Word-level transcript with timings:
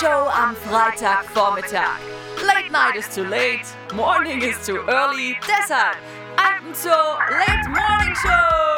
Show 0.00 0.06
am 0.06 0.54
Freitagvormittag. 0.54 1.98
Late 2.46 2.70
night 2.70 2.94
is 2.96 3.12
too 3.12 3.24
late, 3.24 3.64
morning 3.96 4.42
is 4.42 4.54
too 4.64 4.78
early. 4.86 5.34
Deshalb 5.42 5.96
Alten 6.36 6.72
zur 6.72 6.92
Late 6.92 7.68
Morning 7.68 8.14
Show. 8.14 8.68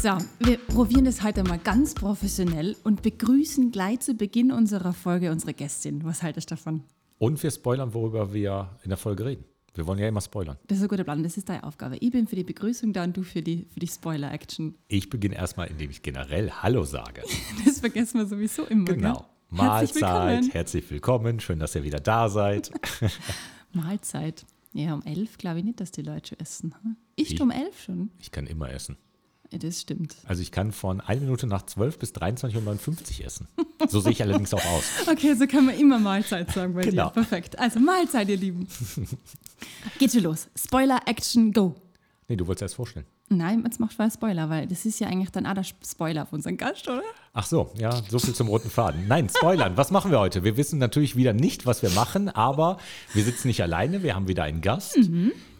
So, 0.00 0.16
wir 0.46 0.58
probieren 0.58 1.06
das 1.06 1.24
heute 1.24 1.42
mal 1.42 1.58
ganz 1.58 1.94
professionell 1.94 2.76
und 2.84 3.02
begrüßen 3.02 3.72
gleich 3.72 3.98
zu 3.98 4.14
Beginn 4.14 4.52
unserer 4.52 4.92
Folge 4.92 5.32
unsere 5.32 5.54
Gästin. 5.54 6.04
Was 6.04 6.22
haltest 6.22 6.52
du 6.52 6.54
davon? 6.54 6.84
Und 7.18 7.42
wir 7.42 7.50
spoilern, 7.50 7.94
worüber 7.94 8.32
wir 8.32 8.78
in 8.84 8.90
der 8.90 8.98
Folge 8.98 9.24
reden. 9.24 9.44
Wir 9.76 9.86
wollen 9.88 9.98
ja 9.98 10.06
immer 10.06 10.20
spoilern. 10.20 10.56
Das 10.68 10.78
ist 10.78 10.84
ein 10.84 10.88
guter 10.88 11.02
Plan, 11.02 11.22
das 11.24 11.36
ist 11.36 11.48
deine 11.48 11.64
Aufgabe. 11.64 11.96
Ich 11.96 12.12
bin 12.12 12.28
für 12.28 12.36
die 12.36 12.44
Begrüßung 12.44 12.92
da 12.92 13.02
und 13.02 13.16
du 13.16 13.22
für 13.24 13.42
die, 13.42 13.66
für 13.74 13.80
die 13.80 13.88
Spoiler-Action. 13.88 14.76
Ich 14.86 15.10
beginne 15.10 15.34
erstmal, 15.34 15.66
indem 15.68 15.90
ich 15.90 16.02
generell 16.02 16.50
Hallo 16.52 16.84
sage. 16.84 17.22
Das 17.64 17.80
vergessen 17.80 18.20
wir 18.20 18.26
sowieso 18.26 18.64
immer. 18.64 18.84
Genau. 18.84 19.14
Gell? 19.14 19.24
Mahlzeit, 19.50 19.94
willkommen. 20.02 20.50
herzlich 20.52 20.90
willkommen. 20.90 21.40
Schön, 21.40 21.58
dass 21.58 21.74
ihr 21.74 21.82
wieder 21.82 21.98
da 22.00 22.28
seid. 22.28 22.70
Mahlzeit. 23.72 24.44
Ja, 24.72 24.94
um 24.94 25.02
elf 25.02 25.38
glaube 25.38 25.58
ich 25.58 25.64
nicht, 25.64 25.80
dass 25.80 25.90
die 25.90 26.02
Leute 26.02 26.30
schon 26.30 26.40
essen. 26.40 26.74
Ich 27.16 27.30
Wie? 27.32 27.40
um 27.40 27.50
elf 27.50 27.80
schon. 27.82 28.10
Ich 28.20 28.30
kann 28.32 28.46
immer 28.46 28.70
essen. 28.72 28.96
Ja, 29.52 29.58
das 29.58 29.80
stimmt. 29.80 30.16
Also 30.24 30.42
ich 30.42 30.50
kann 30.50 30.72
von 30.72 31.00
1 31.00 31.20
Minute 31.20 31.46
nach 31.46 31.62
12 31.66 31.98
bis 31.98 32.12
23.59 32.12 33.20
Uhr 33.20 33.26
essen. 33.26 33.48
So 33.88 34.00
sehe 34.00 34.12
ich 34.12 34.22
allerdings 34.22 34.52
auch 34.54 34.64
aus. 34.64 34.84
Okay, 35.08 35.34
so 35.34 35.46
kann 35.46 35.66
man 35.66 35.78
immer 35.78 35.98
Mahlzeit 35.98 36.50
sagen 36.50 36.74
bei 36.74 36.82
Genau. 36.82 37.08
dir. 37.08 37.12
Perfekt. 37.12 37.58
Also 37.58 37.78
Mahlzeit, 37.78 38.28
ihr 38.28 38.36
Lieben. 38.36 38.66
Geht 39.98 40.12
schon 40.12 40.22
los. 40.22 40.48
Spoiler-Action, 40.56 41.52
go. 41.52 41.74
Nee, 42.28 42.36
du 42.36 42.46
wolltest 42.46 42.62
erst 42.62 42.74
vorstellen. 42.76 43.06
Nein, 43.28 43.62
jetzt 43.64 43.80
macht 43.80 43.98
mal 43.98 44.10
Spoiler, 44.10 44.50
weil 44.50 44.66
das 44.66 44.84
ist 44.84 45.00
ja 45.00 45.08
eigentlich 45.08 45.30
dann 45.30 45.46
auch 45.46 45.54
der 45.54 45.64
Spoiler 45.64 46.22
auf 46.22 46.32
unseren 46.32 46.56
Gast, 46.56 46.86
oder? 46.88 47.02
Ach 47.32 47.46
so, 47.46 47.70
ja, 47.78 47.90
so 48.08 48.18
viel 48.18 48.34
zum 48.34 48.48
roten 48.48 48.70
Faden. 48.70 49.08
Nein, 49.08 49.28
spoilern. 49.28 49.76
Was 49.76 49.90
machen 49.90 50.10
wir 50.10 50.20
heute? 50.20 50.44
Wir 50.44 50.56
wissen 50.58 50.78
natürlich 50.78 51.16
wieder 51.16 51.32
nicht, 51.32 51.64
was 51.64 51.82
wir 51.82 51.90
machen, 51.90 52.28
aber 52.28 52.78
wir 53.14 53.24
sitzen 53.24 53.48
nicht 53.48 53.62
alleine. 53.62 54.02
Wir 54.02 54.14
haben 54.14 54.28
wieder 54.28 54.42
einen 54.42 54.60
Gast. 54.60 54.98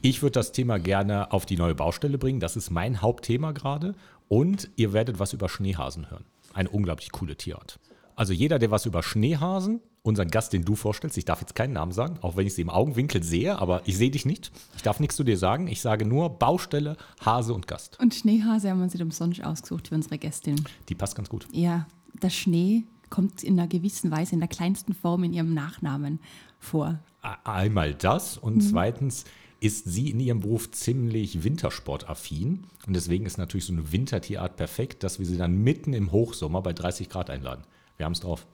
Ich 0.02 0.22
würde 0.22 0.32
das 0.32 0.52
Thema 0.52 0.78
gerne 0.78 1.32
auf 1.32 1.46
die 1.46 1.56
neue 1.56 1.74
Baustelle 1.74 2.18
bringen. 2.18 2.38
Das 2.38 2.56
ist 2.56 2.70
mein 2.70 3.00
Hauptthema 3.00 3.52
gerade. 3.52 3.94
Und 4.28 4.70
ihr 4.76 4.92
werdet 4.92 5.18
was 5.18 5.32
über 5.32 5.48
Schneehasen 5.48 6.10
hören. 6.10 6.24
Eine 6.52 6.68
unglaublich 6.68 7.12
coole 7.12 7.36
Tierart. 7.36 7.78
Also 8.16 8.32
jeder, 8.32 8.58
der 8.58 8.70
was 8.70 8.86
über 8.86 9.02
Schneehasen, 9.02 9.80
unseren 10.02 10.28
Gast, 10.30 10.52
den 10.52 10.64
du 10.64 10.76
vorstellst, 10.76 11.16
ich 11.16 11.24
darf 11.24 11.40
jetzt 11.40 11.54
keinen 11.54 11.72
Namen 11.72 11.92
sagen, 11.92 12.18
auch 12.20 12.36
wenn 12.36 12.46
ich 12.46 12.54
sie 12.54 12.62
im 12.62 12.70
Augenwinkel 12.70 13.22
sehe, 13.22 13.58
aber 13.58 13.82
ich 13.86 13.96
sehe 13.96 14.10
dich 14.10 14.24
nicht. 14.26 14.52
Ich 14.76 14.82
darf 14.82 15.00
nichts 15.00 15.16
zu 15.16 15.24
dir 15.24 15.38
sagen. 15.38 15.66
Ich 15.66 15.80
sage 15.80 16.04
nur 16.04 16.28
Baustelle, 16.30 16.96
Hase 17.24 17.54
und 17.54 17.66
Gast. 17.66 17.98
Und 18.00 18.14
Schneehase 18.14 18.70
haben 18.70 18.78
wir 18.78 18.84
uns 18.84 18.94
umsonst 19.00 19.42
ausgesucht 19.42 19.88
für 19.88 19.94
unsere 19.94 20.18
Gästin. 20.18 20.62
Die 20.88 20.94
passt 20.94 21.16
ganz 21.16 21.28
gut. 21.28 21.46
Ja, 21.52 21.86
der 22.22 22.30
Schnee 22.30 22.84
kommt 23.10 23.42
in 23.42 23.58
einer 23.58 23.68
gewissen 23.68 24.10
Weise, 24.10 24.34
in 24.34 24.40
der 24.40 24.48
kleinsten 24.48 24.92
Form 24.94 25.24
in 25.24 25.32
ihrem 25.32 25.54
Nachnamen 25.54 26.20
vor. 26.60 26.98
Einmal 27.44 27.94
das 27.94 28.36
und 28.36 28.56
Mhm. 28.56 28.60
zweitens 28.60 29.24
ist 29.60 29.86
sie 29.86 30.10
in 30.10 30.20
ihrem 30.20 30.40
Beruf 30.40 30.70
ziemlich 30.72 31.42
wintersportaffin 31.42 32.64
und 32.86 32.94
deswegen 32.94 33.24
ist 33.24 33.38
natürlich 33.38 33.64
so 33.64 33.72
eine 33.72 33.92
Wintertierart 33.92 34.56
perfekt, 34.56 35.02
dass 35.02 35.18
wir 35.18 35.26
sie 35.26 35.38
dann 35.38 35.56
mitten 35.56 35.94
im 35.94 36.12
Hochsommer 36.12 36.60
bei 36.60 36.72
30 36.74 37.08
Grad 37.08 37.30
einladen. 37.30 37.62
Wir 37.96 38.06
haben 38.06 38.12
es 38.12 38.20
drauf. 38.20 38.46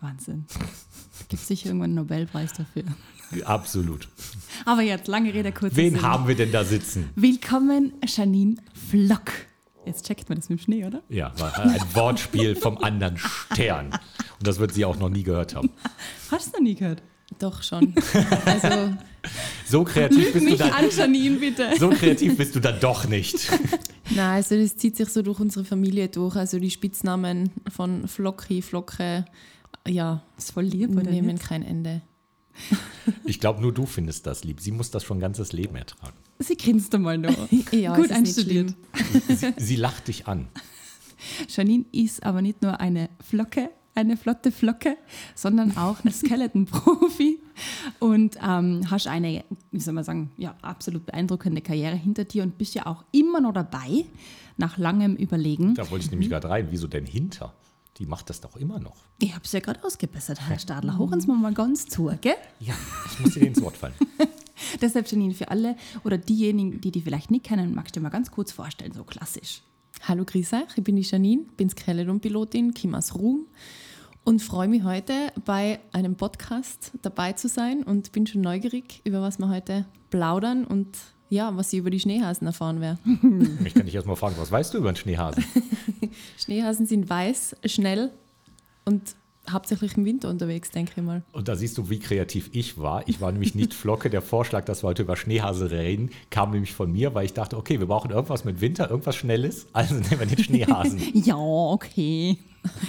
Wahnsinn. 0.00 0.46
Gibt 1.28 1.42
sicher 1.42 1.66
irgendwann 1.66 1.90
einen 1.90 1.94
Nobelpreis 1.96 2.52
dafür. 2.54 2.84
Absolut. 3.44 4.08
Aber 4.64 4.82
jetzt, 4.82 5.06
lange 5.08 5.32
Rede, 5.34 5.52
kurzer 5.52 5.76
Wen 5.76 5.94
Sinn. 5.94 6.02
haben 6.02 6.28
wir 6.28 6.34
denn 6.34 6.50
da 6.52 6.64
sitzen? 6.64 7.10
Willkommen, 7.14 7.92
Janine 8.06 8.56
Flock. 8.90 9.32
Jetzt 9.84 10.06
checkt 10.06 10.28
man 10.28 10.38
das 10.38 10.48
mit 10.48 10.58
dem 10.58 10.62
Schnee, 10.62 10.84
oder? 10.84 11.02
Ja, 11.08 11.32
ein 11.54 11.80
Wortspiel 11.94 12.56
vom 12.56 12.78
anderen 12.78 13.16
Stern. 13.16 13.86
Und 14.38 14.46
das 14.46 14.58
wird 14.58 14.72
sie 14.74 14.84
auch 14.84 14.96
noch 14.98 15.08
nie 15.08 15.22
gehört 15.22 15.54
haben. 15.54 15.70
Hast 16.30 16.48
du 16.48 16.58
noch 16.58 16.60
nie 16.64 16.74
gehört? 16.74 17.02
Doch 17.38 17.62
schon. 17.62 17.94
Also, 18.44 18.94
So 19.68 19.84
kreativ 19.84 20.32
bist 20.32 20.46
du 20.46 20.50
Mich 20.50 20.58
dann. 20.58 20.70
an, 20.72 20.84
Janine, 20.90 21.36
bitte. 21.36 21.68
So 21.78 21.90
kreativ 21.90 22.36
bist 22.36 22.54
du 22.54 22.60
dann 22.60 22.80
doch 22.80 23.06
nicht. 23.08 23.50
nein, 24.10 24.36
also 24.36 24.56
das 24.56 24.76
zieht 24.76 24.96
sich 24.96 25.08
so 25.10 25.22
durch 25.22 25.38
unsere 25.40 25.64
Familie 25.64 26.08
durch. 26.08 26.36
Also 26.36 26.58
die 26.58 26.70
Spitznamen 26.70 27.50
von 27.68 28.08
Flocki, 28.08 28.62
Flocke, 28.62 29.24
ja, 29.86 30.22
Das 30.36 30.46
ist 30.46 30.50
voll 30.52 30.64
lieb, 30.64 30.90
oder 30.96 31.10
nehmen 31.10 31.28
nicht? 31.34 31.42
kein 31.44 31.62
Ende. 31.62 32.02
Ich 33.24 33.38
glaube, 33.40 33.60
nur 33.62 33.72
du 33.72 33.86
findest 33.86 34.26
das 34.26 34.42
lieb. 34.44 34.60
Sie 34.60 34.72
muss 34.72 34.90
das 34.90 35.04
schon 35.04 35.18
ein 35.18 35.20
ganzes 35.20 35.52
Leben 35.52 35.76
ertragen. 35.76 36.16
Sie 36.38 36.56
grinst 36.56 36.94
einmal 36.94 37.18
noch. 37.18 37.36
Ja, 37.72 37.94
Gut 37.96 38.10
einstudiert. 38.10 38.74
schlimm. 38.94 39.54
Sie 39.56 39.76
lacht 39.76 40.08
dich 40.08 40.26
an. 40.26 40.48
Janine 41.48 41.84
ist 41.92 42.22
aber 42.24 42.42
nicht 42.42 42.62
nur 42.62 42.80
eine 42.80 43.10
Flocke, 43.28 43.70
eine 43.98 44.16
flotte 44.16 44.52
Flocke, 44.52 44.96
sondern 45.34 45.76
auch 45.76 46.04
ein 46.04 46.12
Skeleton-Profi 46.12 47.40
und 47.98 48.36
ähm, 48.42 48.88
hast 48.90 49.08
eine, 49.08 49.44
wie 49.72 49.80
soll 49.80 49.94
man 49.94 50.04
sagen, 50.04 50.30
ja, 50.36 50.56
absolut 50.62 51.04
beeindruckende 51.06 51.60
Karriere 51.60 51.96
hinter 51.96 52.24
dir 52.24 52.44
und 52.44 52.56
bist 52.56 52.74
ja 52.74 52.86
auch 52.86 53.04
immer 53.12 53.40
noch 53.40 53.52
dabei, 53.52 54.04
nach 54.56 54.78
langem 54.78 55.16
Überlegen. 55.16 55.74
Da 55.74 55.90
wollte 55.90 56.06
ich 56.06 56.10
nämlich 56.10 56.30
gerade 56.30 56.48
rein. 56.48 56.68
Wieso 56.70 56.86
denn 56.86 57.06
hinter? 57.06 57.54
Die 57.98 58.06
macht 58.06 58.30
das 58.30 58.40
doch 58.40 58.56
immer 58.56 58.78
noch. 58.78 58.96
Ich 59.20 59.34
habe 59.34 59.44
es 59.44 59.52
ja 59.52 59.60
gerade 59.60 59.82
ausgebessert, 59.84 60.40
Herr 60.48 60.58
Stadler. 60.58 60.98
Hoch 60.98 61.10
uns 61.10 61.26
mal 61.26 61.52
ganz 61.52 61.86
zu, 61.86 62.12
gell? 62.20 62.34
Ja, 62.60 62.74
ich 63.06 63.20
muss 63.20 63.34
dir 63.34 63.46
ins 63.46 63.60
Wort 63.60 63.76
fallen. 63.76 63.94
Deshalb, 64.80 65.10
Janine, 65.10 65.34
für 65.34 65.48
alle 65.50 65.76
oder 66.04 66.18
diejenigen, 66.18 66.80
die 66.80 66.92
die 66.92 67.00
vielleicht 67.00 67.30
nicht 67.30 67.44
kennen, 67.44 67.74
magst 67.74 67.94
du 67.94 68.00
dir 68.00 68.04
mal 68.04 68.10
ganz 68.10 68.30
kurz 68.30 68.52
vorstellen, 68.52 68.92
so 68.92 69.04
klassisch. 69.04 69.62
Hallo 70.02 70.24
grüß 70.24 70.52
euch, 70.52 70.76
ich 70.76 70.84
bin 70.84 70.96
die 70.96 71.02
Janine, 71.02 71.42
bin 71.56 71.68
Skeleton-Pilotin, 71.68 72.72
komme 72.72 72.98
aus 72.98 73.14
Ruhm 73.14 73.46
und 74.28 74.42
freue 74.42 74.68
mich 74.68 74.84
heute 74.84 75.32
bei 75.46 75.80
einem 75.90 76.14
Podcast 76.14 76.92
dabei 77.00 77.32
zu 77.32 77.48
sein 77.48 77.82
und 77.82 78.12
bin 78.12 78.26
schon 78.26 78.42
neugierig, 78.42 79.00
über 79.04 79.22
was 79.22 79.38
wir 79.38 79.48
heute 79.48 79.86
plaudern 80.10 80.66
und 80.66 80.98
ja, 81.30 81.56
was 81.56 81.72
ich 81.72 81.78
über 81.78 81.88
die 81.88 81.98
Schneehasen 81.98 82.46
erfahren 82.46 82.82
werde. 82.82 82.98
Ich 83.64 83.72
kann 83.72 83.86
dich 83.86 83.94
erstmal 83.94 84.16
fragen, 84.16 84.34
was 84.36 84.52
weißt 84.52 84.74
du 84.74 84.78
über 84.78 84.88
einen 84.88 84.98
Schneehasen? 84.98 85.42
Schneehasen 86.36 86.84
sind 86.84 87.08
weiß, 87.08 87.56
schnell 87.64 88.10
und 88.84 89.16
hauptsächlich 89.50 89.96
im 89.96 90.04
Winter 90.04 90.28
unterwegs, 90.28 90.70
denke 90.72 90.92
ich 90.96 91.02
mal. 91.02 91.22
Und 91.32 91.48
da 91.48 91.56
siehst 91.56 91.78
du, 91.78 91.88
wie 91.88 91.98
kreativ 91.98 92.50
ich 92.52 92.76
war. 92.76 93.08
Ich 93.08 93.22
war 93.22 93.32
nämlich 93.32 93.54
nicht 93.54 93.72
Flocke. 93.72 94.10
Der 94.10 94.20
Vorschlag, 94.20 94.66
dass 94.66 94.82
wir 94.82 94.88
heute 94.88 95.04
über 95.04 95.16
Schneehase 95.16 95.70
reden, 95.70 96.10
kam 96.28 96.50
nämlich 96.50 96.74
von 96.74 96.92
mir, 96.92 97.14
weil 97.14 97.24
ich 97.24 97.32
dachte, 97.32 97.56
okay, 97.56 97.80
wir 97.80 97.86
brauchen 97.86 98.10
irgendwas 98.10 98.44
mit 98.44 98.60
Winter, 98.60 98.90
irgendwas 98.90 99.16
Schnelles. 99.16 99.68
Also 99.72 99.94
nehmen 99.94 100.20
wir 100.20 100.26
den 100.26 100.44
Schneehasen. 100.44 101.00
Ja, 101.14 101.36
okay. 101.38 102.38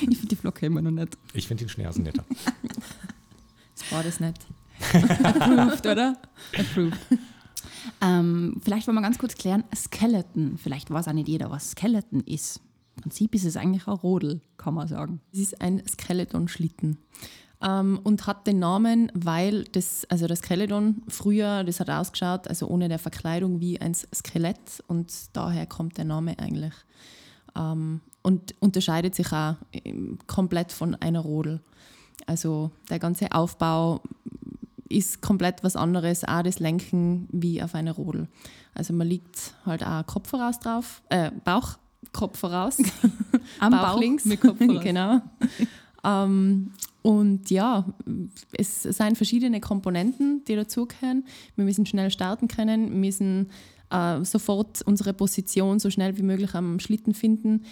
Ich 0.02 0.18
finde 0.18 0.28
die 0.28 0.36
Flocke 0.36 0.66
immer 0.66 0.82
noch 0.82 0.92
nicht. 0.92 1.18
Ich 1.34 1.48
finde 1.48 1.64
den 1.66 1.70
Schneehasen 1.70 2.04
netter. 2.04 2.26
Das 3.76 3.92
war 3.94 4.04
das 4.04 4.20
nicht. 4.20 4.46
Approved, 5.24 5.86
oder? 5.86 6.18
Approved. 6.54 6.98
Ähm, 8.02 8.60
vielleicht 8.62 8.88
wollen 8.88 8.98
wir 8.98 9.02
ganz 9.02 9.18
kurz 9.18 9.36
klären, 9.36 9.64
Skeleton. 9.76 10.58
Vielleicht 10.58 10.92
weiß 10.92 11.08
auch 11.08 11.14
nicht 11.14 11.28
jeder, 11.28 11.50
was 11.50 11.72
Skeleton 11.72 12.22
ist. 12.22 12.62
Im 12.98 13.04
Prinzip 13.04 13.34
ist 13.36 13.46
es 13.46 13.56
eigentlich 13.56 13.88
ein 13.88 13.94
Rodel, 13.94 14.42
kann 14.58 14.74
man 14.74 14.88
sagen. 14.88 15.22
Es 15.32 15.40
ist 15.40 15.62
ein 15.62 15.82
Skeleton-Schlitten. 15.88 16.98
Ähm, 17.62 18.00
und 18.04 18.26
hat 18.28 18.48
den 18.48 18.60
Namen, 18.60 19.12
weil 19.14 19.66
das, 19.66 20.06
also 20.10 20.28
das 20.28 20.40
Skeleton 20.40 21.04
früher, 21.08 21.64
das 21.64 21.80
hat 21.80 21.90
ausgeschaut, 21.90 22.48
also 22.48 22.68
ohne 22.68 22.88
der 22.88 23.00
Verkleidung 23.00 23.60
wie 23.60 23.82
ein 23.82 23.94
Skelett 23.94 24.84
und 24.88 25.12
daher 25.34 25.66
kommt 25.66 25.98
der 25.98 26.06
Name 26.06 26.38
eigentlich. 26.40 26.74
Ähm, 27.58 28.02
und 28.30 28.54
unterscheidet 28.60 29.16
sich 29.16 29.34
auch 29.34 29.56
ähm, 29.74 30.20
komplett 30.28 30.72
von 30.72 30.94
einer 30.94 31.20
Rodel. 31.20 31.62
Also 32.28 32.70
der 32.92 33.00
ganze 33.00 33.32
Aufbau 33.32 34.02
ist 34.88 35.22
komplett 35.22 35.64
was 35.64 35.76
anderes, 35.76 36.24
auch 36.24 36.44
das 36.44 36.60
Lenken 36.60 37.28
wie 37.32 37.64
auf 37.64 37.74
einer 37.74 37.94
Rodel. 37.94 38.28
Also 38.76 38.94
man 38.94 39.08
liegt 39.08 39.56
halt 39.66 39.84
auch 39.84 40.06
Kopf 40.06 40.30
voraus 40.30 40.60
drauf, 40.60 41.02
äh, 41.10 41.32
Bauch, 41.44 41.80
Kopf 42.14 42.38
voraus. 42.38 42.78
Am 43.60 43.72
Bauch, 43.72 43.94
Bauch 43.94 44.00
links. 44.00 44.26
mit 44.26 44.42
Kopf 44.42 44.60
voraus. 44.60 44.84
genau. 44.84 45.22
ähm, 46.04 46.72
und 47.02 47.50
ja, 47.50 47.84
es 48.52 48.84
sind 48.84 49.18
verschiedene 49.18 49.60
Komponenten, 49.60 50.44
die 50.48 50.56
dazugehören. 50.56 51.26
Wir 51.56 51.66
müssen 51.66 51.88
schnell 51.88 52.12
starten 52.12 52.48
können, 52.48 53.00
müssen 53.00 53.50
äh, 53.90 54.24
sofort 54.24 54.82
unsere 54.84 55.14
Position 55.14 55.80
so 55.80 55.90
schnell 55.90 56.16
wie 56.18 56.22
möglich 56.22 56.54
am 56.54 56.80
Schlitten 56.80 57.14
finden, 57.14 57.64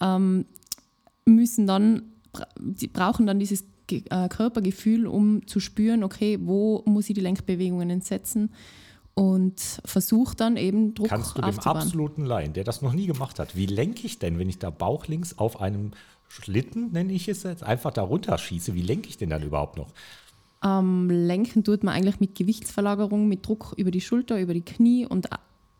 ähm, 0.00 0.46
müssen 1.24 1.66
dann, 1.66 2.02
die 2.58 2.88
brauchen 2.88 3.26
dann 3.26 3.38
dieses 3.38 3.64
äh, 3.90 4.28
Körpergefühl, 4.28 5.06
um 5.06 5.46
zu 5.46 5.60
spüren, 5.60 6.04
okay, 6.04 6.38
wo 6.42 6.82
muss 6.86 7.08
ich 7.08 7.14
die 7.14 7.20
Lenkbewegungen 7.20 8.00
setzen 8.00 8.50
und 9.14 9.60
versucht 9.84 10.40
dann 10.40 10.56
eben 10.56 10.94
Druck 10.94 11.08
Kannst 11.08 11.38
du 11.38 11.42
dem 11.42 11.58
absoluten 11.58 12.24
Laien, 12.24 12.52
der 12.52 12.64
das 12.64 12.82
noch 12.82 12.92
nie 12.92 13.06
gemacht 13.06 13.38
hat, 13.38 13.56
wie 13.56 13.66
lenke 13.66 14.06
ich 14.06 14.18
denn, 14.18 14.38
wenn 14.38 14.48
ich 14.48 14.58
da 14.58 14.70
bauchlinks 14.70 15.38
auf 15.38 15.60
einem 15.60 15.92
Schlitten, 16.28 16.92
nenne 16.92 17.12
ich 17.12 17.28
es 17.28 17.42
jetzt, 17.44 17.62
einfach 17.62 17.92
da 17.92 18.02
runterschieße, 18.02 18.74
wie 18.74 18.82
lenke 18.82 19.08
ich 19.08 19.16
denn 19.16 19.30
dann 19.30 19.42
überhaupt 19.42 19.78
noch? 19.78 19.88
Ähm, 20.62 21.08
lenken 21.08 21.64
tut 21.64 21.82
man 21.82 21.94
eigentlich 21.94 22.20
mit 22.20 22.34
Gewichtsverlagerung, 22.34 23.28
mit 23.28 23.46
Druck 23.46 23.72
über 23.76 23.90
die 23.90 24.00
Schulter, 24.00 24.40
über 24.40 24.52
die 24.52 24.62
Knie 24.62 25.06
und 25.06 25.28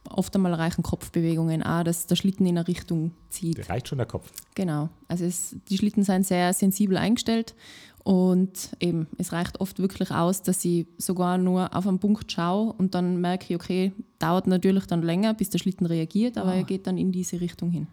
oft 0.09 0.35
einmal 0.35 0.55
reichen 0.55 0.83
Kopfbewegungen 0.83 1.63
auch, 1.63 1.85
dass 1.85 2.07
der 2.07 2.17
Schlitten 2.17 2.47
in 2.47 2.59
eine 2.59 2.69
Richtung 2.69 3.13
zieht. 3.29 3.69
Reicht 3.69 3.89
schon 3.89 3.99
der 3.99 4.07
Kopf. 4.07 4.31
Genau. 4.55 4.89
Also 5.09 5.25
es, 5.25 5.57
die 5.69 5.79
Schlitten 5.79 6.03
sind 6.03 6.27
sehr 6.27 6.53
sensibel 6.53 6.97
eingestellt 6.97 7.55
und 8.03 8.71
eben, 8.79 9.09
es 9.19 9.33
reicht 9.33 9.61
oft 9.61 9.79
wirklich 9.81 10.13
aus, 10.13 10.43
dass 10.43 10.65
ich 10.65 10.87
sogar 10.97 11.39
nur 11.39 11.75
auf 11.77 11.87
einen 11.89 11.99
Punkt 11.99 12.31
schaue 12.31 12.73
und 12.75 12.95
dann 12.95 13.21
merke 13.21 13.47
ich, 13.49 13.57
okay, 13.57 13.93
dauert 14.19 14.47
natürlich 14.47 14.87
dann 14.87 15.03
länger, 15.03 15.35
bis 15.35 15.51
der 15.51 15.59
Schlitten 15.59 15.87
reagiert, 15.87 16.39
aber 16.39 16.55
er 16.55 16.63
geht 16.63 16.87
dann 16.87 16.99
in 16.99 17.11
diese 17.11 17.41
Richtung 17.41 17.71
hin. 17.71 17.89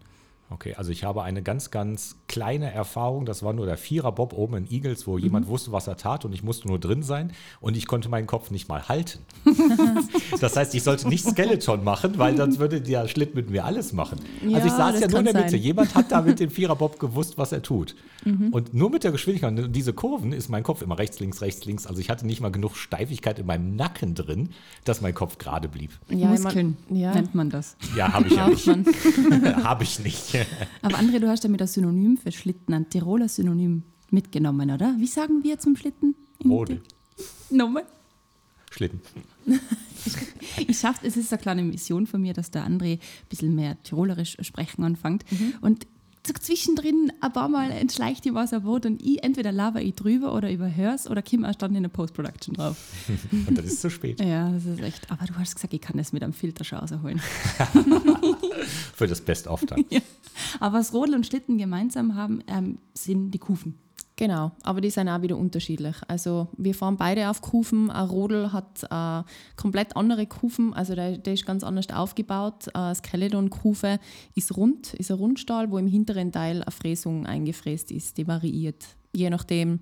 Okay, 0.53 0.75
also 0.75 0.91
ich 0.91 1.03
habe 1.03 1.23
eine 1.23 1.41
ganz, 1.41 1.71
ganz 1.71 2.15
kleine 2.27 2.71
Erfahrung. 2.71 3.25
Das 3.25 3.41
war 3.41 3.53
nur 3.53 3.65
der 3.65 3.75
Vierer-Bob 3.77 4.33
oben 4.33 4.57
in 4.57 4.71
Eagles, 4.71 5.07
wo 5.07 5.17
jemand 5.17 5.47
wusste, 5.47 5.71
was 5.71 5.87
er 5.87 5.97
tat 5.97 6.25
und 6.25 6.33
ich 6.33 6.43
musste 6.43 6.67
nur 6.67 6.77
drin 6.79 7.01
sein 7.01 7.31
und 7.59 7.75
ich 7.75 7.87
konnte 7.87 8.07
meinen 8.07 8.27
Kopf 8.27 8.51
nicht 8.51 8.69
mal 8.69 8.87
halten. 8.87 9.19
das 10.39 10.55
heißt, 10.55 10.75
ich 10.75 10.83
sollte 10.83 11.07
nicht 11.09 11.25
Skeleton 11.25 11.83
machen, 11.83 12.17
weil 12.17 12.37
sonst 12.37 12.59
würde 12.59 12.81
der 12.81 13.07
Schlitt 13.07 13.33
mit 13.35 13.49
mir 13.49 13.65
alles 13.65 13.93
machen. 13.93 14.19
also 14.43 14.57
ich 14.57 14.63
Ja, 14.65 14.69
saß 14.77 14.99
ja 14.99 15.07
nur 15.07 15.19
in 15.19 15.25
der 15.25 15.33
Mitte. 15.33 15.49
sein. 15.49 15.59
Jemand 15.59 15.95
hat 15.95 16.11
da 16.11 16.21
mit 16.21 16.39
dem 16.39 16.49
Vierer-Bob 16.51 16.99
gewusst, 16.99 17.37
was 17.37 17.51
er 17.51 17.61
tut. 17.61 17.95
Und 18.51 18.73
nur 18.73 18.89
mit 18.89 19.03
der 19.03 19.11
Geschwindigkeit, 19.11 19.57
und 19.59 19.73
diese 19.73 19.91
Kurven 19.91 20.31
ist 20.31 20.47
mein 20.49 20.63
Kopf 20.63 20.81
immer 20.81 20.97
rechts, 20.97 21.19
links, 21.19 21.41
rechts, 21.41 21.65
links. 21.65 21.85
Also 21.85 21.99
ich 21.99 22.09
hatte 22.09 22.25
nicht 22.25 22.39
mal 22.39 22.51
genug 22.51 22.77
Steifigkeit 22.77 23.37
in 23.39 23.45
meinem 23.45 23.75
Nacken 23.75 24.15
drin, 24.15 24.51
dass 24.85 25.01
mein 25.01 25.13
Kopf 25.13 25.37
gerade 25.39 25.67
blieb. 25.67 25.91
Ja, 26.09 26.33
ich 26.33 26.41
Muskeln 26.41 26.77
mein- 26.89 26.99
ja. 26.99 27.13
nennt 27.13 27.35
man 27.35 27.49
das. 27.49 27.75
Ja, 27.97 28.13
habe 28.13 28.27
ich 28.27 28.35
ja 28.35 28.47
nicht. 28.47 28.65
man. 28.67 28.85
habe 29.65 29.83
ich 29.83 29.99
nicht. 29.99 30.42
Aber 30.81 30.97
André, 30.97 31.19
du 31.19 31.27
hast 31.27 31.43
damit 31.43 31.61
ein 31.61 31.67
Synonym 31.67 32.17
für 32.17 32.31
Schlitten, 32.31 32.73
ein 32.73 32.89
Tiroler 32.89 33.27
Synonym 33.29 33.83
mitgenommen, 34.11 34.69
oder? 34.71 34.95
Wie 34.97 35.07
sagen 35.07 35.43
wir 35.43 35.59
zum 35.59 35.75
Schlitten? 35.75 36.15
Ti- 37.49 37.55
Nochmal. 37.55 37.83
Schlitten. 38.71 39.01
Ich 40.67 40.77
schaffe, 40.79 41.07
es 41.07 41.15
ist 41.15 41.31
eine 41.31 41.41
kleine 41.41 41.63
Mission 41.63 42.05
von 42.07 42.21
mir, 42.21 42.33
dass 42.33 42.51
der 42.51 42.67
André 42.67 42.95
ein 42.95 42.99
bisschen 43.29 43.55
mehr 43.55 43.81
Tirolerisch 43.83 44.35
sprechen 44.41 44.83
anfängt. 44.83 45.23
Und 45.61 45.83
so 45.83 45.89
zwischendrin 46.23 47.11
ein 47.19 47.33
paar 47.33 47.49
Mal 47.49 47.71
entschleicht 47.71 48.25
ihm 48.25 48.35
was 48.35 48.53
ein 48.53 48.63
Wort 48.63 48.85
und 48.85 49.01
ich 49.01 49.23
entweder 49.23 49.51
laber 49.51 49.81
ich 49.81 49.95
drüber 49.95 50.33
oder 50.33 50.51
überhör's 50.51 51.09
oder 51.09 51.21
komme 51.21 51.47
erst 51.47 51.61
dann 51.61 51.75
in 51.75 51.83
der 51.83 51.89
Post-Production 51.89 52.55
drauf. 52.55 52.77
Und 53.31 53.57
dann 53.57 53.65
ist 53.65 53.73
es 53.73 53.81
zu 53.81 53.89
spät. 53.89 54.21
Ja, 54.21 54.49
das 54.49 54.65
ist 54.65 54.79
echt. 54.79 55.11
Aber 55.11 55.25
du 55.25 55.35
hast 55.35 55.55
gesagt, 55.55 55.73
ich 55.73 55.81
kann 55.81 55.97
das 55.97 56.13
mit 56.13 56.23
einem 56.23 56.33
Filter 56.33 56.63
schon 56.63 56.79
rausholen. 56.79 57.19
Für 58.95 59.07
das 59.07 59.21
Best-of 59.21 59.65
dann. 59.65 59.83
ja. 59.89 59.99
Aber 60.59 60.79
was 60.79 60.93
Rodel 60.93 61.15
und 61.15 61.25
Schlitten 61.25 61.57
gemeinsam 61.57 62.15
haben, 62.15 62.41
ähm, 62.47 62.77
sind 62.93 63.31
die 63.31 63.39
Kufen. 63.39 63.75
Genau, 64.15 64.51
aber 64.61 64.79
die 64.79 64.91
sind 64.91 65.09
auch 65.09 65.23
wieder 65.23 65.37
unterschiedlich. 65.37 65.95
Also 66.07 66.47
wir 66.55 66.75
fahren 66.75 66.97
beide 66.97 67.29
auf 67.29 67.41
Kufen. 67.41 67.89
Ein 67.89 68.07
Rodel 68.07 68.53
hat 68.53 68.83
äh, 68.83 69.23
komplett 69.55 69.95
andere 69.95 70.27
Kufen, 70.27 70.73
also 70.73 70.93
der, 70.93 71.17
der 71.17 71.33
ist 71.33 71.47
ganz 71.47 71.63
anders 71.63 71.89
aufgebaut. 71.89 72.67
Äh, 72.75 72.93
Skeleton-Kufe 72.93 73.99
ist 74.35 74.55
rund, 74.55 74.93
ist 74.93 75.09
ein 75.09 75.17
Rundstahl, 75.17 75.71
wo 75.71 75.79
im 75.79 75.87
hinteren 75.87 76.31
Teil 76.31 76.61
eine 76.61 76.71
Fräsung 76.71 77.25
eingefräst 77.25 77.91
ist. 77.91 78.17
Die 78.17 78.27
variiert, 78.27 78.85
je 79.13 79.31
nachdem 79.31 79.79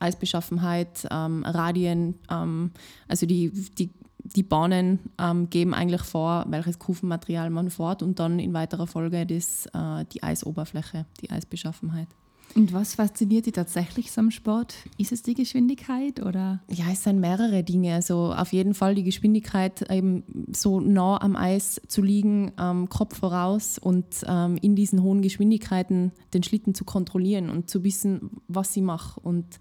Eisbeschaffenheit, 0.00 1.08
ähm, 1.10 1.42
Radien, 1.44 2.16
ähm, 2.30 2.72
also 3.08 3.24
die, 3.24 3.50
die, 3.78 3.90
die 4.18 4.42
Bahnen 4.42 4.98
ähm, 5.18 5.48
geben 5.48 5.72
eigentlich 5.72 6.02
vor, 6.02 6.44
welches 6.48 6.78
Kufenmaterial 6.78 7.48
man 7.48 7.70
fährt 7.70 8.02
und 8.02 8.18
dann 8.18 8.38
in 8.38 8.52
weiterer 8.52 8.86
Folge 8.86 9.24
das, 9.24 9.64
äh, 9.72 10.04
die 10.12 10.22
Eisoberfläche, 10.22 11.06
die 11.22 11.30
Eisbeschaffenheit. 11.30 12.08
Und 12.54 12.72
was 12.72 12.94
fasziniert 12.96 13.46
dich 13.46 13.54
tatsächlich 13.54 14.12
so 14.12 14.20
am 14.20 14.30
Sport? 14.30 14.74
Ist 14.98 15.12
es 15.12 15.22
die 15.22 15.34
Geschwindigkeit 15.34 16.20
oder? 16.20 16.60
Ja, 16.70 16.84
es 16.92 17.04
sind 17.04 17.20
mehrere 17.20 17.62
Dinge. 17.64 17.94
Also 17.94 18.32
auf 18.32 18.52
jeden 18.52 18.74
Fall 18.74 18.94
die 18.94 19.04
Geschwindigkeit, 19.04 19.90
eben 19.90 20.24
so 20.52 20.80
nah 20.80 21.20
am 21.20 21.36
Eis 21.36 21.80
zu 21.88 22.02
liegen, 22.02 22.52
ähm, 22.58 22.88
Kopf 22.88 23.18
voraus 23.18 23.78
und 23.78 24.04
ähm, 24.26 24.58
in 24.60 24.76
diesen 24.76 25.02
hohen 25.02 25.22
Geschwindigkeiten 25.22 26.12
den 26.34 26.42
Schlitten 26.42 26.74
zu 26.74 26.84
kontrollieren 26.84 27.48
und 27.48 27.70
zu 27.70 27.84
wissen, 27.84 28.30
was 28.48 28.76
ich 28.76 28.82
mache. 28.82 29.18
Und, 29.20 29.56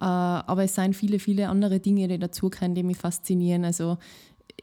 äh, 0.00 0.04
aber 0.04 0.64
es 0.64 0.74
sind 0.74 0.96
viele, 0.96 1.20
viele 1.20 1.48
andere 1.48 1.78
Dinge, 1.78 2.08
die 2.08 2.18
dazukommen, 2.18 2.74
die 2.74 2.82
mich 2.82 2.96
faszinieren. 2.96 3.64
Also 3.64 3.98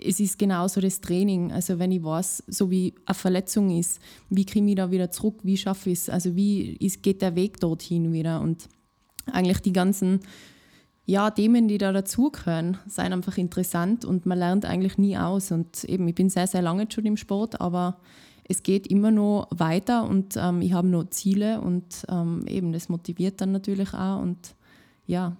es 0.03 0.19
ist 0.19 0.39
genauso 0.39 0.81
das 0.81 1.01
Training. 1.01 1.51
Also 1.51 1.79
wenn 1.79 1.91
ich 1.91 2.03
weiß, 2.03 2.43
so 2.47 2.69
wie 2.69 2.93
eine 3.05 3.15
Verletzung 3.15 3.77
ist, 3.77 3.99
wie 4.29 4.45
kriege 4.45 4.67
ich 4.67 4.75
da 4.75 4.91
wieder 4.91 5.11
zurück, 5.11 5.39
wie 5.43 5.57
schaffe 5.57 5.89
ich 5.89 5.99
es, 5.99 6.09
also 6.09 6.35
wie 6.35 6.73
ist, 6.77 7.03
geht 7.03 7.21
der 7.21 7.35
Weg 7.35 7.59
dorthin 7.59 8.11
wieder 8.13 8.41
und 8.41 8.67
eigentlich 9.31 9.59
die 9.59 9.73
ganzen 9.73 10.21
ja, 11.05 11.31
Themen, 11.31 11.67
die 11.67 11.79
da 11.79 11.91
dazugehören, 11.91 12.77
sind 12.85 13.13
einfach 13.13 13.37
interessant 13.37 14.05
und 14.05 14.27
man 14.27 14.37
lernt 14.37 14.65
eigentlich 14.65 14.99
nie 14.99 15.17
aus. 15.17 15.51
Und 15.51 15.83
eben, 15.85 16.07
ich 16.07 16.13
bin 16.13 16.29
sehr, 16.29 16.45
sehr 16.45 16.61
lange 16.61 16.85
schon 16.91 17.05
im 17.05 17.17
Sport, 17.17 17.59
aber 17.59 17.97
es 18.43 18.61
geht 18.61 18.85
immer 18.87 19.09
noch 19.09 19.47
weiter 19.49 20.07
und 20.07 20.37
ähm, 20.37 20.61
ich 20.61 20.73
habe 20.73 20.87
noch 20.87 21.09
Ziele 21.09 21.61
und 21.61 22.05
ähm, 22.09 22.45
eben 22.47 22.73
das 22.73 22.89
motiviert 22.89 23.41
dann 23.41 23.51
natürlich 23.51 23.93
auch. 23.95 24.21
Und 24.21 24.53
ja, 25.07 25.35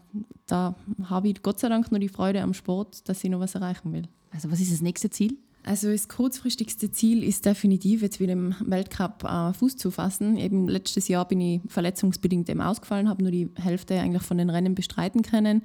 da 0.48 0.74
habe 1.04 1.28
ich 1.28 1.44
Gott 1.44 1.60
sei 1.60 1.70
Dank 1.70 1.92
noch 1.92 2.00
die 2.00 2.10
Freude 2.10 2.42
am 2.42 2.56
Sport, 2.56 3.08
dass 3.08 3.24
ich 3.24 3.30
noch 3.30 3.40
was 3.40 3.54
erreichen 3.54 3.94
will. 3.94 4.08
Also 4.32 4.52
was 4.52 4.60
ist 4.60 4.72
das 4.72 4.82
nächste 4.82 5.10
Ziel? 5.10 5.38
Also 5.64 5.92
das 5.92 6.08
kurzfristigste 6.08 6.92
Ziel 6.92 7.24
ist 7.24 7.46
definitiv, 7.46 8.02
jetzt 8.02 8.20
wieder 8.20 8.34
im 8.34 8.56
Weltcup 8.62 9.24
äh, 9.24 9.54
Fuß 9.54 9.76
zu 9.78 9.92
fassen. 9.92 10.38
Eben 10.38 10.68
letztes 10.68 11.08
Jahr 11.10 11.28
bin 11.28 11.42
ich 11.42 11.62
verletzungsbedingt 11.68 12.50
eben 12.50 12.62
ausgefallen, 12.62 13.10
habe 13.10 13.22
nur 13.24 13.32
die 13.32 13.50
Hälfte 13.56 14.00
eigentlich 14.00 14.24
von 14.24 14.38
den 14.38 14.50
Rennen 14.50 14.74
bestreiten 14.74 15.22
können. 15.22 15.64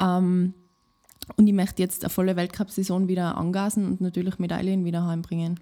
Ähm, 0.00 0.54
und 1.36 1.46
ich 1.46 1.52
möchte 1.52 1.82
jetzt 1.82 2.04
eine 2.04 2.10
volle 2.10 2.36
Weltcup-Saison 2.36 3.06
wieder 3.06 3.36
angasen 3.36 3.86
und 3.86 4.00
natürlich 4.00 4.38
Medaillen 4.38 4.84
wieder 4.84 5.06
heimbringen. 5.06 5.60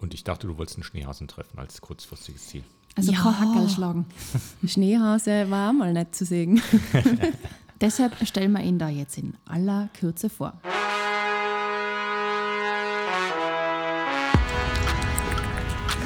Und 0.00 0.14
ich 0.14 0.22
dachte, 0.24 0.46
du 0.46 0.58
wolltest 0.58 0.76
einen 0.76 0.84
Schneehasen 0.84 1.28
treffen 1.28 1.58
als 1.58 1.80
kurzfristiges 1.80 2.48
Ziel. 2.48 2.64
Also 2.94 3.12
Ja. 3.12 3.24
Hackerl 3.40 3.68
schlagen. 3.68 4.06
Schneehase 4.66 5.50
war 5.50 5.70
auch 5.70 5.74
mal 5.74 5.92
nett 5.92 6.14
zu 6.14 6.24
sehen. 6.24 6.60
Deshalb 7.80 8.14
stellen 8.26 8.52
wir 8.52 8.62
ihn 8.62 8.78
da 8.78 8.88
jetzt 8.88 9.18
in 9.18 9.34
aller 9.46 9.88
Kürze 9.98 10.28
vor. 10.28 10.60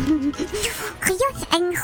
Grüß 0.02 1.20
euch, 1.52 1.78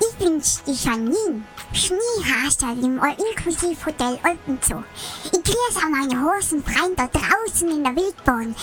ich 0.00 0.16
bin's, 0.18 0.60
die 0.66 0.72
Janine. 0.72 1.44
Schneehasel 1.72 2.84
im 2.84 3.00
All-Inklusiv-Hotel 3.00 4.18
Alpenzoo. 4.24 4.82
Ich 5.26 5.30
grüße 5.44 5.84
an 5.84 5.92
meine 5.92 6.20
Hosenfreien 6.20 6.96
da 6.96 7.06
draußen 7.06 7.70
in 7.70 7.84
der 7.84 7.94
Wildbahn. 7.94 8.56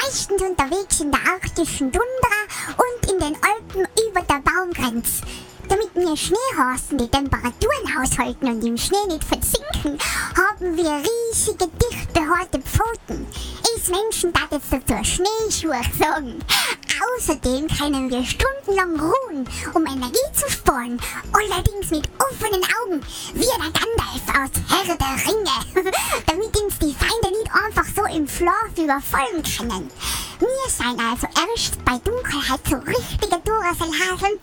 Meistens 0.00 0.40
unterwegs 0.40 1.00
in 1.00 1.10
der 1.10 1.20
arktischen 1.30 1.92
Tundra 1.92 2.38
und 2.78 3.10
in 3.10 3.18
den 3.18 3.36
Alpen 3.42 3.86
über 4.08 4.22
der 4.22 4.40
Baumgrenze. 4.40 5.22
Damit 5.68 5.94
wir 5.94 6.16
Schneehasen 6.16 6.96
die 6.96 7.08
Temperaturen 7.08 7.98
aushalten 8.00 8.46
und 8.46 8.64
im 8.64 8.78
Schnee 8.78 9.06
nicht 9.08 9.24
versinken, 9.24 9.98
haben 10.36 10.76
wir 10.76 11.02
riesige, 11.02 11.68
dicht 11.68 12.12
behaarte 12.14 12.60
Pfoten. 12.60 13.26
Ich 13.76 13.88
Menschen 13.88 14.32
darf 14.32 14.50
jetzt 14.50 14.72
dazu 14.72 15.04
Schneeschuhe 15.04 15.82
sagen. 15.98 16.40
Außerdem 17.00 17.66
können 17.68 18.10
wir 18.10 18.24
stundenlang 18.24 19.00
ruhen, 19.00 19.48
um 19.74 19.86
Energie 19.86 20.18
zu 20.32 20.48
sparen. 20.50 21.00
Allerdings 21.32 21.90
mit 21.90 22.08
offenen 22.18 22.62
Augen, 22.62 23.00
wie 23.32 23.40
der 23.40 23.58
Gandalf 23.58 24.24
aus 24.28 24.50
Herr 24.68 24.96
der 24.96 25.16
Ringe. 25.26 25.90
Damit 26.26 26.60
uns 26.60 26.78
die 26.78 26.94
Feinde 26.94 27.38
nicht 27.38 27.50
einfach 27.52 27.86
so 27.94 28.04
im 28.14 28.28
Schlaf 28.28 28.70
überfallen 28.76 29.42
können. 29.42 29.90
Wir 30.38 30.68
sind 30.68 31.00
also 31.00 31.26
erst 31.50 31.84
bei 31.84 31.98
Dunkelheit 31.98 32.60
so 32.68 32.76
richtige 32.76 33.40
Duracell-Haseln 33.44 34.38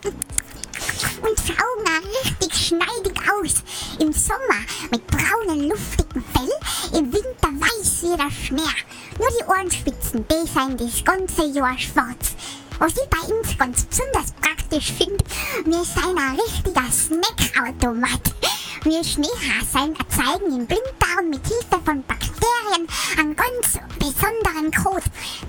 und 1.22 1.40
auch 1.50 2.24
richtig 2.24 2.66
schneidig 2.66 3.20
aus. 3.30 3.62
Im 3.98 4.12
Sommer 4.12 4.60
mit 4.90 5.06
braunen, 5.06 5.68
luftigen 5.68 6.24
Fell, 6.32 6.98
im 6.98 7.12
Winter 7.12 7.48
weiß 7.48 8.02
wie 8.02 8.16
der 8.16 8.30
Schnee. 8.30 8.74
Nur 9.18 9.28
die 9.28 9.44
Ohrenspitzen, 9.44 10.26
die 10.28 10.48
sind 10.48 10.80
das 10.80 11.04
ganze 11.04 11.46
Jahr 11.46 11.78
schwarz. 11.78 12.34
Was 12.78 12.92
ich 12.92 13.08
bei 13.08 13.34
uns 13.34 13.56
ganz 13.58 13.84
besonders 13.84 14.32
praktisch 14.40 14.92
finde, 14.92 15.24
wir 15.64 15.84
sind 15.84 16.18
ein 16.18 16.40
richtiger 16.40 16.90
Snackautomat. 16.90 18.20
Wir 18.84 19.04
Schneehasen 19.04 19.94
erzeugen 19.94 20.58
im 20.58 20.66
Blinddarm 20.66 21.30
mit 21.30 21.46
Hilfe 21.46 21.80
von 21.84 22.02
Bakterien 22.02 22.88
einen 23.16 23.36
ganz 23.36 23.78
besonderen 23.98 24.72
Code, 24.72 25.04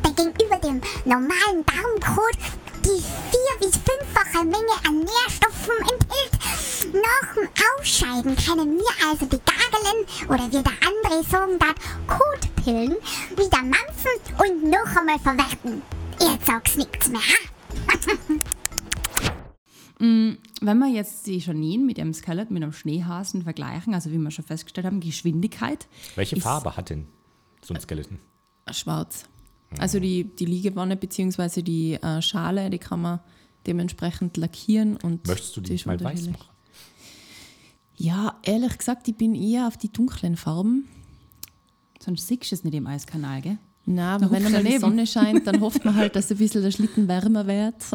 der 0.06 0.12
gegenüber 0.12 0.58
dem 0.58 0.82
normalen 1.06 1.66
Darmcode 1.66 2.38
die 2.86 3.02
vier- 3.02 3.60
bis 3.60 3.78
fünffache 3.78 4.44
Menge 4.44 4.76
an 4.86 5.00
Nährstoffen 5.00 5.78
enthält. 5.80 6.94
Nach 6.94 7.34
dem 7.34 7.50
Ausscheiden 7.80 8.36
können 8.36 8.78
wir 8.78 9.08
also 9.10 9.26
die 9.26 9.40
Gagelen 9.40 10.06
oder 10.34 10.48
wie 10.48 10.64
der 10.64 10.74
andere 10.82 11.24
sagen 11.30 11.60
darf, 11.60 11.76
Kotpillen 12.08 12.96
wieder 13.38 13.62
mampfen 13.62 14.12
und 14.40 14.70
noch 14.70 14.96
einmal 14.96 15.20
verwerten. 15.20 15.82
Jetzt 16.20 16.48
sag's 16.48 16.76
nichts 16.76 17.10
mehr, 17.10 17.22
ha? 17.22 17.50
Wenn 20.00 20.80
wir 20.80 20.90
jetzt 20.90 21.28
die 21.28 21.38
Janine 21.38 21.84
mit 21.84 21.98
ihrem 21.98 22.14
Skelett, 22.14 22.52
mit 22.52 22.64
einem 22.64 22.74
Schneehasen 22.74 23.44
vergleichen, 23.44 23.94
also 23.94 24.12
wie 24.12 24.18
wir 24.18 24.32
schon 24.32 24.44
festgestellt 24.44 24.86
haben, 24.86 25.00
Geschwindigkeit. 25.00 25.88
Welche 26.16 26.42
Farbe 26.42 26.76
hat 26.76 26.90
denn 26.90 27.08
so 27.62 27.74
ein 27.74 27.80
Skeleton? 27.80 28.20
Schwarz. 28.72 29.26
Also 29.78 30.00
die, 30.00 30.24
die 30.26 30.46
Liegewanne 30.46 30.98
bzw. 30.98 31.62
die 31.62 31.94
äh, 31.94 32.22
Schale, 32.22 32.70
die 32.70 32.80
kann 32.80 33.02
man 33.02 33.20
dementsprechend 33.66 34.36
lackieren. 34.38 34.98
Und 34.98 35.28
Möchtest 35.28 35.56
du 35.56 35.62
die 35.62 35.68
die 35.68 35.74
nicht 35.74 35.86
mal 35.86 36.00
weiß 36.00 36.28
machen? 36.28 36.53
Ja, 37.96 38.40
ehrlich 38.44 38.78
gesagt, 38.78 39.08
ich 39.08 39.16
bin 39.16 39.36
eher 39.36 39.68
auf 39.68 39.78
die 39.78 39.92
dunklen 39.92 40.36
Farben. 40.36 40.88
Sonst 42.00 42.28
siehst 42.28 42.52
du 42.52 42.56
es 42.56 42.64
nicht 42.64 42.74
im 42.74 42.88
Eiskanal, 42.88 43.42
gell? 43.42 43.58
Na, 43.86 44.18
Da 44.18 44.26
aber 44.26 44.36
wenn 44.36 44.46
einmal 44.46 44.64
die. 44.64 44.78
Sonne 44.78 45.06
scheint, 45.06 45.46
dann 45.46 45.60
hofft 45.60 45.84
man 45.84 45.96
halt, 45.96 46.16
dass 46.16 46.32
ein 46.32 46.38
bisschen 46.38 46.62
der 46.64 46.72
Schlitten 46.72 47.08
wärmer 47.10 47.46
wird. 47.48 47.76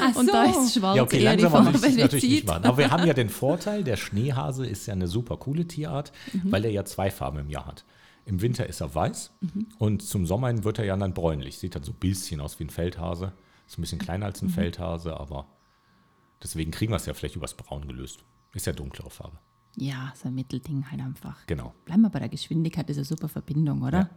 Ach 0.00 0.16
Und 0.16 0.26
da 0.32 0.44
ist 0.44 0.74
schwarz 0.74 0.96
Ja, 0.96 1.02
okay, 1.02 1.22
eher 1.22 1.36
die 1.36 1.42
langsam 1.42 1.64
Farbe, 1.64 1.88
die 1.90 1.96
natürlich 1.96 2.24
nicht 2.30 2.46
machen. 2.46 2.64
Aber 2.64 2.78
wir 2.78 2.90
haben 2.90 3.06
ja 3.06 3.12
den 3.12 3.28
Vorteil, 3.28 3.84
der 3.84 3.96
Schneehase 3.96 4.66
ist 4.66 4.86
ja 4.86 4.94
eine 4.94 5.06
super 5.06 5.36
coole 5.36 5.66
Tierart, 5.68 6.12
Mhm. 6.32 6.50
weil 6.50 6.64
er 6.64 6.70
ja 6.70 6.84
zwei 6.86 7.10
Farben 7.10 7.38
im 7.40 7.50
Jahr 7.50 7.66
hat. 7.66 7.84
Im 8.24 8.40
Winter 8.40 8.66
ist 8.66 8.80
er 8.80 8.94
weiß 8.94 9.32
Mhm. 9.40 9.66
und 9.78 10.02
zum 10.02 10.26
Sommer 10.26 10.48
hin 10.48 10.64
wird 10.64 10.78
er 10.78 10.86
ja 10.86 10.96
dann 10.96 11.12
bräunlich. 11.14 11.58
Sieht 11.58 11.74
dann 11.74 11.82
so 11.82 11.92
ein 11.92 11.98
bisschen 12.00 12.40
aus 12.40 12.58
wie 12.58 12.64
ein 12.64 12.70
Feldhase. 12.70 13.32
Ist 13.68 13.78
ein 13.78 13.82
bisschen 13.82 13.98
kleiner 13.98 14.24
Mhm. 14.26 14.32
als 14.32 14.42
ein 14.42 14.48
Feldhase, 14.48 15.18
aber 15.20 15.46
deswegen 16.42 16.70
kriegen 16.70 16.92
wir 16.92 16.96
es 16.96 17.04
ja 17.06 17.12
vielleicht 17.14 17.36
übers 17.36 17.54
Braun 17.54 17.86
gelöst. 17.86 18.20
Ist 18.52 18.66
ja 18.66 18.72
dunklere 18.72 19.10
Farbe. 19.10 19.38
Ja, 19.76 20.12
so 20.16 20.28
ein 20.28 20.34
Mittelding 20.34 20.90
halt 20.90 21.00
einfach. 21.00 21.46
Genau. 21.46 21.74
Bleiben 21.84 22.02
wir 22.02 22.10
bei 22.10 22.18
der 22.18 22.28
Geschwindigkeit, 22.30 22.88
das 22.88 22.96
ist 22.96 23.10
eine 23.10 23.16
super 23.16 23.28
Verbindung, 23.28 23.82
oder? 23.82 23.98
Ja. 23.98 24.10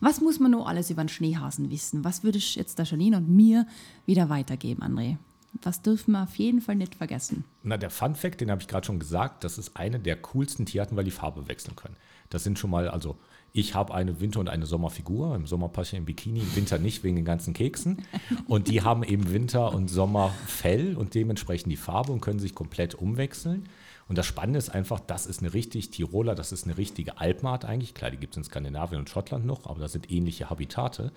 Was 0.00 0.20
muss 0.20 0.40
man 0.40 0.52
noch 0.52 0.66
alles 0.66 0.90
über 0.90 1.04
den 1.04 1.08
Schneehasen 1.08 1.70
wissen? 1.70 2.02
Was 2.04 2.24
würdest 2.24 2.54
du 2.54 2.60
jetzt 2.60 2.78
der 2.78 2.86
Janine 2.86 3.18
und 3.18 3.28
mir 3.28 3.66
wieder 4.06 4.28
weitergeben, 4.28 4.82
André? 4.82 5.18
Was 5.62 5.82
dürfen 5.82 6.12
wir 6.12 6.22
auf 6.22 6.36
jeden 6.36 6.60
Fall 6.60 6.76
nicht 6.76 6.94
vergessen? 6.94 7.44
Na, 7.62 7.76
der 7.76 7.90
Fun 7.90 8.14
Fact, 8.14 8.40
den 8.40 8.50
habe 8.50 8.62
ich 8.62 8.68
gerade 8.68 8.86
schon 8.86 9.00
gesagt, 9.00 9.44
das 9.44 9.58
ist 9.58 9.76
eine 9.76 9.98
der 9.98 10.16
coolsten 10.16 10.64
Tierarten, 10.64 10.96
weil 10.96 11.04
die 11.04 11.10
Farbe 11.10 11.48
wechseln 11.48 11.76
können. 11.76 11.96
Das 12.30 12.44
sind 12.44 12.58
schon 12.58 12.70
mal, 12.70 12.88
also 12.88 13.18
ich 13.52 13.74
habe 13.74 13.94
eine 13.94 14.20
Winter- 14.20 14.40
und 14.40 14.48
eine 14.48 14.66
Sommerfigur. 14.66 15.34
Im 15.34 15.46
Sommer 15.46 15.68
passe 15.68 15.96
ich 15.96 15.98
im 15.98 16.04
Bikini, 16.04 16.40
im 16.40 16.56
Winter 16.56 16.78
nicht 16.78 17.02
wegen 17.02 17.16
den 17.16 17.24
ganzen 17.24 17.52
Keksen. 17.52 18.04
Und 18.46 18.68
die 18.68 18.82
haben 18.82 19.02
eben 19.02 19.32
Winter- 19.32 19.74
und 19.74 19.88
Sommerfell 19.88 20.96
und 20.96 21.14
dementsprechend 21.14 21.72
die 21.72 21.76
Farbe 21.76 22.12
und 22.12 22.20
können 22.20 22.38
sich 22.38 22.54
komplett 22.54 22.94
umwechseln. 22.94 23.68
Und 24.08 24.18
das 24.18 24.26
Spannende 24.26 24.58
ist 24.58 24.70
einfach, 24.70 25.00
das 25.00 25.26
ist 25.26 25.40
eine 25.40 25.54
richtig 25.54 25.90
Tiroler, 25.90 26.34
das 26.34 26.52
ist 26.52 26.64
eine 26.64 26.76
richtige 26.76 27.18
Alpenart 27.18 27.64
eigentlich. 27.64 27.94
Klar, 27.94 28.10
die 28.10 28.16
gibt 28.16 28.34
es 28.34 28.38
in 28.38 28.44
Skandinavien 28.44 29.00
und 29.00 29.08
Schottland 29.08 29.46
noch, 29.46 29.66
aber 29.66 29.80
das 29.80 29.92
sind 29.92 30.10
ähnliche 30.10 30.50
Habitate. 30.50 31.12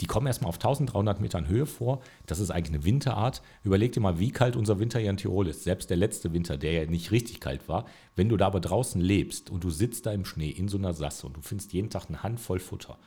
Die 0.00 0.06
kommen 0.06 0.26
erstmal 0.26 0.48
auf 0.48 0.56
1300 0.56 1.20
Metern 1.20 1.48
Höhe 1.48 1.66
vor. 1.66 2.00
Das 2.26 2.38
ist 2.38 2.50
eigentlich 2.50 2.74
eine 2.74 2.84
Winterart. 2.84 3.42
Überleg 3.64 3.92
dir 3.92 4.00
mal, 4.00 4.18
wie 4.18 4.30
kalt 4.30 4.56
unser 4.56 4.78
Winter 4.78 5.00
hier 5.00 5.10
in 5.10 5.16
Tirol 5.16 5.48
ist. 5.48 5.64
Selbst 5.64 5.90
der 5.90 5.96
letzte 5.96 6.32
Winter, 6.32 6.56
der 6.56 6.72
ja 6.72 6.86
nicht 6.86 7.10
richtig 7.10 7.40
kalt 7.40 7.68
war. 7.68 7.86
Wenn 8.14 8.28
du 8.28 8.36
da 8.36 8.46
aber 8.46 8.60
draußen 8.60 9.00
lebst 9.00 9.50
und 9.50 9.64
du 9.64 9.70
sitzt 9.70 10.06
da 10.06 10.12
im 10.12 10.24
Schnee 10.24 10.50
in 10.50 10.68
so 10.68 10.78
einer 10.78 10.94
Sasse 10.94 11.26
und 11.26 11.36
du 11.36 11.40
findest 11.40 11.72
jeden 11.72 11.90
Tag 11.90 12.06
eine 12.08 12.22
Handvoll 12.22 12.60
Futter, 12.60 12.98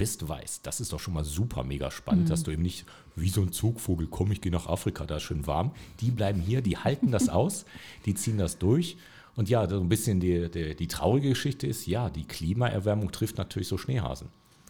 bist 0.00 0.26
weiß, 0.26 0.62
das 0.62 0.80
ist 0.80 0.94
doch 0.94 0.98
schon 0.98 1.12
mal 1.12 1.26
super 1.26 1.62
mega 1.62 1.90
spannend, 1.90 2.30
dass 2.30 2.42
du 2.42 2.50
eben 2.50 2.62
nicht 2.62 2.86
wie 3.16 3.28
so 3.28 3.42
ein 3.42 3.52
Zugvogel, 3.52 4.06
komm, 4.06 4.32
ich 4.32 4.40
gehe 4.40 4.50
nach 4.50 4.66
Afrika, 4.66 5.04
da 5.04 5.16
ist 5.16 5.24
schön 5.24 5.46
warm. 5.46 5.72
Die 6.00 6.10
bleiben 6.10 6.40
hier, 6.40 6.62
die 6.62 6.78
halten 6.78 7.10
das 7.10 7.28
aus, 7.28 7.66
die 8.06 8.14
ziehen 8.14 8.38
das 8.38 8.56
durch. 8.56 8.96
Und 9.36 9.50
ja, 9.50 9.68
so 9.68 9.78
ein 9.78 9.90
bisschen 9.90 10.18
die, 10.18 10.50
die, 10.50 10.74
die 10.74 10.88
traurige 10.88 11.28
Geschichte 11.28 11.66
ist, 11.66 11.86
ja, 11.86 12.08
die 12.08 12.24
Klimaerwärmung 12.24 13.12
trifft 13.12 13.36
natürlich 13.36 13.68
so 13.68 13.76
Schneehasen, 13.76 14.28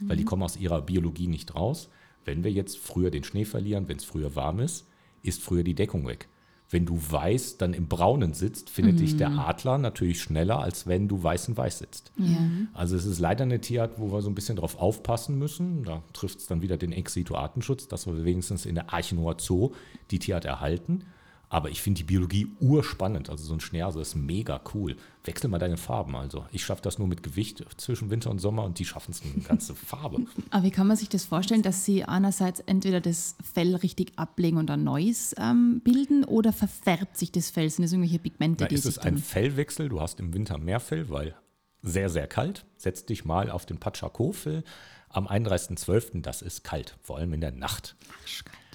weil 0.08 0.16
die 0.16 0.24
kommen 0.24 0.42
aus 0.42 0.56
ihrer 0.56 0.82
Biologie 0.82 1.28
nicht 1.28 1.54
raus. 1.54 1.88
Wenn 2.24 2.44
wir 2.44 2.52
jetzt 2.52 2.78
früher 2.78 3.10
den 3.10 3.24
Schnee 3.24 3.44
verlieren, 3.44 3.88
wenn 3.88 3.96
es 3.96 4.04
früher 4.04 4.34
warm 4.36 4.60
ist, 4.60 4.86
ist 5.22 5.42
früher 5.42 5.62
die 5.64 5.74
Deckung 5.74 6.06
weg. 6.06 6.28
Wenn 6.72 6.86
du 6.86 7.00
weiß 7.10 7.56
dann 7.56 7.72
im 7.72 7.88
Braunen 7.88 8.32
sitzt, 8.32 8.70
findet 8.70 9.00
dich 9.00 9.16
der 9.16 9.30
Adler 9.32 9.76
natürlich 9.76 10.22
schneller, 10.22 10.60
als 10.60 10.86
wenn 10.86 11.08
du 11.08 11.20
weiß 11.20 11.48
in 11.48 11.56
weiß 11.56 11.78
sitzt. 11.80 12.12
Also 12.74 12.94
es 12.94 13.06
ist 13.06 13.18
leider 13.18 13.42
eine 13.42 13.60
Tierart, 13.60 13.98
wo 13.98 14.12
wir 14.12 14.22
so 14.22 14.30
ein 14.30 14.36
bisschen 14.36 14.54
drauf 14.54 14.78
aufpassen 14.78 15.36
müssen. 15.36 15.82
Da 15.82 16.04
trifft 16.12 16.38
es 16.38 16.46
dann 16.46 16.62
wieder 16.62 16.76
den 16.76 16.92
Ex-Situ-Artenschutz, 16.92 17.88
dass 17.88 18.06
wir 18.06 18.24
wenigstens 18.24 18.66
in 18.66 18.76
der 18.76 18.92
Archenoa 18.92 19.34
Zoo 19.40 19.72
die 20.12 20.20
Tierart 20.20 20.44
erhalten. 20.44 21.06
Aber 21.52 21.68
ich 21.68 21.82
finde 21.82 21.98
die 21.98 22.04
Biologie 22.04 22.46
urspannend. 22.60 23.28
Also 23.28 23.42
so 23.44 23.54
ein 23.54 23.58
Schneehase 23.60 24.00
ist 24.00 24.14
mega 24.14 24.60
cool. 24.72 24.96
Wechsel 25.24 25.50
mal 25.50 25.58
deine 25.58 25.76
Farben. 25.76 26.14
Also 26.14 26.46
ich 26.52 26.64
schaffe 26.64 26.80
das 26.82 27.00
nur 27.00 27.08
mit 27.08 27.24
Gewicht 27.24 27.64
zwischen 27.76 28.08
Winter 28.08 28.30
und 28.30 28.38
Sommer 28.38 28.62
und 28.62 28.78
die 28.78 28.84
schaffen 28.84 29.10
es 29.10 29.20
eine 29.20 29.42
ganze 29.42 29.74
Farbe. 29.74 30.24
Aber 30.50 30.62
wie 30.62 30.70
kann 30.70 30.86
man 30.86 30.96
sich 30.96 31.08
das 31.08 31.24
vorstellen, 31.24 31.62
dass 31.62 31.84
sie 31.84 32.04
einerseits 32.04 32.60
entweder 32.60 33.00
das 33.00 33.34
Fell 33.52 33.74
richtig 33.74 34.12
ablegen 34.14 34.58
und 34.58 34.70
ein 34.70 34.84
neues 34.84 35.34
ähm, 35.38 35.80
bilden 35.82 36.22
oder 36.24 36.52
verfärbt 36.52 37.16
sich 37.18 37.32
das 37.32 37.50
Fell? 37.50 37.68
Sind 37.68 37.82
das 37.82 37.92
irgendwelche 37.92 38.20
Pigmente, 38.20 38.64
Da 38.64 38.68
die 38.68 38.76
ist 38.76 38.86
es 38.86 38.98
ein. 38.98 39.18
Fellwechsel. 39.18 39.88
Du 39.88 40.00
hast 40.00 40.20
im 40.20 40.32
Winter 40.32 40.56
mehr 40.56 40.78
Fell, 40.78 41.08
weil 41.10 41.34
sehr, 41.82 42.10
sehr 42.10 42.28
kalt. 42.28 42.64
Setz 42.76 43.06
dich 43.06 43.24
mal 43.24 43.50
auf 43.50 43.66
den 43.66 43.78
Patschakofel 43.78 44.62
am 45.08 45.26
31.12. 45.26 46.22
Das 46.22 46.42
ist 46.42 46.62
kalt, 46.62 46.96
vor 47.02 47.18
allem 47.18 47.32
in 47.32 47.40
der 47.40 47.50
Nacht. 47.50 47.96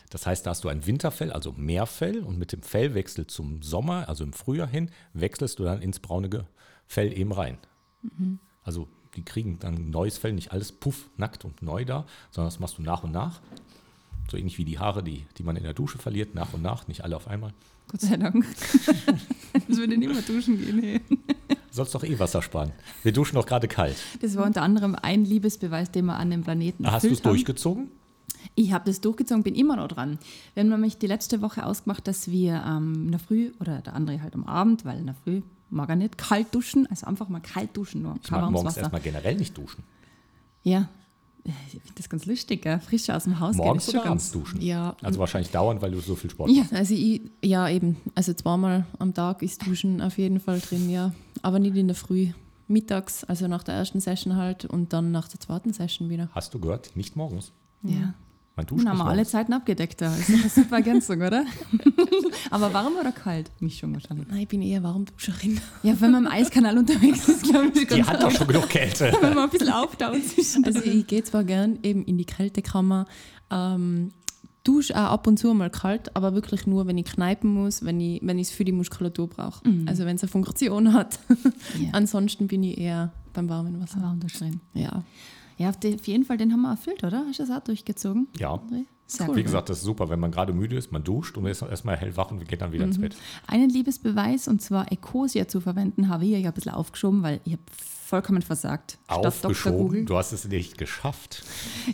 Das 0.10 0.26
heißt, 0.26 0.46
da 0.46 0.52
hast 0.52 0.64
du 0.64 0.70
ein 0.70 0.86
Winterfell, 0.86 1.32
also 1.32 1.52
mehr 1.54 1.86
Fell 1.86 2.20
und 2.20 2.38
mit 2.38 2.52
dem 2.52 2.62
Fellwechsel 2.62 3.28
zum 3.28 3.62
Sommer, 3.62 4.08
also 4.08 4.24
im 4.24 4.34
Frühjahr 4.34 4.68
hin, 4.68 4.92
wechselst 5.14 5.60
du 5.60 5.64
dann 5.64 5.82
ins 5.82 6.00
braune 6.00 6.46
Fell 6.88 7.18
eben 7.18 7.32
rein. 7.32 7.58
Also 8.64 8.88
die 9.16 9.24
kriegen 9.24 9.60
dann 9.60 9.90
neues 9.90 10.18
Fell, 10.18 10.34
nicht 10.34 10.52
alles 10.52 10.72
puff, 10.72 11.10
nackt 11.18 11.46
und 11.46 11.62
neu 11.62 11.86
da, 11.86 12.06
sondern 12.32 12.48
das 12.48 12.60
machst 12.60 12.78
du 12.78 12.82
nach 12.82 13.04
und 13.04 13.12
nach. 13.12 13.42
So 14.30 14.38
ähnlich 14.38 14.58
wie 14.58 14.66
die 14.66 14.80
Haare, 14.80 15.04
die, 15.04 15.26
die 15.38 15.44
man 15.44 15.56
in 15.56 15.64
der 15.64 15.74
Dusche 15.74 15.98
verliert, 15.98 16.36
nach 16.36 16.54
und 16.54 16.62
nach, 16.62 16.88
nicht 16.88 17.04
alle 17.04 17.16
auf 17.16 17.28
einmal. 17.28 17.54
Gott 17.88 18.02
sei 18.02 18.18
Dank. 18.18 18.46
das 19.68 19.78
würde 19.78 19.98
nicht 19.98 20.12
mehr 20.12 20.22
duschen 20.22 20.60
gehen. 20.60 20.82
Hey. 20.82 21.02
Sollst 21.70 21.94
doch 21.94 22.04
eh 22.04 22.18
Wasser 22.18 22.42
sparen. 22.42 22.72
Wir 23.04 23.12
duschen 23.12 23.36
doch 23.36 23.46
gerade 23.46 23.68
kalt. 23.68 23.98
Das 24.22 24.36
war 24.36 24.46
unter 24.46 24.62
anderem 24.62 24.96
ein 24.96 25.26
Liebesbeweis, 25.26 25.92
den 25.92 26.06
wir 26.06 26.16
an 26.16 26.32
dem 26.32 26.44
Planeten 26.44 26.90
Hast 26.90 27.04
du 27.04 27.10
es 27.10 27.22
durchgezogen? 27.22 27.92
Ich 28.54 28.72
habe 28.74 28.86
das 28.86 29.02
durchgezogen, 29.02 29.44
bin 29.44 29.56
immer 29.56 29.76
noch 29.78 29.88
dran. 29.88 30.20
Wir 30.54 30.62
haben 30.62 30.70
nämlich 30.70 30.98
die 30.98 31.08
letzte 31.08 31.42
Woche 31.42 31.66
ausgemacht, 31.66 32.08
dass 32.08 32.30
wir 32.30 32.64
ähm, 32.68 32.94
in 33.06 33.12
der 33.12 33.20
Früh 33.20 33.52
oder 33.60 33.80
der 33.82 33.94
andere 33.96 34.22
halt 34.22 34.36
am 34.36 34.44
Abend, 34.46 34.86
weil 34.86 35.00
in 35.00 35.08
der 35.08 35.16
Früh 35.16 35.42
mag 35.70 35.90
er 35.90 35.96
nicht 35.96 36.18
kalt 36.18 36.54
duschen, 36.54 36.86
also 36.88 37.08
einfach 37.08 37.28
mal 37.30 37.40
kalt 37.42 37.76
duschen, 37.76 38.04
nur 38.04 38.16
Ich 38.24 38.30
mag 38.32 38.42
morgens 38.52 38.66
Wasser. 38.66 38.82
erstmal 38.82 39.02
generell 39.02 39.36
nicht 39.36 39.58
duschen. 39.58 39.84
Ja, 40.64 40.88
ich 41.44 41.74
finde 41.74 41.94
das 41.96 42.10
ganz 42.10 42.26
lustig, 42.26 42.64
gell? 42.64 42.80
frisch 42.80 43.08
aus 43.12 43.26
dem 43.26 43.40
Haus 43.40 43.56
Morgens 43.56 43.86
gehen, 43.86 43.96
oder 43.96 44.02
schon 44.04 44.10
abends 44.12 44.32
ganz... 44.32 44.44
duschen? 44.44 44.62
Ja, 44.62 44.96
Also 45.04 45.20
wahrscheinlich 45.20 45.52
dauernd, 45.52 45.82
weil 45.82 45.92
du 45.92 46.00
so 46.00 46.16
viel 46.16 46.30
Sport 46.32 46.50
Ja, 46.50 46.62
machst. 46.62 46.74
Also 46.74 46.94
ich, 46.96 47.22
ja 47.44 47.70
eben, 47.70 47.98
also 48.16 48.34
zweimal 48.34 48.86
am 48.98 49.14
Tag 49.14 49.44
ist 49.44 49.66
Duschen 49.68 50.02
auf 50.02 50.18
jeden 50.18 50.40
Fall 50.40 50.60
drin, 50.60 50.90
ja. 50.90 51.14
Aber 51.44 51.60
nicht 51.60 51.76
in 51.76 51.88
der 51.88 51.96
Früh. 51.96 52.30
Mittags, 52.68 53.24
also 53.24 53.48
nach 53.48 53.62
der 53.62 53.76
ersten 53.76 54.00
Session 54.00 54.36
halt 54.38 54.66
und 54.66 54.92
dann 54.92 55.12
nach 55.12 55.28
der 55.28 55.40
zweiten 55.40 55.72
Session 55.72 56.10
wieder. 56.10 56.30
Hast 56.34 56.52
du 56.56 56.60
gehört? 56.60 56.96
Nicht 56.96 57.16
morgens. 57.16 57.52
ja. 57.84 58.16
Man 58.58 58.66
duscht 58.66 58.86
Dann 58.86 58.90
haben 58.92 58.98
wir 59.00 59.06
alle. 59.08 59.26
Zeiten 59.26 59.52
abgedeckt 59.54 60.00
da. 60.02 60.16
Ist 60.16 60.30
eine 60.30 60.48
super 60.50 60.78
Ergänzung, 60.78 61.18
oder? 61.22 61.46
Aber 62.52 62.74
warm 62.74 62.94
oder 63.00 63.12
kalt? 63.12 63.52
Mischung 63.60 63.94
wahrscheinlich. 63.94 64.28
Nein, 64.30 64.40
ich 64.40 64.48
bin 64.48 64.62
eher 64.62 64.82
Warmduscherin. 64.82 65.60
Ja, 65.84 66.00
wenn 66.00 66.12
man 66.12 66.26
im 66.26 66.32
Eiskanal 66.32 66.78
unterwegs 66.78 67.28
ist, 67.28 67.44
glaube 67.44 67.72
ich, 67.76 67.88
Die 67.88 68.04
hat 68.04 68.24
doch 68.24 68.32
schon 68.32 68.48
genug 68.48 68.70
Kälte. 68.70 69.12
wenn 69.22 69.34
man 69.34 69.44
ein 69.46 69.50
bisschen 69.50 69.70
auftaut 69.72 70.24
zwischen. 70.28 70.64
Also 70.64 70.82
ich 70.84 71.06
gehe 71.08 71.24
zwar 71.24 71.44
gern 71.44 71.80
eben 71.84 72.06
in 72.06 72.18
die 72.18 72.24
Kältekammer, 72.26 73.08
ähm, 73.52 74.12
dusche 74.64 74.96
auch 74.96 75.12
ab 75.12 75.28
und 75.28 75.38
zu 75.38 75.54
mal 75.54 75.70
kalt, 75.70 76.16
aber 76.16 76.34
wirklich 76.34 76.66
nur, 76.66 76.88
wenn 76.88 76.98
ich 76.98 77.06
kneipen 77.06 77.54
muss, 77.54 77.84
wenn 77.84 78.00
ich 78.00 78.22
wenn 78.24 78.40
ich 78.40 78.48
es 78.48 78.54
für 78.54 78.64
die 78.66 78.72
Muskulatur 78.72 79.28
brauche. 79.30 79.62
Also 79.86 80.06
wenn 80.06 80.16
es 80.16 80.24
eine 80.24 80.30
Funktion 80.30 80.94
hat. 80.94 81.20
Ja. 81.80 81.90
Ansonsten 81.92 82.48
bin 82.48 82.64
ich 82.64 82.78
eher 82.78 83.12
beim 83.34 83.50
warmen 83.50 83.80
Wasser. 83.82 84.02
warm 84.02 84.20
duschen. 84.22 84.62
Ja. 84.74 85.04
Ja, 85.58 85.70
auf, 85.70 85.78
die, 85.78 85.96
auf 85.96 86.08
jeden 86.08 86.26
Fall, 86.26 86.38
den 86.38 86.52
haben 86.52 86.62
wir 86.62 86.72
erfüllt, 86.72 87.04
oder? 87.04 87.26
Hast 87.28 87.40
du 87.40 87.46
das 87.46 87.56
auch 87.56 87.64
durchgezogen? 87.64 88.28
Ja. 88.38 88.62
Sehr 89.08 89.36
Wie 89.36 89.44
gesagt, 89.44 89.70
das 89.70 89.78
ist 89.78 89.84
super, 89.84 90.10
wenn 90.10 90.20
man 90.20 90.32
gerade 90.32 90.52
müde 90.52 90.76
ist, 90.76 90.92
man 90.92 91.04
duscht 91.04 91.38
und 91.38 91.46
ist 91.46 91.62
erstmal 91.62 91.96
hellwach 91.96 92.32
und 92.32 92.48
geht 92.48 92.62
dann 92.62 92.72
wieder 92.72 92.86
ins 92.86 93.00
Bett. 93.00 93.16
Einen 93.46 93.70
Liebesbeweis, 93.70 94.48
und 94.48 94.64
zwar 94.64 94.92
Ecosia 94.92 95.48
zu 95.48 95.62
verwenden, 95.62 96.10
habe 96.10 96.26
ich 96.26 96.32
ja 96.32 96.48
ein 96.50 96.54
bisschen 96.54 96.72
aufgeschoben, 96.72 97.22
weil 97.22 97.40
ich 97.46 97.54
habe 97.54 97.62
vollkommen 98.06 98.42
versagt. 98.42 98.98
Statt. 99.06 99.26
Aufgeschoben, 99.26 100.08
du 100.08 100.18
hast 100.18 100.32
es 100.32 100.48
nicht 100.48 100.80
geschafft. 100.80 101.44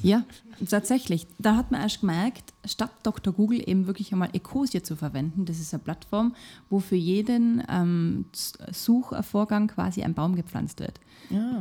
Ja, 0.02 0.24
tatsächlich. 0.70 1.28
Da 1.38 1.56
hat 1.56 1.72
man 1.72 1.82
erst 1.82 2.02
gemerkt, 2.02 2.54
statt 2.66 2.92
Dr. 3.04 3.34
Google 3.34 3.68
eben 3.68 3.88
wirklich 3.88 4.12
einmal 4.12 4.30
Ecosia 4.34 4.84
zu 4.84 4.96
verwenden. 4.96 5.46
Das 5.46 5.60
ist 5.60 5.74
eine 5.74 5.84
Plattform, 5.84 6.36
wo 6.70 6.80
für 6.80 6.96
jeden 6.96 7.64
ähm, 7.70 8.26
Suchvorgang 8.34 9.68
quasi 9.68 10.04
ein 10.04 10.14
Baum 10.14 10.36
gepflanzt 10.36 10.80
wird. 10.80 11.00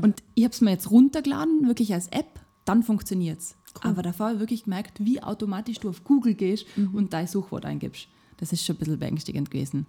Und 0.02 0.22
ich 0.34 0.44
habe 0.44 0.52
es 0.52 0.60
mir 0.60 0.70
jetzt 0.70 0.90
runtergeladen, 0.90 1.66
wirklich 1.66 1.92
als 1.94 2.08
App, 2.08 2.40
dann 2.64 2.82
funktioniert 2.82 3.38
es. 3.40 3.56
Aber 3.82 4.02
davor 4.02 4.26
habe 4.26 4.34
ich 4.36 4.40
wirklich 4.40 4.64
gemerkt, 4.64 5.04
wie 5.04 5.22
automatisch 5.22 5.78
du 5.78 5.88
auf 5.88 6.04
Google 6.04 6.34
gehst 6.34 6.66
und 6.92 7.12
dein 7.12 7.26
Suchwort 7.26 7.64
eingibst. 7.64 8.08
Das 8.38 8.52
ist 8.52 8.64
schon 8.64 8.76
ein 8.76 8.78
bisschen 8.78 8.98
beängstigend 8.98 9.50
gewesen. 9.50 9.86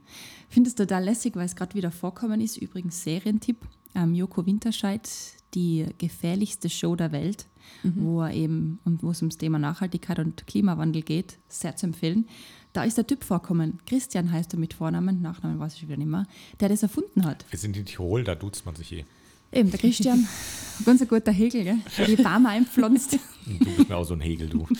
Finde 0.50 0.70
es 0.70 0.75
total 0.75 1.06
lässig, 1.06 1.36
weil 1.36 1.46
es 1.46 1.56
gerade 1.56 1.74
wieder 1.74 1.89
vorkommen 1.89 2.41
ist. 2.41 2.58
Übrigens 2.58 3.01
Serientipp. 3.01 3.65
Ähm, 3.96 4.13
Joko 4.13 4.46
Winterscheid, 4.46 5.10
die 5.53 5.86
gefährlichste 5.98 6.70
Show 6.70 6.96
der 6.96 7.12
Welt, 7.12 7.48
wo 7.84 8.22
er 8.22 8.34
eben 8.34 8.79
und 8.86 9.03
wo 9.03 9.12
es 9.12 9.22
ums 9.22 9.38
Thema 9.38 9.60
Nachhaltigkeit 9.60 10.20
und 10.20 10.48
Klimawandel 10.48 11.01
geht, 11.01 11.38
sehr 11.48 11.75
zu 11.75 11.88
empfehlen. 11.88 12.27
Da 12.74 12.84
ist 12.84 12.98
der 12.98 13.05
Typ 13.05 13.24
vorkommen. 13.24 13.79
Christian 13.86 14.31
heißt 14.31 14.53
er 14.53 14.60
mit 14.60 14.74
Vornamen, 14.74 15.22
Nachnamen 15.22 15.60
weiß 15.60 15.75
ich 15.75 15.84
wieder 15.84 15.98
nicht 15.98 16.08
mehr, 16.08 16.25
der 16.60 16.70
das 16.70 16.84
erfunden 16.84 17.25
hat. 17.25 17.46
Wir 17.50 17.60
sind 17.60 17.75
in 17.75 17.86
Tirol, 17.86 18.24
da 18.24 18.36
duzt 18.36 18.65
man 18.65 18.75
sich 18.75 18.93
eh. 18.93 19.05
Eben, 19.51 19.70
der 19.70 19.79
Christian, 19.79 20.25
ganz 20.86 21.01
ein 21.01 21.08
guter 21.10 21.34
Hegel, 21.34 21.63
gell? 21.65 21.79
Der 21.98 22.05
die 22.05 22.15
Bäume 22.15 22.50
einpflanzt. 22.50 23.17
Du 23.46 23.65
bist 23.65 23.89
mir 23.89 23.98
auch 23.98 24.05
so 24.05 24.13
ein 24.13 24.22
Hegel, 24.22 24.48
du. 24.48 24.65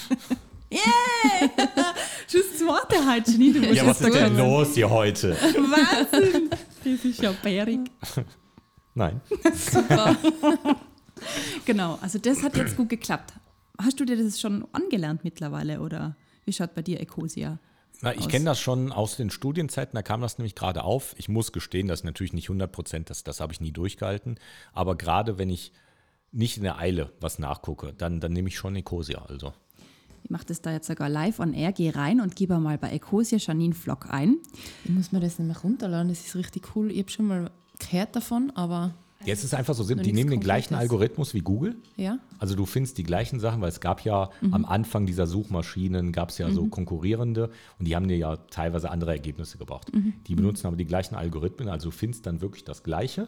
Schon 2.28 2.42
das 2.50 2.58
zweite 2.60 3.12
heute, 3.12 3.32
nie, 3.38 3.52
du 3.52 3.60
musst 3.60 3.74
Ja, 3.76 3.86
was 3.86 4.00
ist 4.00 4.14
denn 4.14 4.38
los 4.38 4.74
hier 4.74 4.90
heute? 4.90 5.36
Wahnsinn! 5.36 6.50
Das 6.50 7.06
ist 7.06 7.22
ja 7.22 7.34
bärig. 7.44 7.92
Nein. 8.94 9.22
Genau, 11.66 11.98
also 12.02 12.20
das 12.20 12.44
hat 12.44 12.58
jetzt 12.58 12.76
gut 12.76 12.90
geklappt. 12.90 13.34
Hast 13.78 14.00
du 14.00 14.06
dir 14.06 14.22
das 14.22 14.40
schon 14.40 14.68
angelernt 14.72 15.24
mittlerweile 15.24 15.82
oder 15.82 16.16
wie 16.46 16.54
schaut 16.54 16.74
bei 16.74 16.82
dir 16.82 17.00
Ecosia? 17.00 17.60
Na, 18.02 18.16
ich 18.16 18.28
kenne 18.28 18.46
das 18.46 18.60
schon 18.60 18.92
aus 18.92 19.16
den 19.16 19.30
Studienzeiten, 19.30 19.96
da 19.96 20.02
kam 20.02 20.22
das 20.22 20.40
nämlich 20.40 20.56
gerade 20.56 20.84
auf. 20.84 21.14
Ich 21.18 21.30
muss 21.30 21.52
gestehen, 21.52 21.88
das 21.88 22.00
ist 22.00 22.04
natürlich 22.04 22.34
nicht 22.34 22.50
100 22.50 22.72
Prozent, 22.72 23.10
das, 23.12 23.24
das 23.24 23.40
habe 23.40 23.54
ich 23.54 23.62
nie 23.62 23.72
durchgehalten. 23.72 24.40
Aber 24.74 24.96
gerade 24.96 25.38
wenn 25.38 25.52
ich 25.52 25.72
nicht 26.32 26.58
in 26.58 26.64
der 26.64 26.80
Eile 26.80 27.12
was 27.20 27.38
nachgucke, 27.38 27.94
dann, 27.94 28.20
dann 28.20 28.34
nehme 28.34 28.48
ich 28.48 28.58
schon 28.58 28.76
Ecosia. 28.76 29.24
Also. 29.28 29.54
Ich 30.24 30.32
mache 30.32 30.46
das 30.46 30.62
da 30.62 30.72
jetzt 30.72 30.88
sogar 30.88 31.10
live 31.10 31.40
on 31.40 31.54
air, 31.54 31.72
geh 31.72 31.92
rein 31.92 32.22
und 32.22 32.36
gebe 32.36 32.58
mal 32.60 32.80
bei 32.80 32.92
Ecosia 32.92 33.38
Janine 33.38 33.76
Vlog 33.76 34.08
ein. 34.10 34.38
Ich 34.84 34.90
muss 34.90 35.12
mir 35.12 35.20
das 35.20 35.38
nicht 35.38 35.48
mehr 35.48 35.58
runterladen, 35.60 36.10
das 36.10 36.26
ist 36.26 36.36
richtig 36.36 36.76
cool. 36.76 36.90
Ich 36.92 37.00
habe 37.00 37.12
schon 37.12 37.28
mal 37.28 37.52
gehört 37.90 38.16
davon, 38.16 38.52
aber 38.56 38.94
Ja, 39.26 39.34
es 39.34 39.44
ist 39.44 39.54
einfach 39.54 39.76
so 39.76 39.84
simpel. 39.84 40.04
Die 40.06 40.14
nehmen 40.14 40.30
den 40.32 40.40
gleichen 40.40 40.70
Konkretes. 40.70 40.92
Algorithmus 40.92 41.34
wie 41.34 41.42
Google. 41.42 41.76
ja. 41.98 42.18
Also 42.40 42.56
du 42.56 42.66
findest 42.66 42.98
die 42.98 43.04
gleichen 43.04 43.40
Sachen, 43.40 43.62
weil 43.62 43.70
es 43.70 43.80
gab 43.82 44.04
ja 44.04 44.32
am 44.52 44.66
Anfang 44.66 45.06
dieser 45.06 45.28
Suchmaschinen, 45.28 46.12
gab 46.12 46.30
es 46.30 46.40
ja 46.40 46.50
so 46.50 46.66
konkurrierende 46.68 47.52
und 47.78 47.88
die 47.88 47.96
haben 47.96 48.08
dir 48.08 48.18
ja 48.18 48.38
teilweise 48.38 48.90
andere 48.90 49.12
Ergebnisse 49.12 49.60
gebracht. 49.60 49.92
Die 50.26 50.34
benutzen 50.34 50.66
aber 50.66 50.76
die 50.76 50.86
gleichen 50.86 51.14
Algorithmen, 51.14 51.70
also 51.70 51.90
du 51.90 51.96
findest 51.96 52.26
dann 52.26 52.42
wirklich 52.42 52.64
das 52.64 52.82
Gleiche, 52.82 53.28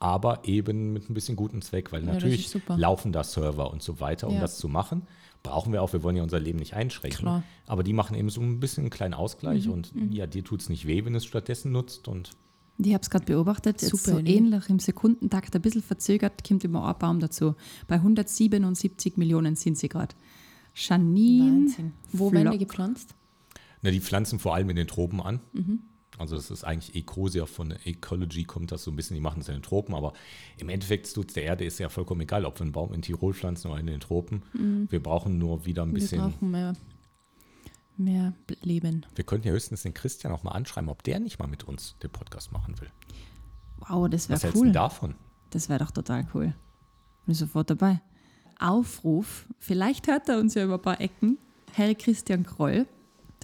aber 0.00 0.40
eben 0.44 0.92
mit 0.92 1.08
ein 1.10 1.14
bisschen 1.14 1.36
gutem 1.36 1.62
Zweck, 1.62 1.90
weil 1.90 2.02
das 2.02 2.14
natürlich 2.14 2.54
laufen 2.68 3.12
da 3.12 3.24
Server 3.24 3.70
und 3.72 3.82
so 3.82 3.98
weiter, 4.00 4.28
um 4.28 4.34
Ja. 4.34 4.40
das 4.40 4.58
zu 4.58 4.68
machen. 4.68 5.02
Brauchen 5.42 5.72
wir 5.72 5.82
auch, 5.82 5.92
wir 5.92 6.02
wollen 6.02 6.16
ja 6.16 6.22
unser 6.22 6.38
Leben 6.40 6.58
nicht 6.58 6.74
einschränken. 6.74 7.20
Klar. 7.20 7.42
Aber 7.66 7.82
die 7.82 7.92
machen 7.94 8.14
eben 8.16 8.28
so 8.28 8.40
ein 8.42 8.60
bisschen 8.60 8.82
einen 8.84 8.90
kleinen 8.90 9.14
Ausgleich 9.14 9.68
und 9.68 9.92
ja, 10.10 10.26
dir 10.26 10.44
tut 10.44 10.60
es 10.60 10.68
nicht 10.68 10.86
weh, 10.86 11.04
wenn 11.04 11.14
du 11.14 11.16
es 11.18 11.24
stattdessen 11.24 11.72
nutzt 11.72 12.08
Und 12.08 12.32
Ich 12.78 12.94
habe 12.94 13.02
es 13.02 13.10
gerade 13.10 13.24
beobachtet, 13.24 13.82
jetzt 13.82 13.90
Super 13.90 14.12
so 14.12 14.18
ähnlich 14.18 14.68
im 14.68 14.78
Sekundentakt, 14.78 15.54
ein 15.54 15.62
bisschen 15.62 15.82
verzögert, 15.82 16.46
kommt 16.46 16.62
immer 16.64 16.88
ein 16.88 16.98
Baum 16.98 17.18
dazu. 17.18 17.54
Bei 17.88 17.96
177 17.96 19.16
Millionen 19.16 19.56
sind 19.56 19.76
sie 19.76 19.88
gerade. 19.88 20.14
Janine, 20.74 21.66
Wahnsinn. 21.66 21.92
Wo 22.12 22.32
werden 22.32 22.52
die 22.52 22.58
gepflanzt? 22.58 23.14
Na, 23.82 23.90
die 23.90 24.00
pflanzen 24.00 24.38
vor 24.38 24.54
allem 24.54 24.70
in 24.70 24.76
den 24.76 24.86
Tropen 24.86 25.20
an. 25.20 25.40
Also 26.18 26.36
das 26.36 26.50
ist 26.50 26.64
eigentlich 26.64 26.96
Ecosia 26.96 27.46
von 27.46 27.72
Ecology 27.84 28.44
kommt 28.44 28.72
das 28.72 28.82
so 28.82 28.90
ein 28.90 28.96
bisschen, 28.96 29.14
die 29.14 29.20
machen 29.20 29.38
das 29.38 29.48
in 29.48 29.54
den 29.54 29.62
Tropen, 29.62 29.94
aber 29.94 30.12
im 30.56 30.68
Endeffekt 30.68 31.12
tut 31.14 31.34
der 31.36 31.44
Erde 31.44 31.64
ist 31.64 31.78
ja 31.78 31.88
vollkommen 31.88 32.22
egal, 32.22 32.44
ob 32.44 32.58
wir 32.58 32.62
einen 32.62 32.72
Baum 32.72 32.92
in 32.92 33.02
Tirol 33.02 33.34
pflanzen 33.34 33.70
oder 33.70 33.78
in 33.78 33.86
den 33.86 34.00
Tropen. 34.00 34.42
Wir 34.90 35.00
brauchen 35.02 35.38
nur 35.38 35.64
wieder 35.64 35.82
ein 35.82 35.90
Wir 35.90 36.00
bisschen, 36.00 36.18
brauchen 36.18 36.76
mehr, 37.98 38.32
Leben. 38.62 39.04
wir 39.14 39.24
könnten 39.24 39.46
ja 39.48 39.52
höchstens 39.52 39.82
den 39.82 39.94
Christian 39.94 40.32
auch 40.32 40.42
mal 40.42 40.52
anschreiben, 40.52 40.88
ob 40.90 41.02
der 41.02 41.20
nicht 41.20 41.38
mal 41.38 41.46
mit 41.48 41.64
uns 41.64 41.96
den 42.02 42.10
Podcast 42.10 42.52
machen 42.52 42.80
will. 42.80 42.88
Wow, 43.78 44.08
das 44.08 44.28
Was 44.28 44.28
wäre 44.28 44.40
hältst 44.42 44.54
du 44.56 44.58
cool. 44.60 44.66
denn 44.66 44.72
davon? 44.74 45.14
Das 45.50 45.68
wäre 45.68 45.78
doch 45.78 45.90
total 45.90 46.26
cool. 46.34 46.54
Bin 47.26 47.34
sofort 47.34 47.70
dabei. 47.70 48.00
Aufruf, 48.58 49.46
vielleicht 49.58 50.08
hört 50.08 50.28
er 50.28 50.38
uns 50.38 50.54
ja 50.54 50.64
über 50.64 50.74
ein 50.74 50.82
paar 50.82 51.00
Ecken. 51.00 51.38
Herr 51.72 51.94
Christian 51.94 52.44
Kroll 52.44 52.86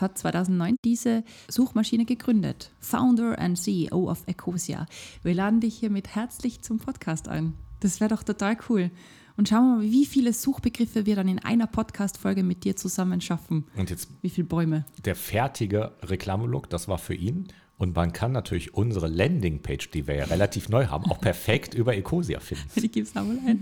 hat 0.00 0.18
2009 0.18 0.76
diese 0.84 1.22
Suchmaschine 1.48 2.04
gegründet. 2.04 2.72
Founder 2.80 3.38
and 3.38 3.56
CEO 3.56 4.10
of 4.10 4.24
Ecosia. 4.26 4.86
Wir 5.22 5.34
laden 5.34 5.60
dich 5.60 5.78
hiermit 5.78 6.16
herzlich 6.16 6.62
zum 6.62 6.78
Podcast 6.78 7.28
ein. 7.28 7.54
Das 7.78 8.00
wäre 8.00 8.10
doch 8.10 8.24
total 8.24 8.56
cool. 8.68 8.90
Und 9.36 9.48
schauen 9.48 9.64
wir 9.64 9.76
mal, 9.76 9.82
wie 9.82 10.06
viele 10.06 10.32
Suchbegriffe 10.32 11.06
wir 11.06 11.16
dann 11.16 11.26
in 11.28 11.40
einer 11.40 11.66
Podcast-Folge 11.66 12.42
mit 12.44 12.64
dir 12.64 12.76
zusammen 12.76 13.20
schaffen. 13.20 13.64
Und 13.76 13.90
jetzt 13.90 14.08
Wie 14.22 14.30
viele 14.30 14.46
Bäume? 14.46 14.84
der 15.04 15.16
fertige 15.16 15.92
Reklamelook, 16.02 16.70
das 16.70 16.86
war 16.88 16.98
für 16.98 17.14
ihn. 17.14 17.48
Und 17.76 17.96
man 17.96 18.12
kann 18.12 18.30
natürlich 18.30 18.74
unsere 18.74 19.08
Landingpage, 19.08 19.90
die 19.90 20.06
wir 20.06 20.14
ja 20.14 20.24
relativ 20.26 20.68
neu 20.68 20.86
haben, 20.86 21.10
auch 21.10 21.20
perfekt 21.20 21.74
über 21.74 21.96
Ecosia 21.96 22.38
finden. 22.38 22.68
Die 22.80 22.88
gibt 22.88 23.08
es 23.08 23.16
auch 23.16 23.24
mal 23.24 23.38
ein 23.44 23.60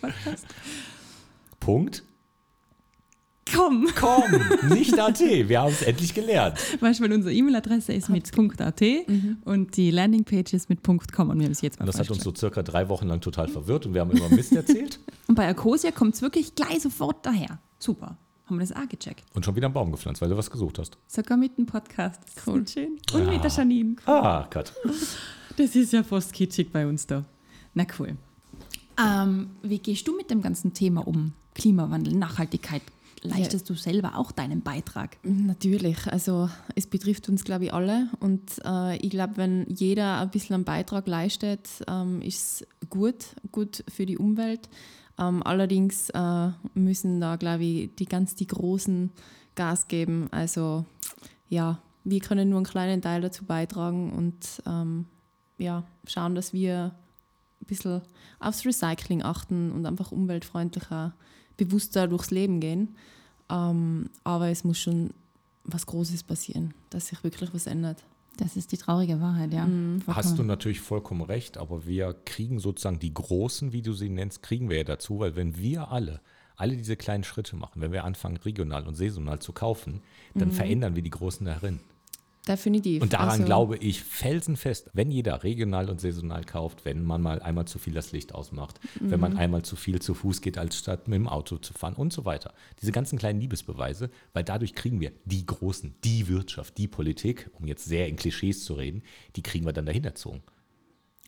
Podcast. 0.00 0.46
Punkt. 1.58 2.04
Komm! 3.54 3.88
Komm, 3.98 4.68
nicht 4.68 4.98
AT. 4.98 5.20
Wir 5.20 5.60
haben 5.60 5.72
es 5.72 5.82
endlich 5.82 6.14
gelernt. 6.14 6.58
Weißt 6.80 7.00
du, 7.00 7.04
weil 7.04 7.12
unsere 7.12 7.34
E-Mail-Adresse 7.34 7.92
ist 7.92 8.08
mit 8.08 8.30
.at 8.60 8.82
und 9.44 9.76
die 9.76 9.90
Landingpage 9.90 10.52
ist 10.52 10.68
mit 10.68 10.82
.com 10.84 10.96
und 11.30 11.38
wir 11.38 11.44
haben 11.46 11.52
es 11.52 11.60
jetzt 11.60 11.78
mal 11.78 11.84
Und 11.84 11.88
das 11.88 11.98
hat 11.98 12.10
uns 12.10 12.22
so 12.22 12.32
circa 12.34 12.62
drei 12.62 12.88
Wochen 12.88 13.08
lang 13.08 13.20
total 13.20 13.48
verwirrt 13.48 13.84
und 13.86 13.94
wir 13.94 14.00
haben 14.00 14.10
immer 14.12 14.28
Mist 14.28 14.52
erzählt 14.52 15.00
Und 15.26 15.34
bei 15.34 15.48
Ecosia 15.48 15.90
kommt 15.90 16.14
es 16.14 16.22
wirklich 16.22 16.54
gleich 16.54 16.80
sofort 16.82 17.24
daher. 17.26 17.58
Super. 17.78 18.16
Haben 18.46 18.56
wir 18.58 18.66
das 18.66 18.72
auch 18.76 18.88
gecheckt. 18.88 19.24
und 19.34 19.44
schon 19.44 19.56
wieder 19.56 19.66
einen 19.66 19.74
Baum 19.74 19.90
gepflanzt, 19.92 20.20
weil 20.20 20.28
du 20.28 20.36
was 20.36 20.50
gesucht 20.50 20.78
hast. 20.78 20.98
Sogar 21.06 21.36
mit 21.36 21.56
dem 21.58 21.66
Podcast. 21.66 22.20
Das 22.34 22.46
cool. 22.46 22.66
schön. 22.66 22.98
Und 23.12 23.26
mit 23.28 23.42
der 23.42 23.50
Janine. 23.50 23.96
Ah, 24.06 24.46
Gott. 24.50 24.72
Das 25.58 25.76
ist 25.76 25.92
ja 25.92 26.02
fast 26.02 26.32
kitschig 26.32 26.72
bei 26.72 26.86
uns 26.86 27.06
da. 27.06 27.26
Na 27.74 27.84
cool. 27.98 28.16
Ähm, 28.98 29.50
wie 29.62 29.78
gehst 29.78 30.08
du 30.08 30.16
mit 30.16 30.30
dem 30.30 30.40
ganzen 30.40 30.72
Thema 30.72 31.06
um? 31.06 31.34
Klimawandel, 31.54 32.14
Nachhaltigkeit. 32.14 32.80
Leistest 33.22 33.70
du 33.70 33.74
selber 33.74 34.18
auch 34.18 34.32
deinen 34.32 34.62
Beitrag? 34.62 35.16
Natürlich, 35.22 36.06
also 36.08 36.48
es 36.74 36.86
betrifft 36.86 37.28
uns, 37.28 37.44
glaube 37.44 37.66
ich, 37.66 37.72
alle. 37.72 38.08
Und 38.18 38.60
äh, 38.64 38.96
ich 38.96 39.10
glaube, 39.10 39.36
wenn 39.36 39.66
jeder 39.68 40.20
ein 40.20 40.30
bisschen 40.30 40.54
einen 40.54 40.64
Beitrag 40.64 41.06
leistet, 41.06 41.68
ähm, 41.88 42.20
ist 42.20 42.62
es 42.62 42.88
gut, 42.88 43.36
gut 43.52 43.84
für 43.88 44.06
die 44.06 44.18
Umwelt. 44.18 44.68
Ähm, 45.18 45.42
allerdings 45.44 46.10
äh, 46.10 46.50
müssen 46.74 47.20
da, 47.20 47.36
glaube 47.36 47.64
ich, 47.64 47.94
die 47.94 48.06
ganz 48.06 48.34
die 48.34 48.46
Großen 48.46 49.10
Gas 49.54 49.88
geben. 49.88 50.28
Also 50.30 50.84
ja, 51.48 51.80
wir 52.04 52.20
können 52.20 52.48
nur 52.48 52.58
einen 52.58 52.66
kleinen 52.66 53.02
Teil 53.02 53.20
dazu 53.20 53.44
beitragen 53.44 54.12
und 54.12 54.62
ähm, 54.66 55.06
ja, 55.58 55.84
schauen, 56.06 56.34
dass 56.34 56.52
wir 56.52 56.94
ein 57.60 57.66
bisschen 57.66 58.02
aufs 58.40 58.64
Recycling 58.64 59.22
achten 59.22 59.70
und 59.70 59.86
einfach 59.86 60.10
umweltfreundlicher, 60.10 61.14
bewusster 61.56 62.08
durchs 62.08 62.30
Leben 62.30 62.60
gehen. 62.60 62.96
Ähm, 63.50 64.10
aber 64.24 64.48
es 64.48 64.64
muss 64.64 64.78
schon 64.78 65.10
was 65.64 65.86
Großes 65.86 66.24
passieren, 66.24 66.74
dass 66.90 67.08
sich 67.08 67.22
wirklich 67.22 67.52
was 67.54 67.66
ändert. 67.66 68.02
Das 68.38 68.56
ist 68.56 68.72
die 68.72 68.78
traurige 68.78 69.20
Wahrheit, 69.20 69.52
ja. 69.52 69.68
Hast 70.06 70.38
du 70.38 70.42
natürlich 70.42 70.80
vollkommen 70.80 71.20
recht, 71.20 71.58
aber 71.58 71.86
wir 71.86 72.14
kriegen 72.24 72.60
sozusagen 72.60 72.98
die 72.98 73.12
Großen, 73.12 73.72
wie 73.72 73.82
du 73.82 73.92
sie 73.92 74.08
nennst, 74.08 74.42
kriegen 74.42 74.70
wir 74.70 74.78
ja 74.78 74.84
dazu, 74.84 75.18
weil 75.18 75.36
wenn 75.36 75.58
wir 75.58 75.92
alle, 75.92 76.22
alle 76.56 76.76
diese 76.76 76.96
kleinen 76.96 77.24
Schritte 77.24 77.56
machen, 77.56 77.82
wenn 77.82 77.92
wir 77.92 78.04
anfangen, 78.04 78.38
regional 78.38 78.86
und 78.86 78.94
saisonal 78.94 79.40
zu 79.40 79.52
kaufen, 79.52 80.00
dann 80.34 80.50
verändern 80.50 80.96
wir 80.96 81.02
die 81.02 81.10
Großen 81.10 81.44
darin. 81.44 81.80
Definitiv. 82.46 83.02
Und 83.02 83.12
daran 83.12 83.28
Also, 83.28 83.44
glaube 83.44 83.76
ich 83.76 84.02
felsenfest, 84.02 84.90
wenn 84.94 85.12
jeder 85.12 85.44
regional 85.44 85.88
und 85.88 86.00
saisonal 86.00 86.42
kauft, 86.42 86.84
wenn 86.84 87.04
man 87.04 87.22
mal 87.22 87.40
einmal 87.40 87.66
zu 87.66 87.78
viel 87.78 87.94
das 87.94 88.10
Licht 88.10 88.34
ausmacht, 88.34 88.80
wenn 88.98 89.20
man 89.20 89.36
einmal 89.36 89.62
zu 89.62 89.76
viel 89.76 90.02
zu 90.02 90.12
Fuß 90.14 90.40
geht, 90.40 90.58
als 90.58 90.76
statt 90.76 91.06
mit 91.06 91.16
dem 91.16 91.28
Auto 91.28 91.58
zu 91.58 91.72
fahren 91.72 91.94
und 91.94 92.12
so 92.12 92.24
weiter. 92.24 92.52
Diese 92.80 92.90
ganzen 92.90 93.16
kleinen 93.16 93.40
Liebesbeweise, 93.40 94.10
weil 94.32 94.42
dadurch 94.42 94.74
kriegen 94.74 95.00
wir 95.00 95.12
die 95.24 95.46
Großen, 95.46 95.94
die 96.02 96.26
Wirtschaft, 96.26 96.78
die 96.78 96.88
Politik, 96.88 97.48
um 97.60 97.66
jetzt 97.68 97.84
sehr 97.84 98.08
in 98.08 98.16
Klischees 98.16 98.64
zu 98.64 98.74
reden, 98.74 99.02
die 99.36 99.42
kriegen 99.42 99.64
wir 99.64 99.72
dann 99.72 99.86
dahin 99.86 100.04
erzogen. 100.04 100.42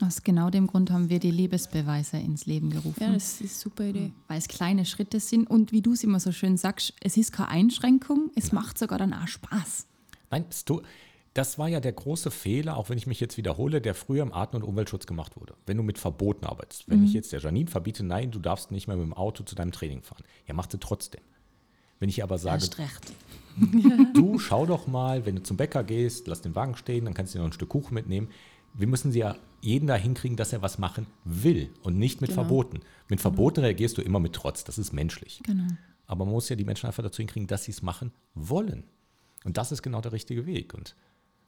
Aus 0.01 0.25
genau 0.25 0.51
dem 0.51 0.67
Grund 0.67 0.91
haben 0.91 1.09
wir 1.09 1.21
die 1.21 1.31
Liebesbeweise 1.31 2.17
ins 2.17 2.47
Leben 2.47 2.71
gerufen. 2.71 3.01
Ja, 3.01 3.13
das 3.13 3.35
ist 3.35 3.41
eine 3.41 3.49
super 3.49 3.85
Idee. 3.85 4.11
weil 4.27 4.39
es 4.39 4.49
kleine 4.49 4.85
Schritte 4.85 5.21
sind 5.21 5.49
und 5.49 5.71
wie 5.71 5.83
du 5.83 5.93
es 5.93 6.03
immer 6.03 6.19
so 6.19 6.33
schön 6.33 6.57
sagst, 6.57 6.95
es 7.01 7.17
ist 7.17 7.31
keine 7.33 7.51
Einschränkung, 7.51 8.33
es 8.35 8.51
macht 8.51 8.77
sogar 8.77 8.99
dann 8.99 9.13
auch 9.13 9.29
Spaß. 9.29 9.87
Nein, 10.35 10.45
das 10.49 10.65
tu- 10.65 10.83
das 11.33 11.59
war 11.59 11.69
ja 11.69 11.81
der 11.81 11.93
große 11.93 12.31
Fehler, 12.31 12.77
auch 12.77 12.91
wenn 12.91 12.99
ich 12.99 13.07
mich 13.09 13.19
jetzt 13.19 13.37
wiederhole, 13.37 13.81
der 13.81 13.95
früher 13.95 14.23
im 14.23 14.33
Arten- 14.33 14.57
und 14.57 14.63
Umweltschutz 14.63 15.07
gemacht 15.07 15.37
wurde. 15.41 15.55
Wenn 15.67 15.77
du 15.77 15.83
mit 15.83 15.99
Verboten 15.99 16.45
arbeitest. 16.47 16.89
Wenn 16.89 17.05
ich 17.05 17.13
jetzt 17.13 17.33
der 17.33 17.41
Janine 17.41 17.69
verbiete, 17.69 18.05
nein, 18.05 18.31
du 18.31 18.39
darfst 18.39 18.71
nicht 18.71 18.87
mehr 18.87 18.97
mit 18.97 19.05
dem 19.07 19.13
Auto 19.15 19.43
zu 19.43 19.55
deinem 19.57 19.73
Training 19.73 20.03
fahren. 20.03 20.23
Ja, 20.47 20.55
mach 20.55 20.71
sie 20.71 20.79
trotzdem. 20.79 21.21
Wenn 21.99 22.09
ich 22.09 22.23
aber 22.23 22.39
sage, 22.39 22.63
du 24.15 24.39
schau 24.39 24.67
doch 24.67 24.87
mal, 24.87 25.27
wenn 25.27 25.37
du 25.37 25.43
zum 25.43 25.57
Bäcker 25.57 25.83
gehst, 25.85 26.27
lass 26.29 26.41
den 26.41 26.55
Wagen 26.55 26.77
stehen, 26.77 27.05
dann 27.05 27.15
kannst 27.15 27.35
du 27.35 27.39
dir 27.39 27.43
noch 27.43 27.51
ein 27.51 27.53
Stück 27.55 27.69
Kuchen 27.69 27.95
mitnehmen. 27.95 28.29
Wir 28.75 28.87
müssen 28.89 29.13
sie 29.13 29.21
ja 29.21 29.37
jeden 29.61 29.87
da 29.87 29.95
hinkriegen, 29.97 30.37
dass 30.37 30.53
er 30.53 30.63
was 30.63 30.79
machen 30.79 31.07
will 31.25 31.71
und 31.83 31.97
nicht 31.99 32.21
mit 32.21 32.33
Verboten. 32.33 32.81
Mit 33.09 33.21
Verboten 33.21 33.61
reagierst 33.61 33.97
du 33.99 34.03
immer 34.03 34.21
mit 34.21 34.35
Trotz, 34.35 34.65
das 34.65 34.79
ist 34.79 34.93
menschlich. 34.93 35.41
Genau. 35.45 35.65
Aber 36.07 36.25
man 36.25 36.35
muss 36.35 36.49
ja 36.49 36.57
die 36.57 36.65
Menschen 36.65 36.87
einfach 36.87 37.03
dazu 37.03 37.19
hinkriegen, 37.19 37.47
dass 37.47 37.65
sie 37.65 37.71
es 37.73 37.83
machen 37.83 38.13
wollen. 38.35 38.85
Und 39.45 39.57
das 39.57 39.71
ist 39.71 39.83
genau 39.83 40.01
der 40.01 40.13
richtige 40.13 40.47
Weg. 40.47 40.75
Und 40.75 40.97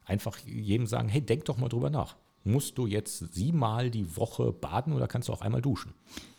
einfach 0.04 0.38
jedem 0.38 0.86
sagen, 0.86 1.08
hey, 1.08 1.20
denk 1.20 1.46
doch 1.46 1.58
mal 1.58 1.68
drüber 1.68 1.90
nach. 1.90 2.16
Musst 2.44 2.78
du 2.78 2.86
jetzt 2.86 3.34
siebenmal 3.34 3.90
die 3.90 4.16
Woche 4.16 4.52
baden 4.52 4.92
oder 4.92 5.08
kannst 5.08 5.28
du 5.28 5.32
auch 5.32 5.40
einmal 5.40 5.62
duschen? 5.62 5.94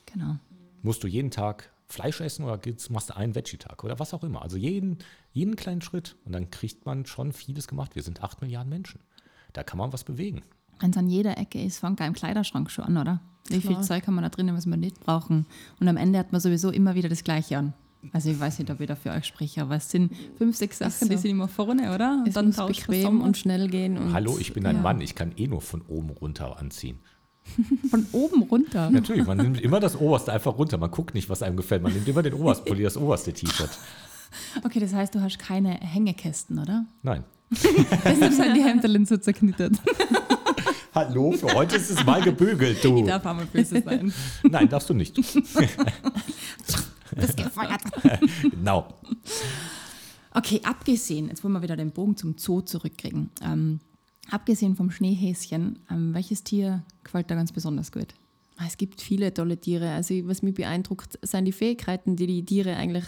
Genau. 0.05 0.37
Musst 0.81 1.03
du 1.03 1.07
jeden 1.07 1.31
Tag 1.31 1.69
Fleisch 1.89 2.21
essen 2.21 2.45
oder 2.45 2.59
machst 2.89 3.09
du 3.09 3.15
einen 3.15 3.35
Veggie-Tag 3.35 3.83
oder 3.83 3.97
was 3.99 4.13
auch 4.13 4.23
immer. 4.23 4.41
Also 4.41 4.57
jeden, 4.57 4.99
jeden 5.31 5.55
kleinen 5.55 5.81
Schritt. 5.81 6.15
Und 6.25 6.33
dann 6.33 6.49
kriegt 6.51 6.85
man 6.85 7.05
schon 7.05 7.33
vieles 7.33 7.67
gemacht. 7.67 7.95
Wir 7.95 8.03
sind 8.03 8.23
acht 8.23 8.41
Milliarden 8.41 8.69
Menschen. 8.69 9.01
Da 9.53 9.63
kann 9.63 9.77
man 9.77 9.93
was 9.93 10.03
bewegen. 10.03 10.43
Wenn 10.79 10.91
es 10.91 10.97
an 10.97 11.09
jeder 11.09 11.37
Ecke 11.37 11.61
ist, 11.61 11.79
fängt 11.79 11.99
er 11.99 12.07
im 12.07 12.13
Kleiderschrank 12.13 12.69
schon 12.69 12.85
an, 12.85 12.97
oder? 12.97 13.21
Wie 13.47 13.61
viel 13.61 13.71
Klar. 13.71 13.83
Zeug 13.83 14.07
haben 14.07 14.15
wir 14.15 14.21
da 14.21 14.29
drinnen, 14.29 14.55
was 14.55 14.65
wir 14.65 14.77
nicht 14.77 14.99
brauchen? 14.99 15.45
Und 15.79 15.87
am 15.87 15.97
Ende 15.97 16.19
hat 16.19 16.33
man 16.33 16.41
sowieso 16.41 16.69
immer 16.69 16.95
wieder 16.95 17.09
das 17.09 17.23
Gleiche 17.23 17.57
an. 17.57 17.73
Also 18.13 18.29
ich 18.29 18.39
weiß 18.39 18.59
nicht, 18.59 18.69
ob 18.71 18.79
ich 18.79 18.87
da 18.87 18.95
für 18.95 19.11
euch 19.11 19.25
spreche, 19.25 19.61
aber 19.61 19.75
es 19.75 19.89
sind 19.89 20.11
fünf, 20.37 20.55
sechs 20.55 20.77
Sachen, 20.77 21.07
so. 21.07 21.09
die 21.09 21.17
sind 21.17 21.31
immer 21.31 21.47
vorne, 21.47 21.93
oder? 21.93 22.19
Und 22.19 22.27
Es 22.27 22.35
muss 22.35 22.55
tauscht 22.55 22.87
man 22.87 22.97
bequem 22.97 23.21
und 23.21 23.37
schnell 23.37 23.67
gehen. 23.67 23.97
Und 23.97 24.13
Hallo, 24.13 24.37
ich 24.39 24.53
bin 24.53 24.65
ein 24.65 24.77
ja. 24.77 24.81
Mann, 24.81 25.01
ich 25.01 25.15
kann 25.15 25.33
eh 25.35 25.47
nur 25.47 25.61
von 25.61 25.81
oben 25.81 26.09
runter 26.09 26.57
anziehen. 26.57 26.99
von 27.89 28.05
oben 28.11 28.43
runter. 28.43 28.89
Natürlich, 28.89 29.25
man 29.25 29.37
nimmt 29.37 29.61
immer 29.61 29.79
das 29.79 29.95
Oberste 29.99 30.33
einfach 30.33 30.57
runter. 30.57 30.77
Man 30.77 30.91
guckt 30.91 31.13
nicht, 31.13 31.29
was 31.29 31.41
einem 31.41 31.57
gefällt. 31.57 31.81
Man 31.81 31.93
nimmt 31.93 32.07
immer 32.07 32.23
den 32.23 32.33
Oberstpulli, 32.33 32.83
das 32.83 32.97
oberste 32.97 33.33
T-Shirt. 33.33 33.69
Okay, 34.63 34.79
das 34.79 34.93
heißt, 34.93 35.15
du 35.15 35.21
hast 35.21 35.39
keine 35.39 35.71
Hängekästen, 35.71 36.59
oder? 36.59 36.85
Nein. 37.01 37.23
Deshalb 37.49 38.33
sind 38.33 38.55
die 38.55 38.63
Hemdeln 38.63 39.05
so 39.05 39.15
zerknittert. 39.17 39.73
Hallo, 40.93 41.31
für 41.31 41.53
heute 41.53 41.77
ist 41.77 41.91
es 41.91 42.03
mal 42.05 42.21
gebügelt, 42.21 42.83
du. 42.83 42.97
Ich 42.97 43.05
darf 43.05 43.25
auch 43.25 43.35
mal 43.35 43.45
böse 43.45 43.81
sein. 43.81 44.11
Nein, 44.43 44.67
darfst 44.67 44.89
du 44.89 44.93
nicht. 44.93 45.17
Das 47.19 47.35
gefeuert. 47.35 47.81
Genau. 48.51 48.87
Okay, 50.33 50.61
abgesehen, 50.63 51.29
jetzt 51.29 51.43
wollen 51.43 51.53
wir 51.53 51.61
wieder 51.61 51.75
den 51.77 51.91
Bogen 51.91 52.15
zum 52.15 52.37
Zoo 52.37 52.61
zurückkriegen. 52.61 53.31
Ähm, 53.43 53.79
abgesehen 54.29 54.75
vom 54.75 54.91
Schneehäschen, 54.91 55.79
ähm, 55.89 56.13
welches 56.13 56.43
Tier 56.43 56.83
gefällt 57.03 57.31
da 57.31 57.35
ganz 57.35 57.51
besonders 57.51 57.91
gut? 57.91 58.13
Ah, 58.57 58.63
Es 58.67 58.77
gibt 58.77 59.01
viele 59.01 59.33
tolle 59.33 59.57
Tiere. 59.59 59.91
Also 59.91 60.13
was 60.27 60.41
mich 60.43 60.53
beeindruckt, 60.53 61.17
sind 61.23 61.45
die 61.45 61.51
Fähigkeiten, 61.51 62.15
die 62.15 62.27
die 62.27 62.45
Tiere 62.45 62.75
eigentlich 62.75 63.05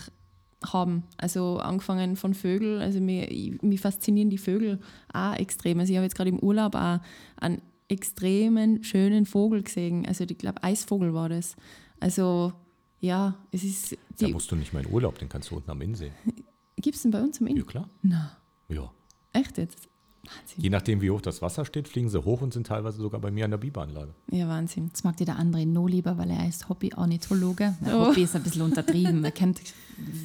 haben. 0.65 1.03
Also 1.17 1.57
angefangen 1.59 2.15
von 2.15 2.33
Vögeln, 2.33 2.81
also 2.81 2.99
mir, 2.99 3.29
ich- 3.31 3.61
mich 3.61 3.79
faszinieren 3.81 4.29
die 4.29 4.37
Vögel 4.37 4.79
auch 5.13 5.35
extrem. 5.35 5.79
Also 5.79 5.91
ich 5.91 5.97
habe 5.97 6.05
jetzt 6.05 6.15
gerade 6.15 6.29
im 6.29 6.39
Urlaub 6.39 6.75
auch 6.75 6.99
einen 7.37 7.61
extremen 7.87 8.83
schönen 8.83 9.25
Vogel 9.25 9.63
gesehen. 9.63 10.05
Also 10.05 10.23
ich 10.23 10.37
glaube 10.37 10.63
Eisvogel 10.63 11.13
war 11.13 11.29
das. 11.29 11.55
Also 11.99 12.53
ja, 12.99 13.35
es 13.51 13.63
ist. 13.63 13.91
Da 14.19 14.25
Die, 14.27 14.33
musst 14.33 14.51
du 14.51 14.55
nicht 14.55 14.73
mal 14.73 14.85
in 14.85 14.91
Urlaub, 14.91 15.17
den 15.19 15.29
kannst 15.29 15.51
du 15.51 15.55
unten 15.55 15.71
am 15.71 15.81
Inn 15.81 15.95
sehen. 15.95 16.13
Gibt 16.75 16.95
es 16.95 17.01
den 17.03 17.11
bei 17.11 17.21
uns 17.21 17.39
im 17.39 17.47
Ja, 17.47 17.55
Inn? 17.55 17.65
klar. 17.65 17.89
Na, 18.01 18.37
Ja. 18.67 18.91
echt 19.33 19.57
jetzt? 19.57 19.87
Wahnsinn. 20.23 20.61
Je 20.63 20.69
nachdem, 20.69 21.01
wie 21.01 21.09
hoch 21.09 21.21
das 21.21 21.41
Wasser 21.41 21.63
steht, 21.65 21.87
fliegen 21.87 22.09
sie 22.09 22.23
hoch 22.23 22.41
und 22.41 22.53
sind 22.53 22.67
teilweise 22.67 22.97
sogar 22.97 23.19
bei 23.21 23.31
mir 23.31 23.45
an 23.45 23.51
der 23.51 23.57
Biberanlage. 23.57 24.13
Ja, 24.31 24.47
Wahnsinn. 24.49 24.87
Jetzt 24.87 25.03
mag 25.03 25.15
dir 25.17 25.25
der 25.25 25.37
andere 25.37 25.65
no 25.65 25.87
lieber, 25.87 26.17
weil 26.17 26.29
er 26.29 26.47
ist 26.47 26.67
Hobby-Ornithologe. 26.69 27.75
Ja, 27.85 27.95
Oh. 27.97 28.07
Hobby 28.07 28.23
ist 28.23 28.35
ein 28.35 28.43
bisschen 28.43 28.61
untertrieben. 28.61 29.23
Er 29.23 29.31
kennt 29.31 29.61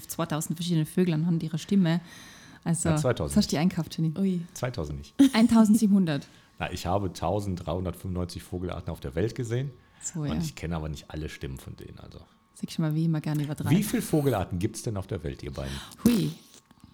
2000 0.08 0.56
verschiedene 0.58 0.84
Vögel 0.86 1.14
anhand 1.14 1.42
ihrer 1.42 1.58
Stimme. 1.58 2.00
Also, 2.64 2.88
Ja, 2.90 2.96
2000. 2.96 3.30
was 3.30 3.36
hast 3.36 3.52
du 3.52 3.56
dir 3.56 3.60
einkauft, 3.60 3.96
Jenny? 3.96 4.12
Ui. 4.18 4.40
2000 4.54 4.98
nicht. 4.98 5.14
1700. 5.32 6.26
Na, 6.58 6.72
ich 6.72 6.86
habe 6.86 7.06
1395 7.06 8.42
Vogelarten 8.42 8.90
auf 8.90 9.00
der 9.00 9.14
Welt 9.14 9.34
gesehen. 9.34 9.70
So, 10.02 10.24
ja. 10.24 10.32
Und 10.32 10.42
ich 10.42 10.54
kenne 10.54 10.76
aber 10.76 10.88
nicht 10.88 11.10
alle 11.10 11.28
Stimmen 11.28 11.58
von 11.58 11.76
denen. 11.76 11.98
Also. 11.98 12.18
Siehst 12.54 12.78
du 12.78 12.82
mal, 12.82 12.94
wie 12.94 13.04
immer 13.06 13.20
gerne 13.20 13.42
übertreiben. 13.42 13.76
Wie 13.76 13.82
viele 13.82 14.02
Vogelarten 14.02 14.58
gibt 14.58 14.76
es 14.76 14.82
denn 14.82 14.96
auf 14.96 15.06
der 15.06 15.22
Welt, 15.24 15.42
ihr 15.42 15.52
beiden? 15.52 15.74
Hui. 16.04 16.32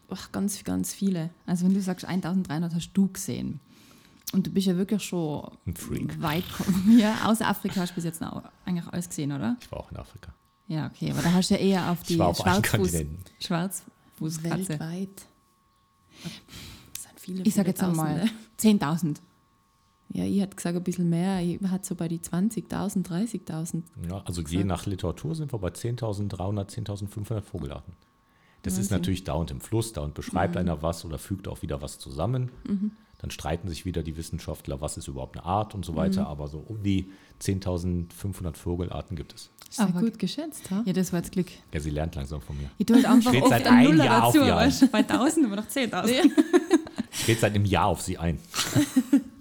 Ach, 0.08 0.32
ganz, 0.32 0.62
ganz 0.64 0.92
viele. 0.92 1.30
Also, 1.46 1.64
wenn 1.66 1.74
du 1.74 1.80
sagst, 1.82 2.04
1300 2.04 2.74
hast 2.74 2.90
du 2.94 3.08
gesehen. 3.08 3.60
Und 4.32 4.46
du 4.46 4.50
bist 4.50 4.66
ja 4.66 4.76
wirklich 4.76 5.02
schon 5.02 5.50
Ein 5.66 5.74
Freak. 5.76 6.20
weit 6.22 6.44
gekommen. 6.56 6.98
Ja, 6.98 7.26
außer 7.26 7.46
Afrika 7.46 7.80
hast 7.80 7.90
du 7.90 7.94
bis 7.96 8.04
jetzt 8.04 8.20
noch 8.20 8.42
eigentlich 8.64 8.86
alles 8.86 9.08
gesehen, 9.08 9.32
oder? 9.32 9.56
Ich 9.60 9.70
war 9.72 9.80
auch 9.80 9.90
in 9.90 9.96
Afrika. 9.96 10.32
Ja, 10.68 10.86
okay. 10.86 11.10
Aber 11.10 11.22
da 11.22 11.32
hast 11.32 11.50
du 11.50 11.54
ja 11.54 11.60
eher 11.60 11.90
auf 11.90 12.02
die 12.04 12.18
war 12.18 12.28
auf 12.28 12.46
allen 12.46 12.64
Schwarzfuß. 12.64 13.04
Schwarzfußkatze. 13.40 14.68
Weltweit. 14.68 15.26
Das 16.22 17.02
sind 17.02 17.20
viele, 17.20 17.42
Ich 17.42 17.54
sage 17.54 17.68
jetzt 17.70 17.82
einmal 17.82 18.28
Tausende. 18.56 18.84
10.000. 18.84 19.16
Ja, 20.12 20.24
ich 20.24 20.40
hätte 20.40 20.56
gesagt 20.56 20.76
ein 20.76 20.82
bisschen 20.82 21.08
mehr. 21.08 21.40
Ich 21.40 21.60
hatte 21.62 21.86
so 21.86 21.94
bei 21.94 22.08
die 22.08 22.18
20.000, 22.18 23.06
30.000. 23.06 23.82
Ja, 24.08 24.22
also 24.24 24.42
je 24.42 24.64
nach 24.64 24.86
Literatur 24.86 25.34
sind 25.36 25.52
wir 25.52 25.58
bei 25.58 25.68
10.300, 25.68 26.34
10.500 26.68 27.42
Vogelarten. 27.42 27.94
Das 28.62 28.76
ist 28.76 28.90
natürlich 28.90 29.24
dauernd 29.24 29.50
im 29.52 29.60
Fluss, 29.60 29.92
dauernd 29.94 30.12
beschreibt 30.14 30.56
einer 30.56 30.82
was 30.82 31.04
oder 31.04 31.18
fügt 31.18 31.48
auch 31.48 31.62
wieder 31.62 31.80
was 31.80 31.98
zusammen. 31.98 32.50
Dann 33.18 33.30
streiten 33.30 33.68
sich 33.68 33.84
wieder 33.86 34.02
die 34.02 34.16
Wissenschaftler, 34.16 34.80
was 34.80 34.96
ist 34.96 35.06
überhaupt 35.08 35.36
eine 35.36 35.46
Art 35.46 35.74
und 35.74 35.84
so 35.84 35.94
weiter. 35.96 36.26
Aber 36.26 36.48
so 36.48 36.58
um 36.58 36.82
die 36.82 37.10
10.500 37.40 38.56
Vogelarten 38.56 39.16
gibt 39.16 39.34
es. 39.34 39.50
Sehr 39.70 39.86
Aber- 39.86 40.00
gut 40.00 40.18
geschätzt, 40.18 40.70
ha? 40.70 40.82
Ja, 40.84 40.92
das 40.92 41.12
war 41.12 41.20
jetzt 41.20 41.30
Glück. 41.32 41.46
Ja, 41.72 41.80
sie 41.80 41.90
lernt 41.90 42.16
langsam 42.16 42.40
von 42.40 42.58
mir. 42.58 42.68
Ich 42.78 42.86
tue 42.86 42.96
halt 42.96 43.06
einfach 43.06 43.30
Steht 43.30 43.42
oft 43.44 43.50
seit 43.50 43.64
Nuller 43.84 44.04
Jahr 44.04 44.24
auf 44.24 44.34
dazu, 44.34 44.44
ihr 44.44 44.54
weißt? 44.56 44.90
Bei 44.92 44.98
1000 44.98 45.46
aber 45.46 45.56
noch 45.56 45.66
10.000. 45.68 46.30
Ich 47.12 47.28
rede 47.28 47.40
seit 47.40 47.54
einem 47.54 47.64
Jahr 47.64 47.86
auf 47.86 48.00
sie 48.02 48.18
ein. 48.18 48.38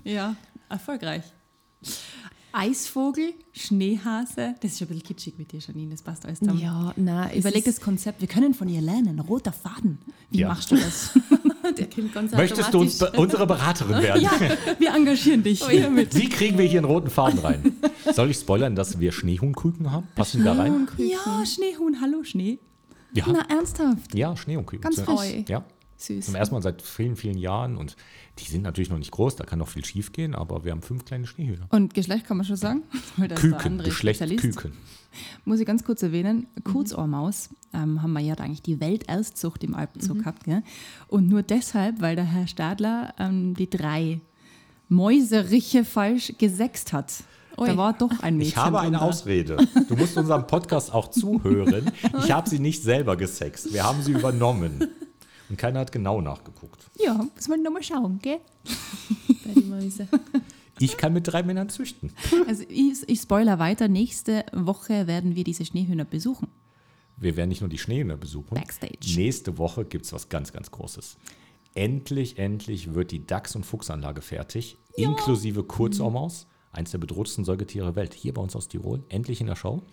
Ja, 0.05 0.36
erfolgreich. 0.69 1.23
Eisvogel, 2.51 3.34
Schneehase, 3.53 4.55
das 4.60 4.71
ist 4.71 4.79
schon 4.79 4.88
ein 4.88 4.89
bisschen 4.89 5.03
kitschig 5.08 5.38
mit 5.38 5.51
dir, 5.51 5.60
Janine, 5.60 5.91
das 5.91 6.01
passt 6.01 6.25
alles 6.25 6.39
zusammen. 6.39 6.60
Ja, 6.60 6.91
nein, 6.95 7.38
Überleg 7.38 7.63
das 7.63 7.79
Konzept, 7.79 8.21
wir 8.21 8.27
können 8.27 8.55
von 8.55 8.67
ihr 8.67 8.82
lernen, 8.82 9.19
roter 9.19 9.51
Faden. 9.53 9.99
Wie 10.32 10.39
Ja. 10.39 10.47
machst 10.47 10.71
du 10.71 10.75
das? 10.75 11.12
Der 11.77 11.88
kommt 11.88 12.12
ganz 12.12 12.32
Möchtest 12.32 12.73
du 12.73 12.79
uns 12.79 13.01
unsere 13.03 13.45
Beraterin 13.45 14.01
werden? 14.01 14.23
ja, 14.23 14.32
wir 14.79 14.95
engagieren 14.95 15.43
dich. 15.43 15.62
Wie 15.69 16.29
kriegen 16.29 16.58
wir 16.58 16.65
hier 16.65 16.79
einen 16.79 16.86
roten 16.89 17.12
Faden 17.12 17.38
rein? 17.39 17.73
Soll 18.12 18.32
ich 18.32 18.38
spoilern, 18.38 18.75
dass 18.75 18.99
wir 18.99 19.12
Schneehuhnküken 19.12 19.91
haben? 19.91 20.08
Passen 20.15 20.39
die 20.39 20.43
da 20.45 20.53
rein? 20.53 20.88
Ja, 20.97 21.45
Schneehuhn, 21.45 22.01
hallo 22.01 22.23
Schnee. 22.23 22.58
Ja, 23.13 23.25
Na, 23.27 23.41
ernsthaft? 23.47 24.15
ja 24.15 24.36
Schneehuhnküken. 24.36 24.82
Ganz 24.82 24.99
frisch. 25.01 25.43
Ja, 25.47 25.63
Süß. 25.99 26.25
zum 26.25 26.35
ersten 26.35 26.55
Mal 26.55 26.62
seit 26.62 26.81
vielen, 26.81 27.15
vielen 27.15 27.38
Jahren. 27.38 27.75
Und 27.75 27.95
die 28.39 28.45
sind 28.45 28.63
natürlich 28.63 28.89
noch 28.89 28.97
nicht 28.97 29.12
groß, 29.12 29.35
da 29.35 29.43
kann 29.43 29.59
noch 29.59 29.67
viel 29.67 29.83
schief 29.83 30.13
gehen, 30.13 30.33
aber 30.33 30.63
wir 30.63 30.71
haben 30.71 30.81
fünf 30.81 31.03
kleine 31.05 31.27
Schneehühner. 31.27 31.67
Und 31.69 31.93
Geschlecht 31.93 32.25
kann 32.25 32.38
man 32.38 32.45
schon 32.45 32.55
sagen? 32.55 32.83
Da 33.17 33.35
Küken, 33.35 33.79
Geschlecht 33.79 34.19
Spezialist. 34.19 34.57
Küken. 34.57 34.77
Muss 35.43 35.59
ich 35.59 35.65
ganz 35.65 35.83
kurz 35.83 36.01
erwähnen, 36.01 36.47
Kurzohrmaus 36.63 37.49
ähm, 37.73 38.01
haben 38.01 38.13
wir 38.13 38.21
ja 38.21 38.35
eigentlich 38.35 38.62
die 38.62 38.79
Welterstzucht 38.79 39.63
im 39.63 39.75
Alpenzoo 39.75 40.13
gehabt. 40.15 40.45
Gell? 40.45 40.63
Und 41.07 41.27
nur 41.27 41.43
deshalb, 41.43 41.99
weil 42.01 42.15
der 42.15 42.25
Herr 42.25 42.47
Stadler 42.47 43.13
ähm, 43.19 43.55
die 43.55 43.69
drei 43.69 44.21
Mäuseriche 44.88 45.83
falsch 45.83 46.33
gesext 46.38 46.93
hat. 46.93 47.13
Da 47.57 47.75
war 47.75 47.91
doch 47.93 48.21
ein 48.21 48.38
Mädchen 48.38 48.51
Ich 48.51 48.57
habe 48.57 48.79
eine. 48.79 49.01
Ausrede. 49.01 49.57
Du 49.89 49.95
musst 49.97 50.15
unserem 50.15 50.47
Podcast 50.47 50.93
auch 50.93 51.09
zuhören. 51.09 51.91
Ich 52.23 52.31
habe 52.31 52.49
sie 52.49 52.59
nicht 52.59 52.83
selber 52.83 53.17
gesext. 53.17 53.73
Wir 53.73 53.83
haben 53.83 54.01
sie 54.01 54.13
übernommen. 54.13 54.88
Und 55.49 55.57
keiner 55.57 55.79
hat 55.79 55.91
genau 55.91 56.21
nachgeguckt. 56.21 56.89
Ja, 56.95 57.13
muss 57.13 57.47
man 57.47 57.63
nochmal 57.63 57.83
schauen, 57.83 58.19
gell? 58.21 58.39
Bei 59.45 59.53
die 59.59 59.65
Mäuse. 59.65 60.07
Ich 60.79 60.95
kann 60.95 61.12
mit 61.13 61.27
drei 61.27 61.43
Männern 61.43 61.69
züchten. 61.69 62.13
Also 62.47 62.63
ich, 62.69 63.07
ich 63.07 63.19
spoiler 63.19 63.59
weiter, 63.59 63.88
nächste 63.88 64.45
Woche 64.53 65.07
werden 65.07 65.35
wir 65.35 65.43
diese 65.43 65.65
Schneehühner 65.65 66.05
besuchen. 66.05 66.47
Wir 67.17 67.35
werden 67.35 67.49
nicht 67.49 67.62
nur 67.62 67.69
die 67.69 67.77
Schneehühner 67.77 68.15
besuchen. 68.15 68.55
Backstage. 68.55 69.15
Nächste 69.15 69.57
Woche 69.57 69.83
gibt 69.83 70.05
es 70.05 70.13
was 70.13 70.29
ganz, 70.29 70.53
ganz 70.53 70.71
Großes. 70.71 71.17
Endlich, 71.75 72.38
endlich 72.38 72.93
wird 72.93 73.12
die 73.12 73.25
Dachs- 73.25 73.55
und 73.55 73.65
Fuchsanlage 73.65 74.21
fertig, 74.21 74.77
inklusive 74.95 75.63
Kurzohrmaus, 75.63 76.47
eins 76.71 76.91
der 76.91 76.97
bedrohtesten 76.97 77.43
Säugetiere 77.43 77.88
der 77.88 77.95
Welt, 77.95 78.13
hier 78.13 78.33
bei 78.33 78.41
uns 78.41 78.55
aus 78.55 78.69
Tirol, 78.69 79.03
endlich 79.09 79.41
in 79.41 79.47
der 79.47 79.55
Show. 79.55 79.83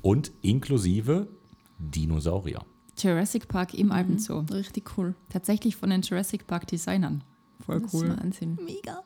Und 0.00 0.32
inklusive 0.42 1.28
Dinosaurier. 1.78 2.64
Jurassic 3.02 3.48
Park 3.48 3.74
im 3.74 3.92
Alpenzoo. 3.92 4.44
Richtig 4.52 4.96
cool. 4.98 5.14
Tatsächlich 5.28 5.76
von 5.76 5.90
den 5.90 6.02
Jurassic 6.02 6.46
Park 6.46 6.66
Designern. 6.66 7.22
Voll 7.64 7.80
Das 7.80 7.92
ist 7.94 8.08
Wahnsinn. 8.08 8.58
Mega. 8.64 9.02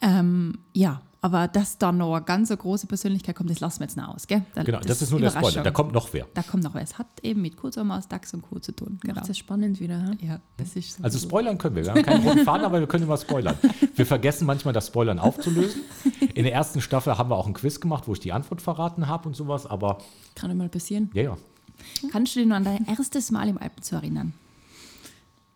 Ähm, 0.00 0.58
ja, 0.72 1.00
aber 1.22 1.48
dass 1.48 1.78
da 1.78 1.90
noch 1.90 2.14
eine 2.14 2.24
ganz 2.24 2.48
so 2.50 2.56
große 2.56 2.86
Persönlichkeit 2.86 3.34
kommt, 3.34 3.50
das 3.50 3.60
lassen 3.60 3.80
wir 3.80 3.86
jetzt 3.86 3.96
noch 3.96 4.08
aus, 4.14 4.26
gell? 4.26 4.42
Da- 4.54 4.62
Genau, 4.62 4.80
das, 4.80 5.02
ist 5.02 5.10
nur 5.10 5.20
der 5.20 5.30
Spoiler. 5.30 5.62
Da 5.62 5.70
kommt 5.70 5.92
noch 5.92 6.12
wer. 6.12 6.26
Da 6.34 6.42
kommt 6.42 6.62
noch 6.62 6.74
wer. 6.74 6.82
Es 6.82 6.98
hat 6.98 7.06
eben 7.22 7.42
mit 7.42 7.56
Kurzarmaus, 7.56 8.06
Dachs 8.08 8.32
und 8.34 8.42
Co. 8.42 8.58
zu 8.58 8.72
tun. 8.72 8.98
Genau. 9.02 9.20
Das 9.26 9.36
spannend 9.36 9.80
wieder, 9.80 10.00
ha? 10.02 10.10
Ja, 10.20 10.40
das 10.56 10.76
ist 10.76 10.98
so. 10.98 11.02
Also 11.02 11.18
spoilern 11.18 11.58
können 11.58 11.76
wir. 11.76 11.84
Wir 11.84 11.92
haben 11.94 12.02
keinen 12.02 12.26
roten 12.26 12.44
Faden, 12.44 12.64
aber 12.66 12.80
wir 12.80 12.86
können 12.86 13.04
immer 13.04 13.16
spoilern. 13.16 13.56
Wir 13.94 14.06
vergessen 14.06 14.46
manchmal 14.46 14.74
das 14.74 14.86
Spoilern 14.88 15.18
aufzulösen. 15.18 15.80
In 16.34 16.44
der 16.44 16.52
ersten 16.52 16.80
Staffel 16.80 17.16
haben 17.18 17.30
wir 17.30 17.36
auch 17.36 17.46
ein 17.46 17.54
Quiz 17.54 17.80
gemacht, 17.80 18.04
wo 18.06 18.12
ich 18.12 18.20
die 18.20 18.32
Antwort 18.32 18.60
verraten 18.62 19.06
habe 19.08 19.28
und 19.28 19.34
sowas. 19.34 19.66
Aber 19.66 19.98
Kann 20.34 20.56
mal 20.56 20.68
passieren. 20.68 21.10
ja, 21.14 21.22
ja. 21.22 21.36
Kannst 22.10 22.34
du 22.34 22.40
dich 22.40 22.48
noch 22.48 22.56
an 22.56 22.64
dein 22.64 22.86
erstes 22.86 23.30
Mal 23.30 23.48
im 23.48 23.58
Alpenzoo 23.58 23.96
erinnern? 23.96 24.32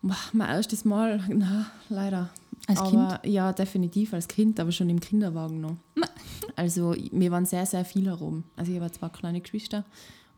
Boah, 0.01 0.17
mein 0.33 0.49
erstes 0.49 0.83
Mal, 0.85 1.23
na, 1.29 1.67
leider. 1.89 2.29
Als 2.67 2.79
aber, 2.79 3.25
Ja, 3.25 3.53
definitiv 3.53 4.13
als 4.13 4.27
Kind, 4.27 4.59
aber 4.59 4.71
schon 4.71 4.89
im 4.89 4.99
Kinderwagen 4.99 5.61
noch. 5.61 5.75
Also 6.55 6.95
wir 7.11 7.31
waren 7.31 7.45
sehr, 7.45 7.65
sehr 7.65 7.85
viel 7.85 8.07
herum. 8.07 8.43
Also 8.55 8.71
ich 8.71 8.79
habe 8.79 8.91
zwei 8.91 9.09
kleine 9.09 9.41
Geschwister 9.41 9.85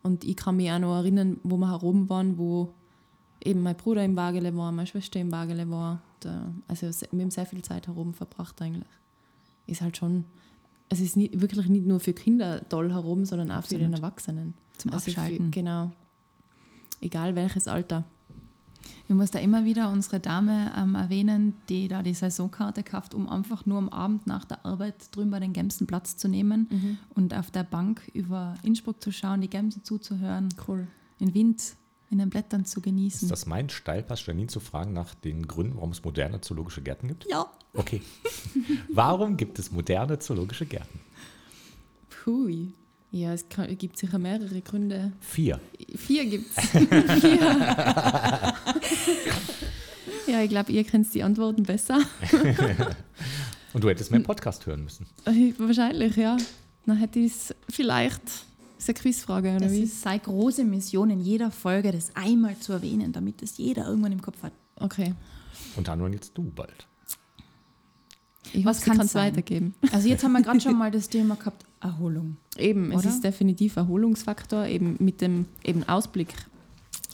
und 0.03 0.23
ich 0.25 0.35
kann 0.35 0.57
mich 0.57 0.69
auch 0.69 0.79
noch 0.79 0.97
erinnern, 0.97 1.39
wo 1.43 1.57
wir 1.57 1.69
herum 1.69 2.09
waren, 2.09 2.37
wo 2.37 2.73
eben 3.43 3.61
mein 3.61 3.75
Bruder 3.75 4.03
im 4.03 4.15
Wagele 4.15 4.55
war, 4.55 4.71
meine 4.71 4.85
Schwester 4.85 5.19
im 5.19 5.31
Wagele 5.31 5.69
war. 5.69 6.01
Da, 6.19 6.51
also 6.67 6.87
wir 7.11 7.21
haben 7.21 7.31
sehr 7.31 7.45
viel 7.45 7.61
Zeit 7.61 7.87
herum 7.87 8.13
verbracht 8.13 8.61
eigentlich. 8.61 8.87
Ist 9.65 9.81
halt 9.81 9.97
schon, 9.97 10.25
es 10.93 11.01
ist 11.01 11.17
nicht, 11.17 11.39
wirklich 11.41 11.67
nicht 11.69 11.85
nur 11.85 11.99
für 11.99 12.13
Kinder 12.13 12.67
toll 12.69 12.91
herum, 12.91 13.25
sondern 13.25 13.51
auch 13.51 13.65
für 13.65 13.77
den 13.77 13.93
Erwachsenen. 13.93 14.53
Zum 14.77 14.91
Also 14.93 15.11
Abschalten. 15.11 15.45
Für, 15.45 15.51
genau. 15.51 15.91
Egal 17.01 17.35
welches 17.35 17.67
Alter. 17.67 18.03
Ich 19.07 19.15
muss 19.15 19.31
da 19.31 19.39
immer 19.39 19.65
wieder 19.65 19.89
unsere 19.91 20.19
Dame 20.19 20.71
ähm, 20.77 20.95
erwähnen, 20.95 21.53
die 21.69 21.87
da 21.87 22.01
die 22.03 22.13
Saisonkarte 22.13 22.83
kauft, 22.83 23.13
um 23.13 23.27
einfach 23.29 23.65
nur 23.65 23.77
am 23.77 23.89
Abend 23.89 24.27
nach 24.27 24.45
der 24.45 24.65
Arbeit 24.65 24.95
drüben 25.15 25.29
bei 25.31 25.39
den 25.39 25.53
Gämsen 25.53 25.87
Platz 25.87 26.15
zu 26.17 26.27
nehmen 26.27 26.67
Mhm. 26.71 26.97
und 27.15 27.33
auf 27.33 27.51
der 27.51 27.63
Bank 27.63 28.01
über 28.13 28.55
Innsbruck 28.63 29.01
zu 29.01 29.11
schauen, 29.11 29.41
die 29.41 29.49
Gämsen 29.49 29.83
zuzuhören, 29.83 30.49
Cool. 30.67 30.87
den 31.19 31.33
Wind 31.33 31.75
in 32.13 32.19
den 32.19 32.29
Blättern 32.29 32.63
zu 32.63 32.79
genießen. 32.79 33.25
Ist 33.25 33.31
das 33.31 33.45
mein 33.45 33.69
Steilpass, 33.69 34.25
Janine 34.25 34.47
zu 34.47 34.59
fragen 34.59 34.93
nach 34.93 35.15
den 35.15 35.47
Gründen, 35.47 35.75
warum 35.75 35.91
es 35.91 36.03
moderne 36.03 36.39
zoologische 36.41 36.81
Gärten 36.81 37.07
gibt? 37.09 37.25
ja. 37.29 37.45
Okay. 37.75 38.01
warum 38.89 39.35
gibt 39.35 39.57
es 39.57 39.71
moderne 39.71 40.19
zoologische 40.19 40.67
Gärten? 40.67 40.99
Pui. 42.09 42.71
Ja, 43.09 43.33
es 43.33 43.45
gibt 43.77 43.97
sicher 43.97 44.19
mehrere 44.19 44.61
Gründe. 44.61 45.11
Vier. 45.19 45.59
Vier 45.95 46.25
gibt's. 46.25 46.55
Vier. 46.69 47.39
ja, 50.27 50.41
ich 50.41 50.49
glaube, 50.49 50.71
ihr 50.71 50.83
kennt 50.83 51.11
die 51.13 51.23
Antworten 51.23 51.63
besser. 51.63 51.99
Und 53.73 53.83
du 53.83 53.89
hättest 53.89 54.11
mehr 54.11 54.19
Podcast 54.19 54.67
hören 54.67 54.83
müssen. 54.83 55.07
Äh, 55.25 55.53
Wahrscheinlich, 55.57 56.15
ja. 56.15 56.37
Dann 56.85 56.97
hätte 56.97 57.19
ich 57.19 57.31
es 57.31 57.55
vielleicht. 57.69 58.21
Das 58.83 58.89
ist 58.89 58.95
eine 58.97 59.01
Quizfrage, 59.01 59.49
oder 59.51 59.59
Das 59.61 59.71
wie? 59.71 59.83
ist 59.83 60.01
seine 60.01 60.19
große 60.19 60.65
Mission 60.65 61.09
in 61.09 61.21
jeder 61.21 61.51
Folge, 61.51 61.93
das 61.93 62.13
einmal 62.15 62.57
zu 62.57 62.73
erwähnen, 62.73 63.13
damit 63.13 63.41
es 63.41 63.57
jeder 63.57 63.87
irgendwann 63.87 64.11
im 64.11 64.21
Kopf 64.21 64.43
hat. 64.43 64.51
Okay. 64.75 65.13
Und 65.77 65.87
dann 65.87 66.11
jetzt 66.11 66.37
du 66.37 66.43
bald. 66.43 66.85
Ich 68.51 68.65
Was 68.65 68.81
kann 68.81 68.99
es 68.99 69.15
weitergeben. 69.15 69.73
Also 69.93 70.09
jetzt 70.09 70.21
haben 70.25 70.33
wir 70.33 70.41
gerade 70.41 70.59
schon 70.59 70.77
mal 70.77 70.91
das 70.91 71.07
Thema 71.07 71.35
gehabt, 71.37 71.63
Erholung. 71.79 72.35
Eben, 72.57 72.91
es 72.91 72.99
Oder? 72.99 73.09
ist 73.09 73.23
definitiv 73.23 73.77
Erholungsfaktor, 73.77 74.65
eben 74.65 74.97
mit 74.99 75.21
dem 75.21 75.45
eben 75.63 75.87
Ausblick. 75.87 76.33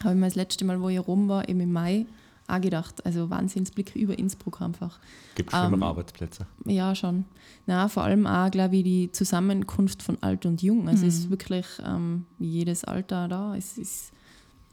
Habe 0.04 0.16
ich 0.16 0.20
mir 0.20 0.26
das 0.26 0.36
letzte 0.36 0.66
Mal, 0.66 0.82
wo 0.82 0.90
ich 0.90 1.00
rum 1.00 1.28
war, 1.30 1.48
eben 1.48 1.60
im 1.60 1.72
Mai, 1.72 2.08
auch 2.50 2.62
gedacht. 2.62 3.06
Also 3.06 3.30
Wahnsinnsblick 3.30 3.96
über 3.96 4.18
Innsbruck 4.18 4.62
einfach. 4.62 5.00
Gibt 5.36 5.52
schlimmere 5.52 5.74
Ähm, 5.76 5.84
Arbeitsplätze. 5.84 6.48
Ja, 6.66 6.96
schon. 6.96 7.26
Na, 7.66 7.88
vor 7.88 8.04
allem 8.04 8.26
auch, 8.28 8.50
glaube 8.52 8.78
ich, 8.78 8.84
die 8.84 9.12
Zusammenkunft 9.12 10.04
von 10.04 10.18
Alt 10.22 10.46
und 10.46 10.62
Jung. 10.62 10.88
Also 10.90 11.06
es 11.06 11.20
ist 11.20 11.30
wirklich 11.30 11.66
ähm, 11.86 12.26
jedes 12.40 12.84
Alter 12.84 13.28
da. 13.28 13.56
Es 13.56 13.78
ist 13.78 14.12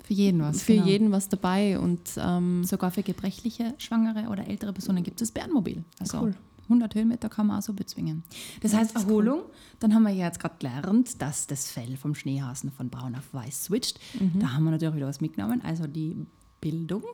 Für 0.05 0.15
jeden 0.15 0.41
was. 0.41 0.63
für 0.63 0.75
genau. 0.75 0.87
jeden 0.87 1.13
was 1.13 1.29
dabei 1.29 1.79
und 1.79 2.01
ähm, 2.17 2.63
Sogar 2.65 2.91
für 2.91 3.03
gebrechliche, 3.03 3.75
schwangere 3.79 4.29
oder 4.31 4.47
ältere 4.47 4.73
Personen 4.73 5.03
gibt 5.03 5.21
es 5.21 5.33
Bärenmobil. 5.33 5.85
Also 6.01 6.19
Cool. 6.21 6.35
100 6.69 6.97
Höhenmeter 6.97 7.29
kann 7.29 7.47
man 7.47 7.59
auch 7.59 7.63
so 7.63 7.73
bezwingen. 7.73 8.25
Das 8.61 8.75
heißt 8.75 8.97
Erholung, 8.97 9.43
dann 9.79 9.95
haben 9.95 10.03
wir 10.03 10.11
ja 10.11 10.27
jetzt 10.27 10.41
gerade 10.41 10.57
gelernt, 10.59 11.23
dass 11.23 11.47
das 11.47 11.71
Fell 11.71 11.97
vom 11.97 12.17
Schneehasen 12.17 12.73
von 12.73 12.91
braun 12.91 13.15
auf 13.15 13.33
weiß 13.33 13.67
switcht. 13.67 14.01
Da 14.41 14.53
haben 14.53 14.65
wir 14.65 14.73
natürlich 14.73 14.97
wieder 14.97 15.07
was 15.07 15.21
mitgenommen, 15.21 15.61
also 15.65 15.87
die 15.87 16.17
Bildung. 16.61 17.05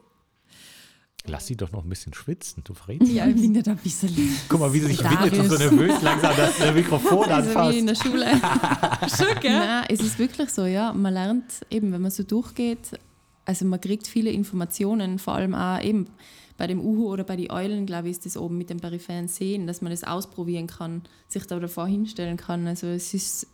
Lass 1.26 1.46
sie 1.46 1.56
doch 1.56 1.70
noch 1.70 1.84
ein 1.84 1.88
bisschen 1.88 2.12
schwitzen, 2.14 2.64
du 2.64 2.74
verrätst. 2.74 3.08
Ja, 3.08 3.26
ich 3.28 3.40
finde 3.40 3.62
da 3.62 3.72
ein 3.72 3.76
bisschen 3.76 4.10
Guck 4.48 4.58
mal, 4.58 4.72
wie 4.72 4.80
sie 4.80 4.86
sich 4.88 5.04
windet 5.04 5.38
und 5.38 5.48
so 5.48 5.56
nervös 5.56 6.02
langsam 6.02 6.32
das 6.36 6.74
Mikrofon 6.74 7.28
also 7.30 7.50
wie 7.50 7.78
in 7.78 7.88
anfasst. 7.88 8.04
der 8.04 8.10
Schule. 8.10 8.26
Schon, 9.16 9.40
gell? 9.40 9.52
Nein, 9.52 9.84
es 9.88 10.00
ist 10.00 10.18
wirklich 10.18 10.50
so, 10.50 10.66
ja. 10.66 10.92
Man 10.92 11.14
lernt 11.14 11.44
eben, 11.70 11.92
wenn 11.92 12.02
man 12.02 12.10
so 12.10 12.24
durchgeht, 12.24 12.98
also 13.44 13.64
man 13.66 13.80
kriegt 13.80 14.08
viele 14.08 14.30
Informationen, 14.30 15.20
vor 15.20 15.34
allem 15.34 15.54
auch 15.54 15.80
eben 15.80 16.08
bei 16.56 16.66
dem 16.66 16.80
Uhu 16.80 17.12
oder 17.12 17.22
bei 17.22 17.36
den 17.36 17.50
Eulen, 17.52 17.86
glaube 17.86 18.08
ich, 18.08 18.16
ist 18.16 18.26
das 18.26 18.36
oben 18.36 18.58
mit 18.58 18.70
dem 18.70 18.80
peripheren 18.80 19.28
Sehen, 19.28 19.66
dass 19.68 19.80
man 19.80 19.92
das 19.92 20.02
ausprobieren 20.04 20.66
kann, 20.66 21.02
sich 21.28 21.46
da 21.46 21.58
davor 21.60 21.86
hinstellen 21.86 22.36
kann. 22.36 22.66
Also 22.66 22.88
es 22.88 23.14
ist, 23.14 23.46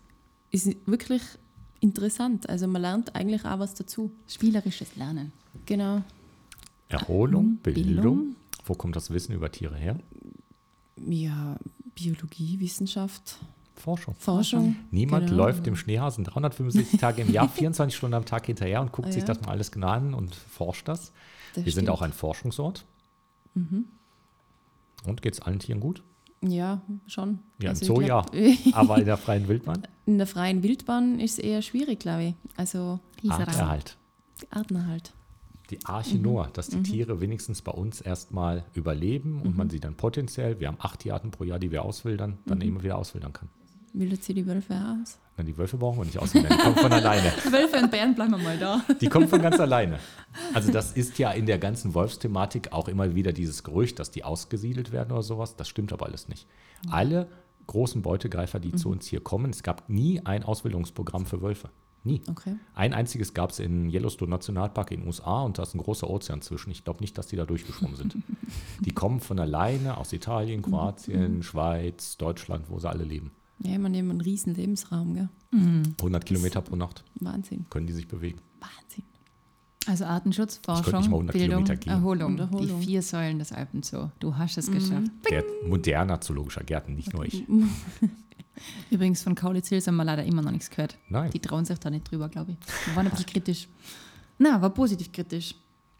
ist 0.50 0.74
wirklich 0.87 1.22
interessant. 1.81 2.48
Also 2.48 2.66
man 2.66 2.83
lernt 2.83 3.14
eigentlich 3.14 3.44
auch 3.44 3.59
was 3.59 3.74
dazu. 3.74 4.11
spielerisches 4.26 4.96
Lernen. 4.96 5.33
Genau. 5.66 6.02
Erholung, 6.88 7.57
Bildung. 7.57 7.85
Bildung. 7.85 8.37
Wo 8.64 8.74
kommt 8.74 8.96
das 8.96 9.11
Wissen 9.11 9.33
über 9.35 9.51
Tiere 9.51 9.77
her? 9.77 9.98
Ja, 11.07 11.57
Biologie, 11.94 12.59
Wissenschaft, 12.61 13.38
Forschung. 13.74 14.14
Forschung. 14.18 14.77
Niemand 14.90 15.27
Genau. 15.29 15.44
läuft 15.44 15.66
dem 15.66 15.77
Schneehasen 15.77 16.24
365 16.24 16.98
Tage 17.01 17.22
im 17.22 17.33
Jahr, 17.33 17.48
24 17.55 17.96
Stunden 17.96 18.14
am 18.14 18.24
Tag 18.24 18.46
hinterher 18.46 18.81
und 18.81 18.92
guckt 18.92 19.09
Ah, 19.09 19.12
sich 19.12 19.22
ja. 19.22 19.27
das 19.27 19.40
mal 19.42 19.51
alles 19.53 19.70
genau 19.70 19.88
an 19.88 20.14
und 20.14 20.35
forscht 20.35 20.88
das. 20.88 21.12
Das 21.55 21.64
Wir 21.64 21.72
sind 21.72 21.85
stimmt. 21.85 21.88
Mhm. 21.88 21.92
auch 21.94 22.03
ein 22.03 22.12
Forschungsort. 22.12 22.85
Und 23.55 25.22
geht 25.22 25.35
es 25.35 25.40
allen 25.40 25.59
Tieren 25.59 25.81
gut? 25.81 26.03
Ja, 26.42 26.81
schon. 27.07 27.40
Ja, 27.61 27.64
im 27.64 27.68
Also 27.70 27.83
ich 27.83 27.88
Zoo 27.88 27.94
glaub- 28.05 28.31
Aber 28.72 28.98
in 28.98 29.05
der 29.07 29.16
freien 29.16 29.48
Wildbahn? 29.48 29.83
In 30.07 30.18
der 30.18 30.27
freien 30.27 30.62
Wildbahn 30.62 31.18
ist 31.18 31.33
es 31.33 31.38
eher 31.44 31.62
schwierig, 31.62 31.98
glaube 32.01 32.22
ich. 32.24 32.35
Also 32.57 33.01
Arterhalt. 33.29 33.96
Artenerhalt. 34.51 35.12
Die 35.70 35.85
Arche 35.85 36.18
Noah, 36.18 36.48
dass 36.52 36.68
die 36.68 36.83
Tiere 36.83 37.20
wenigstens 37.20 37.61
bei 37.61 37.72
uns 37.72 38.00
erstmal 38.00 38.64
überleben 38.72 39.42
und 39.42 39.57
man 39.57 39.68
sie 39.68 39.81
dann 39.81 39.96
potenziell, 39.96 40.61
wir 40.61 40.68
haben 40.68 40.78
acht 40.81 41.00
Tierarten 41.00 41.31
pro 41.31 41.44
Jahr, 41.44 41.59
die 41.59 41.70
wir 41.70 41.85
auswildern, 41.85 42.38
dann 42.46 42.61
immer 42.62 42.83
wieder 42.83 42.96
auswildern 42.96 43.35
kann. 43.35 43.50
Wildert 43.92 44.22
sie 44.22 44.35
die 44.35 44.46
Wölfe 44.46 44.74
aus? 44.74 45.18
Na, 45.37 45.44
die 45.44 45.57
Wölfe 45.57 45.76
brauchen 45.76 45.98
wir 45.98 46.04
nicht 46.04 46.18
auswildern, 46.18 46.52
die 46.57 46.62
kommen 46.62 46.76
von 46.76 46.92
alleine. 46.92 47.33
Wölfe 47.50 47.76
und 47.78 47.90
Bären 47.90 48.14
bleiben 48.14 48.33
wir 48.33 48.38
mal 48.38 48.59
da. 48.59 48.83
Die 49.00 49.09
kommen 49.09 49.28
von 49.28 49.42
ganz 49.42 49.61
alleine. 49.61 49.98
Also 50.54 50.72
das 50.72 50.92
ist 50.92 51.18
ja 51.18 51.33
in 51.33 51.46
der 51.46 51.59
ganzen 51.59 51.94
Wolfsthematik 51.94 52.72
auch 52.72 52.88
immer 52.88 53.14
wieder 53.14 53.33
dieses 53.33 53.62
Gerücht, 53.62 53.98
dass 53.98 54.11
die 54.11 54.24
ausgesiedelt 54.24 54.92
werden 54.92 55.12
oder 55.12 55.22
sowas. 55.22 55.57
Das 55.57 55.68
stimmt 55.68 55.92
aber 55.92 56.07
alles 56.07 56.28
nicht. 56.28 56.46
Alle 56.90 57.28
großen 57.66 58.02
Beutegreifer, 58.02 58.59
die 58.59 58.74
zu 58.74 58.88
uns 58.88 59.07
hier 59.07 59.20
kommen, 59.20 59.50
es 59.50 59.62
gab 59.62 59.88
nie 59.88 60.20
ein 60.24 60.42
Ausbildungsprogramm 60.42 61.26
für 61.26 61.42
Wölfe. 61.42 61.70
Nie. 62.04 62.22
Okay. 62.28 62.56
Ein 62.74 62.94
einziges 62.94 63.34
gab 63.34 63.50
es 63.50 63.58
in 63.58 63.90
Yellowstone 63.90 64.30
Nationalpark 64.30 64.92
in 64.92 65.00
den 65.00 65.06
USA 65.06 65.42
und 65.42 65.58
da 65.58 65.64
ist 65.64 65.74
ein 65.74 65.78
großer 65.78 66.08
Ozean 66.08 66.40
zwischen. 66.42 66.70
Ich 66.70 66.84
glaube 66.84 67.00
nicht, 67.00 67.18
dass 67.18 67.26
die 67.26 67.37
da 67.37 67.44
durchgeschwommen 67.44 67.96
sind. 67.96 68.16
die 68.80 68.92
kommen 68.92 69.20
von 69.20 69.38
alleine 69.38 69.96
aus 69.96 70.12
Italien, 70.12 70.62
Kroatien, 70.62 71.42
Schweiz, 71.42 72.16
Deutschland, 72.16 72.66
wo 72.70 72.78
sie 72.78 72.88
alle 72.88 73.04
leben. 73.04 73.32
Ja, 73.61 73.76
man 73.78 73.92
nimmt 73.92 74.11
einen 74.11 74.20
riesen 74.20 74.54
Lebensraum, 74.54 75.14
gell? 75.14 75.28
100 75.52 76.24
Kilometer 76.24 76.61
pro 76.61 76.76
Nacht 76.76 77.02
Wahnsinn. 77.20 77.66
können 77.70 77.87
die 77.87 77.92
sich 77.92 78.06
bewegen. 78.06 78.38
Wahnsinn. 78.61 79.04
Also 79.87 80.04
Artenschutz, 80.04 80.56
Ich 80.56 80.62
könnte 80.62 80.82
Forschung, 80.82 81.00
nicht 81.00 81.11
mal 81.11 81.16
100 81.16 81.32
Bildung, 81.32 81.64
Kilometer 81.64 81.76
gehen. 81.76 81.92
Erholung. 81.92 82.38
Erholung. 82.38 82.80
Die 82.80 82.87
vier 82.87 83.02
Säulen 83.02 83.38
des 83.38 83.52
Alpenzoo. 83.52 84.11
Du 84.20 84.37
hast 84.37 84.58
es 84.58 84.70
geschafft. 84.70 85.11
Der 85.30 85.42
moderner 85.66 86.20
zoologischer 86.20 86.62
Gärten, 86.62 86.94
nicht 86.94 87.12
nur 87.12 87.24
ich. 87.24 87.44
Übrigens, 88.90 89.23
von 89.23 89.35
Kaulitz 89.35 89.68
Hills 89.68 89.87
haben 89.87 89.97
wir 89.97 90.05
leider 90.05 90.25
immer 90.25 90.42
noch 90.42 90.51
nichts 90.51 90.71
gehört. 90.71 90.99
Nein. 91.09 91.31
Die 91.31 91.40
trauen 91.40 91.64
sich 91.64 91.79
da 91.79 91.90
nicht 91.90 92.11
drüber, 92.11 92.29
glaube 92.29 92.53
ich. 92.53 92.59
Wir 92.87 92.97
waren 92.97 93.07
ein 93.07 93.11
bisschen 93.11 93.27
kritisch. 93.27 93.68
Na, 94.38 94.61
war 94.61 94.71
positiv 94.71 95.12
kritisch. 95.12 95.55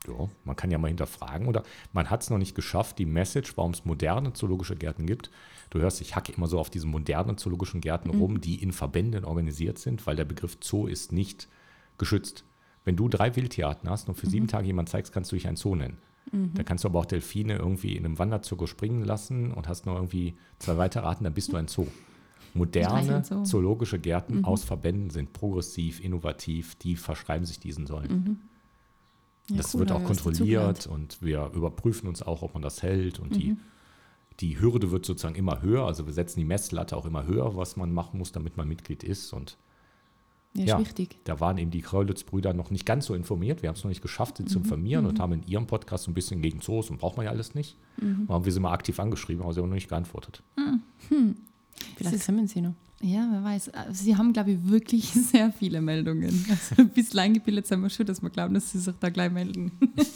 Ja, 0.07 0.29
man 0.45 0.57
kann 0.57 0.71
ja 0.71 0.79
mal 0.79 0.89
hinterfragen 0.89 1.49
oder 1.49 1.65
man 1.93 2.09
hat 2.09 2.23
es 2.23 2.31
noch 2.31 2.39
nicht 2.39 2.55
geschafft, 2.55 2.99
die 2.99 3.07
Message, 3.07 3.57
warum 3.57 3.73
es 3.73 3.85
moderne 3.85 4.33
zoologische 4.33 4.77
Gärten 4.77 5.07
gibt. 5.07 5.31
Du 5.71 5.81
hörst, 5.81 6.01
ich 6.01 6.15
hacke 6.17 6.33
immer 6.33 6.47
so 6.47 6.59
auf 6.59 6.71
diesen 6.71 6.91
modernen 6.91 7.37
zoologischen 7.37 7.81
Gärten 7.81 8.11
rum, 8.11 8.41
die 8.41 8.63
in 8.63 8.73
Verbänden 8.73 9.25
organisiert 9.25 9.79
sind, 9.79 10.07
weil 10.07 10.17
der 10.17 10.25
Begriff 10.25 10.57
Zoo 10.63 10.87
ist 10.87 11.13
nicht 11.13 11.49
geschützt. 11.99 12.45
Wenn 12.85 12.97
du 12.97 13.09
drei 13.09 13.35
Wildtierarten 13.37 13.91
hast 13.91 14.09
und 14.09 14.15
für 14.15 14.29
sieben 14.29 14.47
Tage 14.47 14.67
jemand 14.67 14.89
zeigst, 14.89 15.13
kannst 15.13 15.31
du 15.31 15.37
dich 15.37 15.47
ein 15.47 15.57
Zoo 15.57 15.75
nennen. 15.75 15.99
Da 16.55 16.63
kannst 16.63 16.85
du 16.85 16.89
aber 16.89 17.01
auch 17.01 17.07
Delfine 17.07 17.57
irgendwie 17.57 17.97
in 17.97 18.05
einem 18.05 18.19
Wanderzirkus 18.19 18.69
springen 18.69 19.03
lassen 19.03 19.53
und 19.53 19.67
hast 19.67 19.87
noch 19.87 19.95
irgendwie 19.97 20.37
zwei 20.59 20.77
weitere 20.77 21.07
Arten, 21.07 21.25
dann 21.25 21.33
bist 21.33 21.53
du 21.53 21.57
ein 21.57 21.69
Zoo. 21.69 21.87
Moderne 22.59 23.25
Zoo. 23.25 23.43
zoologische 23.45 23.99
Gärten 23.99 24.45
aus 24.45 24.65
Verbänden 24.65 25.11
sind 25.11 25.33
progressiv, 25.33 26.01
innovativ, 26.01 26.75
die 26.77 26.97
verschreiben 26.97 27.47
sich 27.47 27.59
diesen 27.61 27.87
Säulen. 27.87 28.41
Ja, 29.51 29.57
Das 29.57 29.75
cool, 29.75 29.81
wird 29.81 29.93
auch 29.93 30.05
kontrolliert 30.05 30.87
und 30.87 31.23
wir 31.23 31.51
überprüfen 31.55 32.07
uns 32.09 32.23
auch, 32.23 32.43
ob 32.43 32.55
man 32.55 32.63
das 32.63 32.83
hält. 32.83 33.19
Und 33.19 33.35
die, 33.37 33.57
die 34.41 34.61
Hürde 34.61 34.91
wird 34.91 35.07
sozusagen 35.07 35.35
immer 35.37 35.63
höher. 35.63 35.87
Also 35.87 36.07
wir 36.07 36.13
setzen 36.13 36.39
die 36.41 36.45
Messlatte 36.45 36.97
auch 36.97 37.07
immer 37.07 37.27
höher, 37.27 37.57
was 37.57 37.77
man 37.77 37.93
machen 37.93 38.19
muss, 38.19 38.31
damit 38.33 38.57
man 38.59 38.69
Mitglied 38.69 39.03
ist. 39.05 39.33
Und 39.33 39.57
Ja, 40.55 40.65
ja, 40.65 40.77
ist 40.79 40.87
wichtig. 40.89 41.19
da 41.25 41.41
waren 41.41 41.57
eben 41.59 41.71
die 41.71 41.81
Kreulitz-Brüder 41.83 42.53
noch 42.53 42.71
nicht 42.71 42.85
ganz 42.85 43.07
so 43.07 43.15
informiert. 43.15 43.63
Wir 43.63 43.69
haben 43.71 43.77
es 43.77 43.85
noch 43.85 43.89
nicht 43.89 44.03
geschafft, 44.03 44.37
sie 44.37 44.45
zu 44.45 44.59
informieren 44.59 45.07
und 45.07 45.19
haben 45.19 45.33
in 45.33 45.43
ihrem 45.47 45.67
Podcast 45.67 46.05
so 46.05 46.11
ein 46.11 46.15
bisschen 46.15 46.43
gegen 46.43 46.61
Zoos 46.61 46.91
und 46.91 46.99
braucht 46.99 47.17
man 47.17 47.25
ja 47.25 47.33
alles 47.33 47.55
nicht. 47.55 47.77
Und 48.01 48.29
haben 48.29 48.45
wir 48.45 48.53
sie 48.53 48.61
mal 48.61 48.73
aktiv 48.73 49.01
angeschrieben, 49.01 49.43
aber 49.43 49.53
sie 49.55 49.61
haben 49.61 49.69
noch 49.69 49.75
nicht 49.75 49.89
geantwortet. 49.89 50.43
Vielleicht 51.97 52.25
kommen 52.27 52.47
sie 52.47 52.61
noch. 52.61 52.75
Ja, 53.01 53.29
wer 53.31 53.45
weiß. 53.45 53.71
Sie 53.93 54.17
haben, 54.17 54.33
glaube 54.33 54.53
ich, 54.53 54.59
wirklich 54.69 55.09
sehr 55.33 55.53
viele 55.53 55.81
Meldungen. 55.81 56.45
Also 56.51 56.83
ein 56.83 56.89
bisschen 56.89 57.21
eingebildet 57.21 57.67
sind 57.67 57.81
wir 57.81 57.91
schon, 57.91 58.07
dass 58.07 58.21
wir 58.23 58.31
glauben, 58.31 58.55
dass 58.55 58.73
sie 58.73 58.79
sich 58.81 58.95
da 58.99 59.09
gleich 59.09 59.31
melden. 59.31 59.71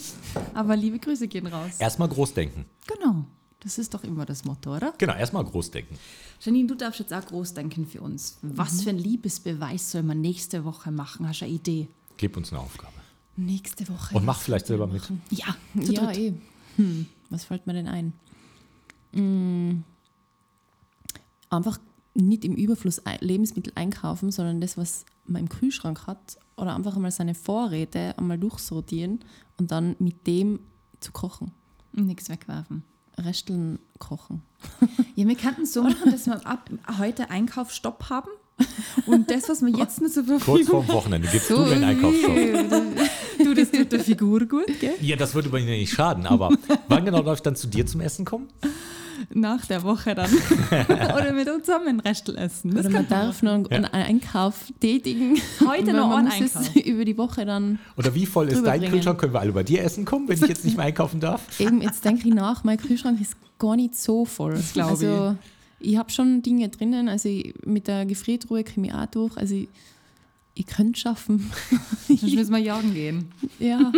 Aber 0.53 0.75
liebe 0.75 0.99
Grüße 0.99 1.27
gehen 1.29 1.47
raus. 1.47 1.71
Erstmal 1.79 2.09
groß 2.09 2.33
denken. 2.33 2.65
Genau. 2.87 3.25
Das 3.61 3.77
ist 3.77 3.93
doch 3.93 4.03
immer 4.03 4.25
das 4.25 4.43
Motto, 4.43 4.75
oder? 4.75 4.93
Genau, 4.97 5.13
erstmal 5.15 5.45
groß 5.45 5.71
denken. 5.71 5.97
Janine, 6.41 6.67
du 6.67 6.75
darfst 6.75 6.99
jetzt 6.99 7.13
auch 7.13 7.25
groß 7.25 7.53
denken 7.53 7.85
für 7.87 8.01
uns. 8.01 8.37
Was 8.41 8.81
für 8.83 8.89
ein 8.89 8.97
Liebesbeweis 8.97 9.91
soll 9.91 10.03
man 10.03 10.19
nächste 10.19 10.65
Woche 10.65 10.91
machen? 10.91 11.25
Hast 11.29 11.39
du 11.39 11.45
eine 11.45 11.53
Idee? 11.53 11.87
Gib 12.17 12.35
uns 12.35 12.51
eine 12.51 12.59
Aufgabe. 12.59 12.91
Nächste 13.37 13.87
Woche. 13.87 14.13
Und 14.15 14.25
mach 14.25 14.41
vielleicht 14.41 14.67
selber 14.67 14.87
mit. 14.87 15.03
Ja, 15.29 15.55
zu 15.81 15.93
Ja, 15.93 16.05
dritt. 16.07 16.17
eh. 16.17 16.33
Hm, 16.75 17.05
was 17.29 17.45
fällt 17.45 17.65
mir 17.65 17.71
denn 17.73 17.87
ein? 17.87 18.11
Mm, 19.13 19.83
einfach 21.53 21.79
nicht 22.15 22.45
im 22.45 22.55
Überfluss 22.55 23.01
Lebensmittel 23.19 23.73
einkaufen, 23.75 24.31
sondern 24.31 24.61
das, 24.61 24.77
was 24.77 25.05
man 25.25 25.43
im 25.43 25.49
Kühlschrank 25.49 26.05
hat, 26.07 26.37
oder 26.57 26.75
einfach 26.75 26.95
einmal 26.95 27.11
seine 27.11 27.33
Vorräte 27.33 28.13
einmal 28.17 28.37
durchsortieren 28.37 29.19
und 29.57 29.71
dann 29.71 29.95
mit 29.99 30.27
dem 30.27 30.59
zu 30.99 31.11
kochen. 31.11 31.51
Nichts 31.93 32.29
wegwerfen. 32.29 32.83
Resteln 33.17 33.79
kochen. 33.99 34.41
Ja, 35.15 35.27
wir 35.27 35.35
könnten 35.35 35.67
so 35.67 35.83
machen, 35.83 36.09
dass 36.11 36.25
wir 36.25 36.45
ab 36.47 36.71
heute 36.97 37.29
Einkaufsstopp 37.29 38.09
haben. 38.09 38.29
Und 39.05 39.29
das, 39.29 39.47
was 39.47 39.61
wir 39.61 39.69
jetzt 39.77 40.01
nur 40.01 40.09
zur 40.09 40.25
Kurz 40.25 40.43
Verfügung 40.43 40.83
vorm 40.83 40.87
Wochenende 40.87 41.27
gibst 41.27 41.51
du 41.51 41.59
mir 41.59 41.71
einen 41.73 41.83
Einkaufsshop. 41.83 42.35
Du, 43.43 43.53
das 43.53 43.69
tut 43.69 43.91
der 43.91 43.99
Figur 43.99 44.39
gut, 44.47 44.79
gell? 44.79 44.95
Ja, 45.01 45.15
das 45.15 45.35
würde 45.35 45.49
bei 45.49 45.61
mir 45.61 45.77
nicht 45.77 45.93
schaden, 45.93 46.25
aber 46.25 46.49
wann 46.87 47.05
genau 47.05 47.21
darf 47.21 47.37
ich 47.37 47.43
dann 47.43 47.55
zu 47.55 47.67
dir 47.67 47.85
zum 47.85 48.01
Essen 48.01 48.25
kommen? 48.25 48.47
Nach 49.33 49.65
der 49.65 49.83
Woche 49.83 50.15
dann. 50.15 50.29
Oder 50.89 51.33
mit 51.33 51.49
uns 51.49 51.65
zusammen 51.65 51.87
ein 51.87 51.99
Restel 51.99 52.37
essen. 52.37 52.73
Das 52.73 52.85
Oder 52.85 52.95
man 52.95 53.07
darf 53.07 53.41
noch 53.41 53.53
einen, 53.53 53.67
einen 53.67 53.85
Einkauf 53.85 54.71
tätigen. 54.79 55.39
Heute 55.65 55.93
noch 55.93 56.15
einen 56.15 56.27
Einkauf. 56.27 56.75
über 56.75 57.05
die 57.05 57.17
Woche 57.17 57.45
dann. 57.45 57.79
Oder 57.97 58.13
wie 58.15 58.25
voll 58.25 58.47
ist 58.47 58.55
dein 58.55 58.63
Rüberbringen. 58.63 58.91
Kühlschrank? 58.91 59.19
Können 59.19 59.33
wir 59.33 59.39
alle 59.41 59.51
bei 59.51 59.63
dir 59.63 59.83
essen 59.83 60.05
kommen, 60.05 60.27
wenn 60.27 60.37
ich 60.37 60.47
jetzt 60.47 60.65
nicht 60.65 60.77
mehr 60.77 60.85
einkaufen 60.85 61.19
darf? 61.19 61.41
Eben, 61.59 61.81
jetzt 61.81 62.03
denke 62.05 62.27
ich 62.27 62.33
nach, 62.33 62.63
mein 62.63 62.77
Kühlschrank 62.77 63.19
ist 63.21 63.35
gar 63.59 63.75
nicht 63.75 63.95
so 63.95 64.25
voll. 64.25 64.53
Das 64.53 64.73
glaub 64.73 64.91
also, 64.91 65.35
ich. 65.79 65.97
habe 65.97 66.11
schon 66.11 66.41
Dinge 66.41 66.69
drinnen, 66.69 67.09
also 67.09 67.29
ich, 67.29 67.53
mit 67.65 67.87
der 67.87 68.05
Gefriertruhe 68.05 68.63
komme 68.63 68.87
ich 68.87 68.93
auch 68.93 69.05
durch. 69.07 69.37
Also 69.37 69.55
ich, 69.55 69.69
ich 70.55 70.65
könnte 70.65 70.93
es 70.93 70.99
schaffen. 70.99 71.51
Sonst 72.07 72.23
müssen 72.23 72.51
wir 72.51 72.59
jagen 72.59 72.93
gehen. 72.93 73.31
ja, 73.59 73.91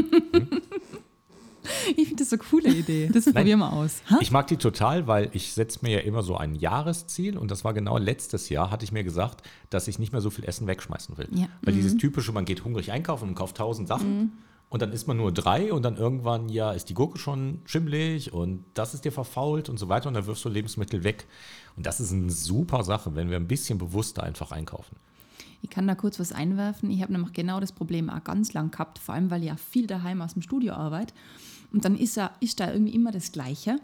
Ich 1.97 2.08
finde 2.08 2.23
das 2.23 2.30
so 2.30 2.36
eine 2.36 2.43
coole 2.43 2.73
Idee. 2.73 3.10
Das 3.13 3.25
probieren 3.25 3.60
wir 3.60 3.71
aus. 3.71 4.01
Ha? 4.10 4.17
Ich 4.21 4.32
mag 4.32 4.47
die 4.47 4.58
total, 4.58 5.08
weil 5.08 5.30
ich 5.34 5.54
setze 5.54 5.80
mir 5.82 5.91
ja 5.91 5.99
immer 5.99 6.23
so 6.23 6.36
ein 6.36 6.56
Jahresziel 6.56 7.38
und 7.38 7.51
das 7.51 7.63
war 7.63 7.73
genau 7.73 7.97
letztes 7.97 8.49
Jahr, 8.49 8.71
hatte 8.71 8.84
ich 8.84 8.91
mir 8.91 9.04
gesagt, 9.04 9.43
dass 9.69 9.88
ich 9.88 9.99
nicht 9.99 10.12
mehr 10.12 10.21
so 10.21 10.30
viel 10.30 10.45
Essen 10.45 10.67
wegschmeißen 10.67 11.17
will. 11.17 11.28
Ja. 11.32 11.47
Weil 11.62 11.73
dieses 11.73 11.97
typische, 11.97 12.32
man 12.32 12.45
geht 12.45 12.63
hungrig 12.63 12.91
einkaufen 12.91 13.30
und 13.30 13.36
kauft 13.36 13.58
tausend 13.58 13.88
Sachen 13.88 14.34
und 14.69 14.82
dann 14.82 14.91
isst 14.91 15.08
man 15.08 15.17
nur 15.17 15.32
drei 15.32 15.71
und 15.71 15.84
dann 15.84 15.95
irgendwann, 15.95 16.49
ja, 16.49 16.71
ist 16.71 16.89
die 16.89 16.93
Gurke 16.93 17.19
schon 17.19 17.62
schimmelig 17.65 18.34
und 18.34 18.65
das 18.73 18.93
ist 18.93 19.06
dir 19.06 19.12
verfault 19.12 19.69
und 19.69 19.78
so 19.78 19.89
weiter 19.89 20.08
und 20.08 20.15
dann 20.15 20.25
wirfst 20.25 20.43
du 20.43 20.49
Lebensmittel 20.49 21.04
weg. 21.04 21.28
Und 21.78 21.86
das 21.86 21.99
ist 21.99 22.12
eine 22.12 22.32
super 22.32 22.84
Sache, 22.84 23.15
wenn 23.15 23.30
wir 23.30 23.38
ein 23.38 23.47
bisschen 23.47 23.78
bewusster 23.78 24.23
einfach 24.23 24.51
einkaufen. 24.51 24.95
Ich 25.62 25.69
kann 25.69 25.88
da 25.88 25.95
kurz 25.95 26.19
was 26.19 26.32
einwerfen. 26.32 26.91
Ich 26.91 27.01
habe 27.01 27.12
nämlich 27.12 27.34
genau 27.34 27.60
das 27.60 27.71
Problem 27.71 28.10
auch 28.10 28.23
ganz 28.23 28.54
lang 28.54 28.71
gehabt, 28.71 28.99
vor 28.99 29.15
allem 29.15 29.32
weil 29.32 29.41
ich 29.41 29.47
ja 29.47 29.56
viel 29.56 29.88
daheim 29.88 30.21
aus 30.21 30.34
dem 30.34 30.41
Studio 30.41 30.73
arbeite. 30.73 31.13
Und 31.71 31.86
dann 31.86 31.95
ist, 31.97 32.17
er, 32.17 32.32
ist 32.39 32.60
da 32.60 32.71
irgendwie 32.71 32.93
immer 32.95 33.12
das 33.12 33.32
Gleiche. 33.32 33.80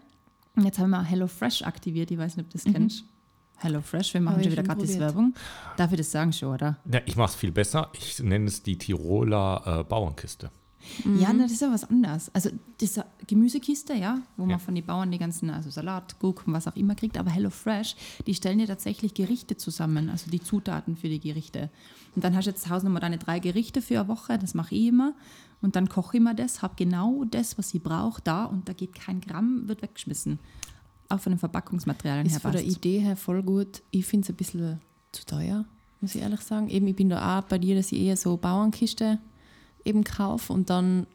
Und 0.55 0.65
jetzt 0.65 0.79
haben 0.79 0.89
wir 0.91 1.03
HelloFresh 1.03 1.63
aktiviert. 1.63 2.11
Ich 2.11 2.17
weiß 2.17 2.37
nicht, 2.37 2.45
ob 2.45 2.51
du 2.51 2.57
das 2.57 2.71
kennst. 2.73 3.03
HelloFresh, 3.57 4.13
wir 4.15 4.21
machen 4.21 4.33
Habe 4.35 4.43
schon 4.43 4.51
wieder 4.53 4.63
gratis 4.63 4.91
probiert. 4.91 4.99
Werbung. 5.01 5.33
Darf 5.77 5.91
ich 5.91 5.97
das 5.97 6.11
sagen 6.11 6.33
schon, 6.33 6.53
oder? 6.53 6.77
Ja, 6.91 6.99
ich 7.05 7.15
mache 7.15 7.29
es 7.29 7.35
viel 7.35 7.51
besser. 7.51 7.89
Ich 7.93 8.19
nenne 8.19 8.45
es 8.47 8.63
die 8.63 8.77
Tiroler 8.77 9.79
äh, 9.81 9.83
Bauernkiste. 9.83 10.49
Ja, 11.19 11.31
na, 11.31 11.43
das 11.43 11.51
ist 11.51 11.61
ja 11.61 11.71
was 11.71 11.87
anderes. 11.87 12.31
Also 12.33 12.49
diese 12.79 13.05
Gemüsekiste, 13.27 13.93
ja, 13.93 14.17
wo 14.35 14.43
Ja. 14.43 14.49
man 14.49 14.59
von 14.59 14.73
den 14.73 14.83
Bauern 14.83 15.11
die 15.11 15.19
ganzen, 15.19 15.51
also 15.51 15.69
Salat, 15.69 16.17
Gurken, 16.17 16.53
was 16.53 16.67
auch 16.67 16.75
immer 16.75 16.95
kriegt, 16.95 17.19
aber 17.19 17.29
HelloFresh, 17.29 17.95
die 18.25 18.33
stellen 18.33 18.59
ja 18.59 18.65
tatsächlich 18.65 19.13
Gerichte 19.13 19.55
zusammen, 19.57 20.09
also 20.09 20.31
die 20.31 20.41
Zutaten 20.41 20.97
für 20.97 21.07
die 21.07 21.19
Gerichte. 21.19 21.69
Und 22.15 22.23
dann 22.23 22.35
hast 22.35 22.45
du 22.45 22.49
jetzt 22.49 22.63
zu 22.63 22.71
Hause 22.71 22.85
nochmal 22.87 23.01
deine 23.01 23.19
drei 23.19 23.37
Gerichte 23.37 23.83
für 23.83 23.99
eine 23.99 24.07
Woche, 24.07 24.39
das 24.39 24.55
mache 24.55 24.73
ich 24.73 24.87
immer. 24.87 25.13
Und 25.61 25.75
dann 25.75 25.87
koche 25.89 26.17
ich 26.17 26.23
mir 26.23 26.33
das, 26.33 26.61
habe 26.61 26.73
genau 26.75 27.23
das, 27.25 27.57
was 27.57 27.73
ich 27.73 27.83
brauche, 27.83 28.21
da 28.23 28.45
und 28.45 28.67
da 28.67 28.73
geht 28.73 28.95
kein 28.95 29.21
Gramm, 29.21 29.67
wird 29.67 29.81
weggeschmissen. 29.81 30.39
Auch 31.09 31.19
von 31.19 31.33
den 31.33 31.39
Verpackungsmaterialien 31.39 32.25
her 32.27 32.35
ist 32.37 32.41
von 32.41 32.51
der. 32.51 32.63
Idee 32.65 32.99
her 32.99 33.15
voll 33.15 33.43
gut. 33.43 33.81
Ich 33.91 34.05
finde 34.05 34.25
es 34.25 34.29
ein 34.29 34.35
bisschen 34.37 34.81
zu 35.11 35.25
teuer, 35.25 35.65
muss 35.99 36.15
ich 36.15 36.21
ehrlich 36.21 36.41
sagen. 36.41 36.69
Eben, 36.69 36.87
ich 36.87 36.95
bin 36.95 37.09
da 37.09 37.39
auch 37.39 37.43
bei 37.43 37.57
dir, 37.59 37.75
dass 37.75 37.91
ich 37.91 37.99
eher 37.99 38.17
so 38.17 38.37
Bauernkiste 38.37 39.19
eben 39.85 40.03
kaufe 40.03 40.51
und 40.53 40.69
dann 40.69 41.05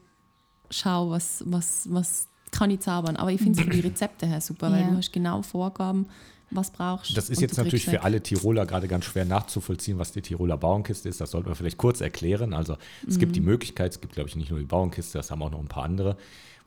schaue, 0.71 1.11
was, 1.11 1.43
was, 1.47 1.89
was 1.91 2.29
kann 2.51 2.71
ich 2.71 2.81
zaubern. 2.81 3.17
Aber 3.17 3.33
ich 3.33 3.41
finde 3.41 3.59
es 3.59 3.65
von 3.65 3.71
den 3.73 3.81
Rezepte 3.81 4.27
her 4.27 4.41
super, 4.41 4.71
weil 4.71 4.83
Ja. 4.83 4.91
du 4.91 4.97
hast 4.97 5.13
genau 5.13 5.43
Vorgaben, 5.43 6.07
was 6.51 6.71
brauchst 6.71 7.17
Das 7.17 7.29
ist 7.29 7.41
jetzt 7.41 7.57
du 7.59 7.63
natürlich 7.63 7.85
für 7.87 7.93
weg. 7.93 8.05
alle 8.05 8.23
Tiroler 8.23 8.67
gerade 8.67 8.89
ganz 8.89 9.05
schwer 9.05 9.25
nachzuvollziehen, 9.25 9.99
was 9.99 10.13
die 10.13 10.23
Tiroler 10.23 10.57
Bauernkiste 10.57 11.09
ist. 11.09 11.21
Das 11.21 11.31
sollten 11.33 11.49
wir 11.49 11.55
vielleicht 11.57 11.79
kurz 11.79 12.01
erklären. 12.01 12.55
Also 12.55 12.77
es 13.07 13.19
gibt 13.19 13.35
die 13.37 13.41
Mhm. 13.41 13.47
Möglichkeit, 13.47 13.93
es 13.93 14.01
gibt 14.01 14.15
glaube 14.15 14.29
ich 14.29 14.37
nicht 14.37 14.51
nur 14.51 14.59
die 14.61 14.65
Bauernkiste, 14.67 15.19
das 15.19 15.31
haben 15.31 15.43
auch 15.43 15.51
noch 15.51 15.61
ein 15.61 15.69
paar 15.69 15.85
andere, 15.85 16.17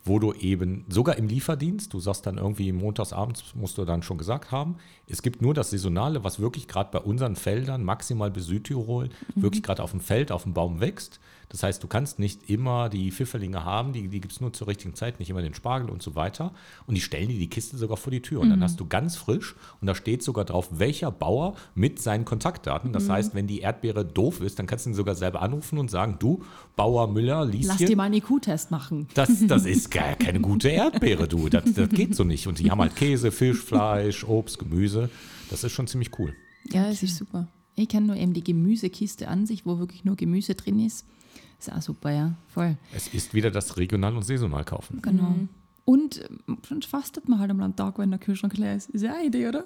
wo 0.04 0.18
du 0.18 0.32
eben 0.32 0.86
sogar 0.88 1.16
im 1.18 1.28
Lieferdienst, 1.28 1.92
du 1.92 2.00
sagst 2.00 2.26
dann 2.26 2.38
irgendwie 2.38 2.72
montags 2.72 3.12
abends, 3.12 3.44
musst 3.54 3.76
du 3.76 3.84
dann 3.84 4.02
schon 4.02 4.16
gesagt 4.16 4.50
haben, 4.50 4.76
es 5.06 5.20
gibt 5.22 5.42
nur 5.42 5.52
das 5.52 5.70
Saisonale, 5.70 6.24
was 6.24 6.40
wirklich 6.40 6.68
gerade 6.68 6.90
bei 6.90 7.00
unseren 7.00 7.36
Feldern, 7.36 7.84
maximal 7.84 8.30
bis 8.30 8.46
Südtirol, 8.46 9.10
Mhm. 9.34 9.42
wirklich 9.42 9.62
gerade 9.62 9.82
auf 9.82 9.90
dem 9.90 10.00
Feld, 10.00 10.32
auf 10.32 10.44
dem 10.44 10.54
Baum 10.54 10.80
wächst. 10.80 11.20
Das 11.50 11.64
heißt, 11.64 11.82
du 11.82 11.88
kannst 11.88 12.18
nicht 12.18 12.48
immer 12.48 12.88
die 12.88 13.10
Pfifferlinge 13.10 13.64
haben, 13.64 13.92
die, 13.92 14.08
die 14.08 14.20
gibt 14.20 14.32
es 14.32 14.40
nur 14.40 14.52
zur 14.52 14.68
richtigen 14.68 14.94
Zeit, 14.94 15.18
nicht 15.18 15.30
immer 15.30 15.42
den 15.42 15.52
Spargel 15.52 15.90
und 15.90 16.00
so 16.00 16.14
weiter. 16.14 16.52
Und 16.86 16.94
die 16.94 17.00
stellen 17.00 17.28
dir 17.28 17.38
die 17.38 17.50
Kiste 17.50 17.76
sogar 17.76 17.96
vor 17.96 18.12
die 18.12 18.22
Tür. 18.22 18.40
Und 18.40 18.50
dann 18.50 18.62
hast 18.62 18.78
du 18.78 18.86
ganz 18.86 19.16
frisch 19.16 19.56
und 19.80 19.86
da 19.88 19.94
steht 19.94 20.22
sogar 20.22 20.44
drauf, 20.44 20.68
welcher 20.70 21.10
Bauer 21.10 21.56
mit 21.74 22.00
seinen 22.00 22.24
Kontaktdaten. 22.24 22.92
Das 22.92 23.08
heißt, 23.08 23.34
wenn 23.34 23.48
die 23.48 23.60
Erdbeere 23.60 24.04
doof 24.04 24.40
ist, 24.40 24.58
dann 24.58 24.66
kannst 24.66 24.86
du 24.86 24.90
ihn 24.90 24.94
sogar 24.94 25.16
selber 25.16 25.42
anrufen 25.42 25.78
und 25.78 25.90
sagen, 25.90 26.16
du, 26.20 26.44
Bauer 26.76 27.08
Müller, 27.08 27.44
liest 27.44 27.68
Lass 27.68 27.78
dir 27.78 27.96
mal 27.96 28.04
einen 28.04 28.14
IQ-Test 28.14 28.70
machen. 28.70 29.08
Das, 29.14 29.30
das 29.46 29.66
ist 29.66 29.90
gar 29.90 30.14
keine 30.14 30.40
gute 30.40 30.68
Erdbeere, 30.68 31.26
du. 31.26 31.48
Das, 31.48 31.64
das 31.74 31.88
geht 31.88 32.14
so 32.14 32.22
nicht. 32.22 32.46
Und 32.46 32.60
die 32.60 32.70
haben 32.70 32.80
halt 32.80 32.94
Käse, 32.94 33.32
Fisch, 33.32 33.58
Fleisch, 33.58 34.24
Obst, 34.24 34.58
Gemüse. 34.58 35.10
Das 35.50 35.64
ist 35.64 35.72
schon 35.72 35.88
ziemlich 35.88 36.16
cool. 36.18 36.32
Ja, 36.70 36.88
es 36.88 37.02
ist 37.02 37.16
super. 37.16 37.48
Ich 37.76 37.88
kenne 37.88 38.06
nur 38.08 38.16
eben 38.16 38.32
die 38.34 38.44
Gemüsekiste 38.44 39.28
an 39.28 39.46
sich, 39.46 39.64
wo 39.66 39.78
wirklich 39.78 40.04
nur 40.04 40.16
Gemüse 40.16 40.54
drin 40.54 40.84
ist. 40.84 41.06
Ist 41.58 41.72
auch 41.72 41.82
super, 41.82 42.10
ja, 42.10 42.34
voll. 42.48 42.76
Es 42.94 43.08
ist 43.08 43.34
wieder 43.34 43.50
das 43.50 43.76
regional 43.76 44.16
und 44.16 44.22
saisonal 44.22 44.64
kaufen. 44.64 45.00
Genau. 45.02 45.34
Und 45.84 46.22
ähm, 46.48 46.58
sonst 46.68 46.86
fastet 46.86 47.28
man 47.28 47.38
halt 47.38 47.50
am 47.50 47.76
Tag, 47.76 47.98
wenn 47.98 48.10
der 48.10 48.20
Kühlschrank 48.20 48.56
leer 48.56 48.76
ist. 48.76 48.90
Ist 48.90 49.02
ja 49.02 49.14
eine 49.14 49.24
Idee, 49.26 49.48
oder? 49.48 49.64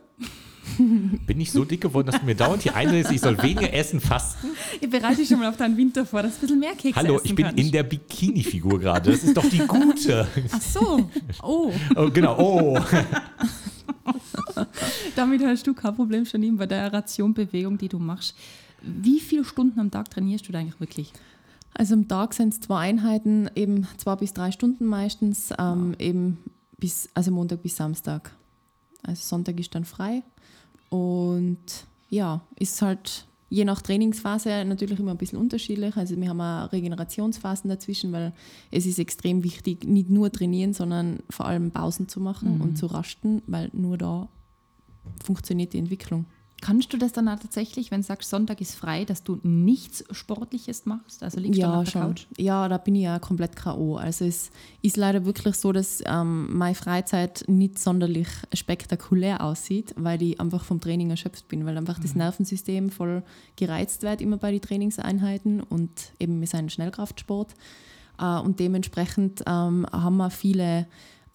Bin 0.79 1.41
ich 1.41 1.53
so 1.53 1.65
dick 1.65 1.83
geworden, 1.83 2.07
dass 2.07 2.19
du 2.21 2.25
mir 2.25 2.35
dauernd 2.35 2.63
hier 2.63 2.75
einredest, 2.75 3.13
ich 3.13 3.21
soll 3.21 3.41
weniger 3.43 3.73
essen, 3.73 4.01
fasten? 4.01 4.49
Ich 4.81 4.89
bereite 4.89 5.17
dich 5.17 5.29
schon 5.29 5.39
mal 5.39 5.49
auf 5.51 5.57
deinen 5.57 5.77
Winter 5.77 6.07
vor, 6.07 6.23
dass 6.23 6.33
du 6.33 6.39
ein 6.39 6.41
bisschen 6.41 6.61
mehr 6.61 6.75
Kekse 6.75 6.97
Hallo, 6.99 7.17
essen 7.17 7.27
ich 7.27 7.35
bin 7.35 7.45
kannst. 7.47 7.61
in 7.61 7.71
der 7.71 7.83
Bikini-Figur 7.83 8.81
gerade. 8.81 9.11
Das 9.11 9.23
ist 9.23 9.37
doch 9.37 9.49
die 9.49 9.59
gute. 9.59 10.27
Ach 10.51 10.61
so. 10.63 11.11
Oh, 11.43 11.73
Oh, 11.97 12.11
genau, 12.11 12.39
oh. 12.39 12.79
damit 15.17 15.45
hast 15.45 15.67
du 15.67 15.75
kein 15.75 15.95
Problem 15.95 16.25
schon 16.25 16.43
eben 16.43 16.57
bei 16.57 16.67
der 16.67 16.93
Rationbewegung, 16.93 17.79
die 17.79 17.89
du 17.89 17.99
machst. 17.99 18.37
Wie 18.83 19.21
viele 19.21 19.45
Stunden 19.45 19.81
am 19.81 19.91
Tag 19.91 20.11
trainierst 20.11 20.47
du 20.49 20.53
da 20.53 20.59
eigentlich 20.59 20.81
wirklich? 20.81 21.13
Also 21.73 21.95
am 21.95 22.07
Tag 22.07 22.35
sind 22.35 22.55
es 22.55 22.61
zwei 22.61 22.89
Einheiten, 22.89 23.51
eben 23.55 23.87
zwei 23.97 24.17
bis 24.17 24.33
drei 24.33 24.53
Stunden 24.53 24.87
meistens, 24.87 25.53
ähm, 25.59 25.95
eben 25.99 26.39
bis, 26.79 27.09
also 27.15 27.31
Montag 27.33 27.63
bis 27.63 27.77
Samstag. 27.77 28.31
Also 29.03 29.23
Sonntag 29.23 29.59
ist 29.59 29.75
dann 29.75 29.85
frei. 29.85 30.23
Und 30.89 31.59
ja, 32.11 32.43
ist 32.57 32.81
halt 32.81 33.27
je 33.49 33.65
nach 33.65 33.83
Trainingsphase 33.83 34.65
natürlich 34.65 34.99
immer 34.99 35.13
ein 35.13 35.17
bisschen 35.17 35.39
unterschiedlich. 35.39 35.97
Also 35.97 36.17
wir 36.17 36.29
haben 36.29 36.41
auch 36.41 36.73
Regenerationsphasen 36.73 37.71
dazwischen, 37.71 38.13
weil 38.13 38.33
es 38.71 38.87
ist 38.87 38.99
extrem 38.99 39.45
wichtig, 39.45 39.85
nicht 39.85 40.11
nur 40.11 40.31
trainieren, 40.33 40.73
sondern 40.73 41.21
vor 41.31 41.47
allem 41.47 41.71
Pausen 41.71 42.09
zu 42.09 42.21
machen 42.21 42.61
und 42.61 42.77
zu 42.77 42.87
rasten, 42.87 43.43
weil 43.47 43.71
nur 43.73 43.97
da 43.97 44.29
funktioniert 45.23 45.73
die 45.73 45.79
Entwicklung. 45.79 46.27
Kannst 46.61 46.95
du 46.95 46.97
das 46.97 47.13
dann 47.13 47.29
auch 47.29 47.39
tatsächlich, 47.39 47.91
wenn 47.91 48.01
du 48.01 48.07
sagst, 48.07 48.31
Sonntag 48.31 48.59
ist 48.63 48.75
frei, 48.75 49.05
dass 49.05 49.23
du 49.23 49.39
nichts 49.43 50.03
Sportliches 50.13 50.87
machst? 50.87 51.23
Also 51.23 51.39
liegst 51.39 51.59
du 51.59 51.63
Ja, 51.63 51.75
auf 51.81 51.85
der 51.85 51.91
schon. 51.91 52.03
Couch? 52.03 52.27
Ja, 52.39 52.69
da 52.69 52.79
bin 52.79 52.95
ich 52.95 53.03
ja 53.03 53.19
komplett 53.19 53.55
K.O. 53.55 53.97
Also 53.97 54.25
es 54.25 54.51
ist 54.81 54.97
leider 54.97 55.27
wirklich 55.27 55.57
so, 55.57 55.73
dass 55.73 56.03
ähm, 56.07 56.57
meine 56.57 56.75
Freizeit 56.75 57.45
nicht 57.49 57.79
sonderlich 57.79 58.29
spektakulär 58.55 59.45
aussieht, 59.45 59.95
weil 59.99 60.23
ich 60.23 60.41
einfach 60.41 60.65
vom 60.65 60.81
Training 60.81 61.11
erschöpft 61.11 61.49
bin, 61.49 61.67
weil 61.67 61.77
einfach 61.77 61.99
das 61.99 62.15
Nervensystem 62.15 62.89
voll 62.89 63.23
gereizt 63.57 64.03
wird 64.03 64.23
immer 64.23 64.39
bei 64.39 64.51
den 64.51 64.63
Trainingseinheiten 64.63 65.61
und 65.61 65.91
eben 66.19 66.45
sind 66.47 66.61
ein 66.61 66.71
Schnellkraftsport. 66.71 67.53
Äh, 68.19 68.39
und 68.39 68.59
dementsprechend 68.59 69.43
ähm, 69.47 69.87
haben 69.93 70.17
wir 70.17 70.31
viele 70.31 70.87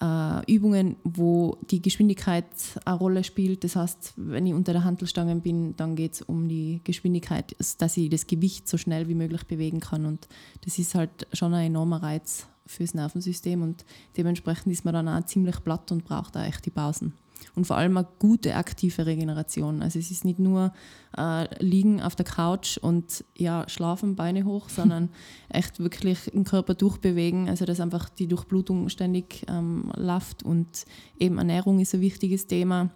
äh, 0.02 0.54
Übungen, 0.54 0.96
wo 1.04 1.58
die 1.70 1.82
Geschwindigkeit 1.82 2.46
eine 2.86 2.98
Rolle 2.98 3.24
spielt. 3.24 3.64
Das 3.64 3.76
heißt, 3.76 4.14
wenn 4.16 4.46
ich 4.46 4.54
unter 4.54 4.74
der 4.74 4.84
Hantelstange 4.84 5.36
bin, 5.38 5.76
dann 5.76 5.96
geht 5.96 6.14
es 6.14 6.22
um 6.22 6.48
die 6.48 6.82
Geschwindigkeit, 6.84 7.56
dass 7.78 7.98
ich 7.98 8.10
das 8.10 8.28
Gewicht 8.28 8.68
so 8.68 8.78
schnell 8.78 9.08
wie 9.08 9.16
möglich 9.16 9.46
bewegen 9.46 9.80
kann. 9.80 10.06
Und 10.06 10.28
das 10.66 10.80
ist 10.80 10.96
halt 10.96 11.28
schon 11.34 11.54
ein 11.54 11.68
enormer 11.68 12.02
Reiz 12.02 12.48
fürs 12.66 12.94
Nervensystem 12.94 13.64
und 13.64 13.84
dementsprechend 14.16 14.72
ist 14.72 14.86
man 14.86 14.94
dann 14.94 15.08
auch 15.10 15.26
ziemlich 15.26 15.64
platt 15.64 15.92
und 15.92 16.06
braucht 16.06 16.36
da 16.36 16.46
echt 16.46 16.66
die 16.66 16.70
Pausen. 16.70 17.14
Und 17.56 17.66
vor 17.66 17.78
allem 17.78 17.98
eine 17.98 18.08
gute 18.20 18.56
aktive 18.56 19.06
Regeneration. 19.06 19.82
Also 19.82 20.00
es 20.00 20.12
ist 20.12 20.26
nicht 20.26 20.40
nur 20.40 20.74
äh, 21.18 21.64
liegen 21.64 22.02
auf 22.02 22.16
der 22.16 22.26
Couch 22.26 22.78
und 22.78 23.24
ja, 23.36 23.68
schlafen, 23.68 24.16
Beine 24.16 24.46
hoch, 24.46 24.70
sondern 24.70 25.10
echt 25.50 25.80
wirklich 25.80 26.32
den 26.32 26.44
Körper 26.44 26.74
durchbewegen. 26.74 27.50
Also 27.50 27.66
dass 27.66 27.80
einfach 27.80 28.10
die 28.10 28.28
Durchblutung 28.28 28.90
ständig 28.90 29.46
ähm, 29.48 29.92
läuft 29.96 30.44
und 30.44 30.86
eben 31.18 31.38
Ernährung 31.38 31.80
ist 31.80 31.94
ein 31.94 32.02
wichtiges 32.02 32.48
Thema 32.48 32.90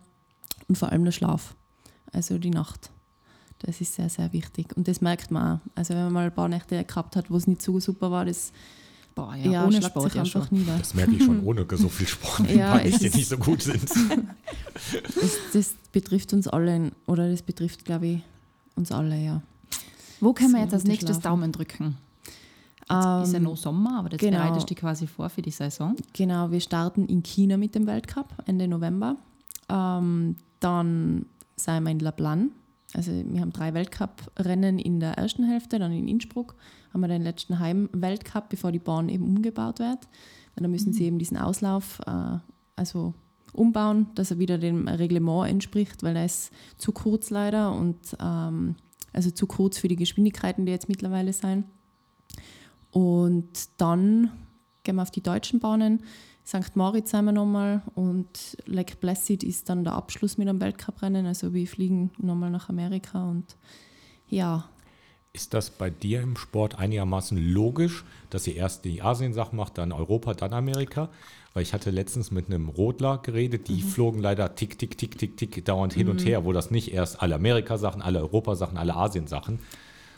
und 0.68 0.78
vor 0.78 0.92
allem 0.92 1.06
der 1.06 1.12
Schlaf, 1.12 1.56
also 2.12 2.38
die 2.38 2.50
Nacht. 2.50 2.92
Das 3.60 3.80
ist 3.80 3.96
sehr, 3.96 4.10
sehr 4.10 4.34
wichtig. 4.34 4.76
Und 4.76 4.88
das 4.88 5.00
merkt 5.00 5.32
man 5.32 5.58
auch. 5.58 5.62
Also 5.76 5.94
wenn 5.94 6.04
man 6.04 6.14
mal 6.14 6.26
ein 6.26 6.36
paar 6.36 6.50
Nächte 6.50 6.84
gehabt 6.84 7.16
hat, 7.16 7.32
wo 7.32 7.38
es 7.38 7.48
nicht 7.48 7.62
so 7.62 7.80
super 7.80 8.12
war, 8.12 8.26
das 8.26 8.52
Boah, 9.16 9.36
ja, 9.36 9.52
ja, 9.52 9.68
ohne 9.68 9.82
Sport 9.82 10.06
sich 10.06 10.16
ja 10.16 10.26
schon. 10.26 10.42
einfach 10.42 10.52
nieder. 10.52 10.78
Das 10.78 10.94
merke 10.94 11.12
ich 11.12 11.24
schon 11.24 11.44
ohne 11.46 11.66
so 11.72 11.88
viel 11.90 12.08
Sport, 12.08 12.50
Ja, 12.50 12.78
ja, 12.78 12.80
es 12.80 13.00
die 13.00 13.10
nicht 13.10 13.28
so 13.28 13.38
gut 13.38 13.62
sind. 13.62 13.84
Das, 14.94 15.38
das 15.54 15.76
betrifft 15.92 16.34
uns 16.34 16.48
alle, 16.48 16.92
oder 17.06 17.30
das 17.30 17.42
betrifft, 17.44 17.86
glaube 17.86 18.08
ich, 18.08 18.20
uns 18.76 18.92
alle, 18.92 19.18
ja. 19.18 19.42
Wo 20.20 20.34
können 20.34 20.52
wir 20.52 20.62
jetzt 20.62 20.74
als 20.74 20.84
nächstes 20.84 21.18
Schlafen. 21.18 21.24
Daumen 21.24 21.52
drücken? 21.52 21.98
Jetzt 22.80 23.28
ist 23.28 23.34
ja 23.34 23.38
Ähm, 23.38 23.44
noch 23.44 23.56
Sommer, 23.56 24.00
aber 24.00 24.10
das 24.10 24.20
genau. 24.20 24.40
bereitest 24.40 24.64
du 24.64 24.74
dich 24.74 24.78
quasi 24.78 25.08
vor 25.08 25.30
für 25.30 25.42
die 25.42 25.52
Saison. 25.52 25.96
Genau, 26.14 26.52
wir 26.52 26.60
starten 26.60 27.06
in 27.06 27.24
China 27.24 27.56
mit 27.56 27.76
dem 27.76 27.86
Weltcup 27.88 28.34
Ende 28.46 28.68
November. 28.68 29.16
Ähm, 29.70 30.36
dann 30.60 31.26
sind 31.56 31.84
wir 31.84 31.92
in 31.92 32.00
La 32.00 32.12
Plan. 32.12 32.50
Also 32.94 33.12
wir 33.12 33.42
haben 33.42 33.54
drei 33.54 33.74
Weltcup-Rennen 33.74 34.80
in 34.80 35.00
der 35.00 35.14
ersten 35.18 35.44
Hälfte, 35.46 35.80
dann 35.80 35.92
in 35.92 36.08
Innsbruck 36.08 36.56
haben 36.94 37.02
wir 37.02 37.08
den 37.08 37.24
letzten 37.24 37.60
Heim-Weltcup, 37.60 38.50
bevor 38.50 38.72
die 38.72 38.80
Bahn 38.80 39.10
eben 39.10 39.26
umgebaut 39.26 39.80
wird. 39.80 40.08
Dann 40.56 40.70
müssen 40.70 40.94
sie 40.94 41.06
eben 41.06 41.18
diesen 41.18 41.38
Auslauf 41.38 42.00
äh, 42.06 42.38
also 42.76 43.14
umbauen, 43.54 44.08
dass 44.16 44.32
er 44.32 44.40
wieder 44.40 44.58
dem 44.58 44.88
Reglement 44.88 45.50
entspricht, 45.50 46.04
weil 46.04 46.16
er 46.16 46.26
ist 46.26 46.52
zu 46.78 46.92
kurz 46.92 47.30
leider 47.30 47.72
und 47.72 47.98
ähm, 48.20 48.76
also 49.12 49.32
zu 49.32 49.48
kurz 49.48 49.78
für 49.78 49.88
die 49.88 49.96
Geschwindigkeiten, 49.96 50.66
die 50.66 50.72
jetzt 50.72 50.90
mittlerweile 50.90 51.34
sein. 51.34 51.66
Und 52.92 53.70
dann 53.78 54.32
gehen 54.84 54.96
wir 54.96 55.02
auf 55.04 55.12
die 55.12 55.24
deutschen 55.24 55.60
Bahnen. 55.60 56.04
St. 56.46 56.76
Moritz 56.76 57.12
sind 57.12 57.26
wir 57.26 57.32
nochmal 57.32 57.82
und 57.96 58.58
Lake 58.66 58.98
Placid 58.98 59.44
ist 59.44 59.70
dann 59.70 59.84
der 59.84 59.94
Abschluss 59.94 60.38
mit 60.38 60.50
einem 60.50 60.60
Weltcuprennen. 60.60 61.26
Also 61.26 61.54
wir 61.54 61.68
fliegen 61.68 62.12
nochmal 62.18 62.52
nach 62.52 62.70
Amerika 62.70 63.30
und 63.30 63.56
ja, 64.28 64.66
Ist 65.36 65.56
das 65.56 65.72
bei 65.72 65.90
dir 65.90 66.22
im 66.22 66.38
Sport 66.38 66.78
einigermaßen 66.78 67.36
logisch, 67.40 68.06
dass 68.30 68.46
ihr 68.46 68.56
erst 68.56 68.86
die 68.86 69.02
Asien-Sachen 69.02 69.58
macht, 69.58 69.80
dann 69.80 69.92
Europa, 69.92 70.36
dann 70.36 70.54
Amerika? 70.54 71.10
Weil 71.56 71.64
ich 71.64 71.74
hatte 71.74 71.90
letztens 71.90 72.30
mit 72.30 72.46
einem 72.50 72.70
Rodler 72.70 73.18
geredet, 73.18 73.68
Mhm. 73.68 73.74
die 73.74 73.82
flogen 73.82 74.22
leider 74.22 74.54
tick, 74.54 74.78
tick, 74.78 74.96
tick, 74.96 75.18
tick, 75.18 75.36
tick 75.36 75.66
dauernd 75.66 75.94
hin 75.94 76.08
und 76.10 76.24
her, 76.24 76.46
wo 76.46 76.54
das 76.54 76.70
nicht 76.70 76.94
erst 76.94 77.20
alle 77.24 77.34
Amerika-Sachen, 77.34 78.04
alle 78.04 78.20
Europa-Sachen, 78.20 78.78
alle 78.78 78.94
Asien-Sachen. 78.96 79.58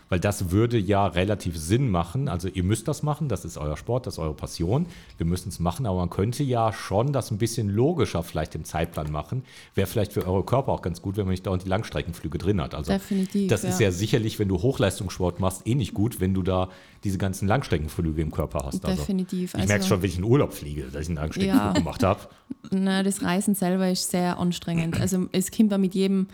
Weil 0.08 0.20
das 0.20 0.52
würde 0.52 0.78
ja 0.78 1.08
relativ 1.08 1.58
Sinn 1.58 1.90
machen. 1.90 2.28
Also 2.28 2.48
ihr 2.48 2.64
müsst 2.64 2.88
das 2.88 3.02
machen, 3.02 3.28
das 3.28 3.44
ist 3.44 3.58
euer 3.58 3.76
Sport, 3.76 4.06
das 4.06 4.16
ist 4.16 4.20
eure 4.20 4.36
Passion. 4.36 4.86
Wir 5.18 5.26
müssen 5.26 5.50
es 5.50 5.60
machen, 5.60 5.88
aber 5.88 5.98
man 5.98 6.12
könnte 6.12 6.44
ja 6.44 6.72
schon 6.74 7.12
das 7.12 7.32
ein 7.32 7.40
bisschen 7.40 7.70
logischer 7.70 8.22
vielleicht 8.22 8.54
im 8.54 8.66
Zeitplan 8.66 9.12
machen. 9.12 9.44
Wäre 9.74 9.88
vielleicht 9.88 10.14
für 10.14 10.28
eure 10.28 10.44
Körper 10.44 10.74
auch 10.74 10.84
ganz 10.84 11.02
gut, 11.02 11.18
wenn 11.18 11.26
man 11.26 11.32
nicht 11.32 11.48
dauernd 11.48 11.66
die 11.66 11.70
Langstreckenflüge 11.70 12.38
drin 12.38 12.62
hat. 12.62 12.76
Also 12.76 12.92
Definitiv, 12.92 13.50
Das 13.50 13.64
ist 13.64 13.80
ja. 13.80 13.88
ja 13.88 13.92
sicherlich, 13.92 14.38
wenn 14.38 14.48
du 14.48 14.62
Hochleistungssport 14.62 15.40
machst, 15.40 15.66
eh 15.66 15.74
nicht 15.74 15.96
gut, 15.96 16.20
wenn 16.20 16.36
du 16.36 16.44
da 16.44 16.70
diese 17.04 17.18
ganzen 17.18 17.48
Langstreckenflüge 17.48 18.22
im 18.22 18.32
Körper 18.32 18.60
hast. 18.66 18.86
Also, 18.86 18.98
Definitiv. 19.02 19.54
Ich 19.54 19.60
Also- 19.62 19.68
merke 19.68 19.86
schon, 19.86 20.02
wenn 20.04 20.10
ich 20.10 20.18
in 20.20 20.24
Urlaub 20.24 20.54
fliege, 20.54 20.84
dass 20.84 21.02
ich 21.02 21.08
einen 21.10 21.18
Langstreckenflug 21.18 21.66
Ja. 21.66 21.74
gemacht 21.74 22.04
habe. 22.04 22.20
na, 22.70 23.02
das 23.02 23.24
Reisen 23.24 23.56
selber 23.56 23.90
ist 23.90 24.12
sehr 24.12 24.38
anstrengend. 24.38 25.00
Also 25.02 25.28
es 25.32 25.50
kommt 25.52 25.74
auch 25.74 25.78
mit 25.80 25.96
jedem, 25.96 26.28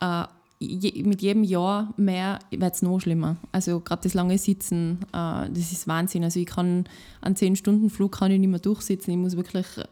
äh, 0.00 0.24
je, 0.58 1.02
mit 1.04 1.22
jedem 1.22 1.44
Jahr 1.44 1.92
mehr, 1.96 2.38
wird 2.50 2.74
es 2.74 2.82
noch 2.82 2.98
schlimmer. 3.00 3.36
Also 3.52 3.80
gerade 3.80 4.02
das 4.02 4.14
lange 4.14 4.38
Sitzen, 4.38 5.00
äh, 5.12 5.48
das 5.50 5.72
ist 5.72 5.86
Wahnsinn. 5.88 6.24
Also 6.24 6.40
ich 6.40 6.46
kann 6.46 6.84
an 7.20 7.34
10-Stunden-Flug 7.34 8.12
kann 8.12 8.30
ich 8.30 8.40
nicht 8.40 8.50
mehr 8.50 8.60
durchsitzen. 8.60 9.10
Ich 9.10 9.16
muss 9.16 9.36
wirklich 9.36 9.66
äh, 9.76 9.84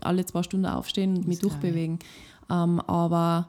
alle 0.00 0.24
zwei 0.26 0.42
Stunden 0.42 0.66
aufstehen 0.66 1.16
und 1.16 1.28
mich 1.28 1.38
durchbewegen. 1.38 1.98
Ähm, 2.50 2.80
aber 2.80 3.48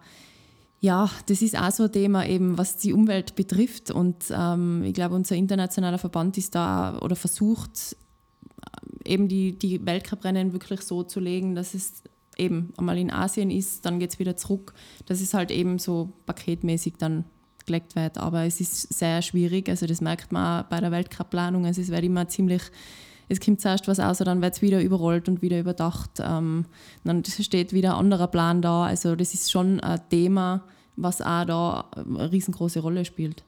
ja, 0.80 1.10
das 1.28 1.42
ist 1.42 1.58
auch 1.58 1.72
so 1.72 1.84
ein 1.84 1.92
Thema, 1.92 2.26
eben, 2.26 2.58
was 2.58 2.78
die 2.78 2.94
Umwelt 2.94 3.36
betrifft. 3.36 3.92
Und 3.92 4.26
ähm, 4.32 4.84
ich 4.84 4.94
glaube, 4.94 5.16
unser 5.16 5.36
internationaler 5.36 6.00
Verband 6.00 6.38
ist 6.38 6.56
da 6.56 6.98
oder 7.02 7.16
versucht, 7.16 7.96
eben 9.06 9.28
die, 9.28 9.58
die 9.58 9.86
Weltcuprennen 9.86 10.54
wirklich 10.54 10.82
so 10.82 11.04
zu 11.04 11.20
legen, 11.20 11.56
dass 11.56 11.74
es 11.74 12.04
eben 12.38 12.74
einmal 12.78 12.98
in 12.98 13.12
Asien 13.12 13.52
ist, 13.52 13.86
dann 13.86 14.00
geht 14.00 14.12
es 14.12 14.20
wieder 14.20 14.38
zurück, 14.38 14.74
dass 15.06 15.22
es 15.22 15.34
halt 15.34 15.52
eben 15.52 15.80
so 15.80 16.14
paketmäßig 16.26 16.96
dann 16.98 17.26
gelegt 17.66 17.96
wird. 17.96 18.18
Aber 18.18 18.44
es 18.44 18.60
ist 18.60 18.94
sehr 18.94 19.22
schwierig, 19.22 19.70
also 19.70 19.86
das 19.86 20.02
merkt 20.02 20.32
man 20.32 20.64
auch 20.64 20.70
bei 20.70 20.80
der 20.80 20.92
Weltcup-Planung. 20.92 21.66
Also 21.66 21.82
es 21.82 21.90
wird 21.90 22.04
immer 22.04 22.28
ziemlich, 22.28 22.62
es 23.30 23.40
kommt 23.40 23.62
zuerst 23.62 23.88
was 23.88 24.00
aus, 24.00 24.18
dann 24.20 24.42
wird 24.42 24.56
es 24.56 24.62
wieder 24.62 24.82
überrollt 24.82 25.30
und 25.30 25.42
wieder 25.42 25.60
überdacht. 25.60 26.20
Ähm, 26.20 26.66
dann 27.04 27.24
steht 27.26 27.74
wieder 27.74 27.94
ein 27.94 28.00
anderer 28.00 28.28
Plan 28.28 28.62
da. 28.62 28.86
Also 28.86 29.16
das 29.16 29.34
ist 29.34 29.52
schon 29.52 29.80
ein 29.80 30.02
Thema, 30.10 30.64
was 30.96 31.22
auch 31.22 31.46
da 31.46 31.90
eine 31.96 32.32
riesengroße 32.32 32.80
Rolle 32.80 33.06
spielt. 33.06 33.44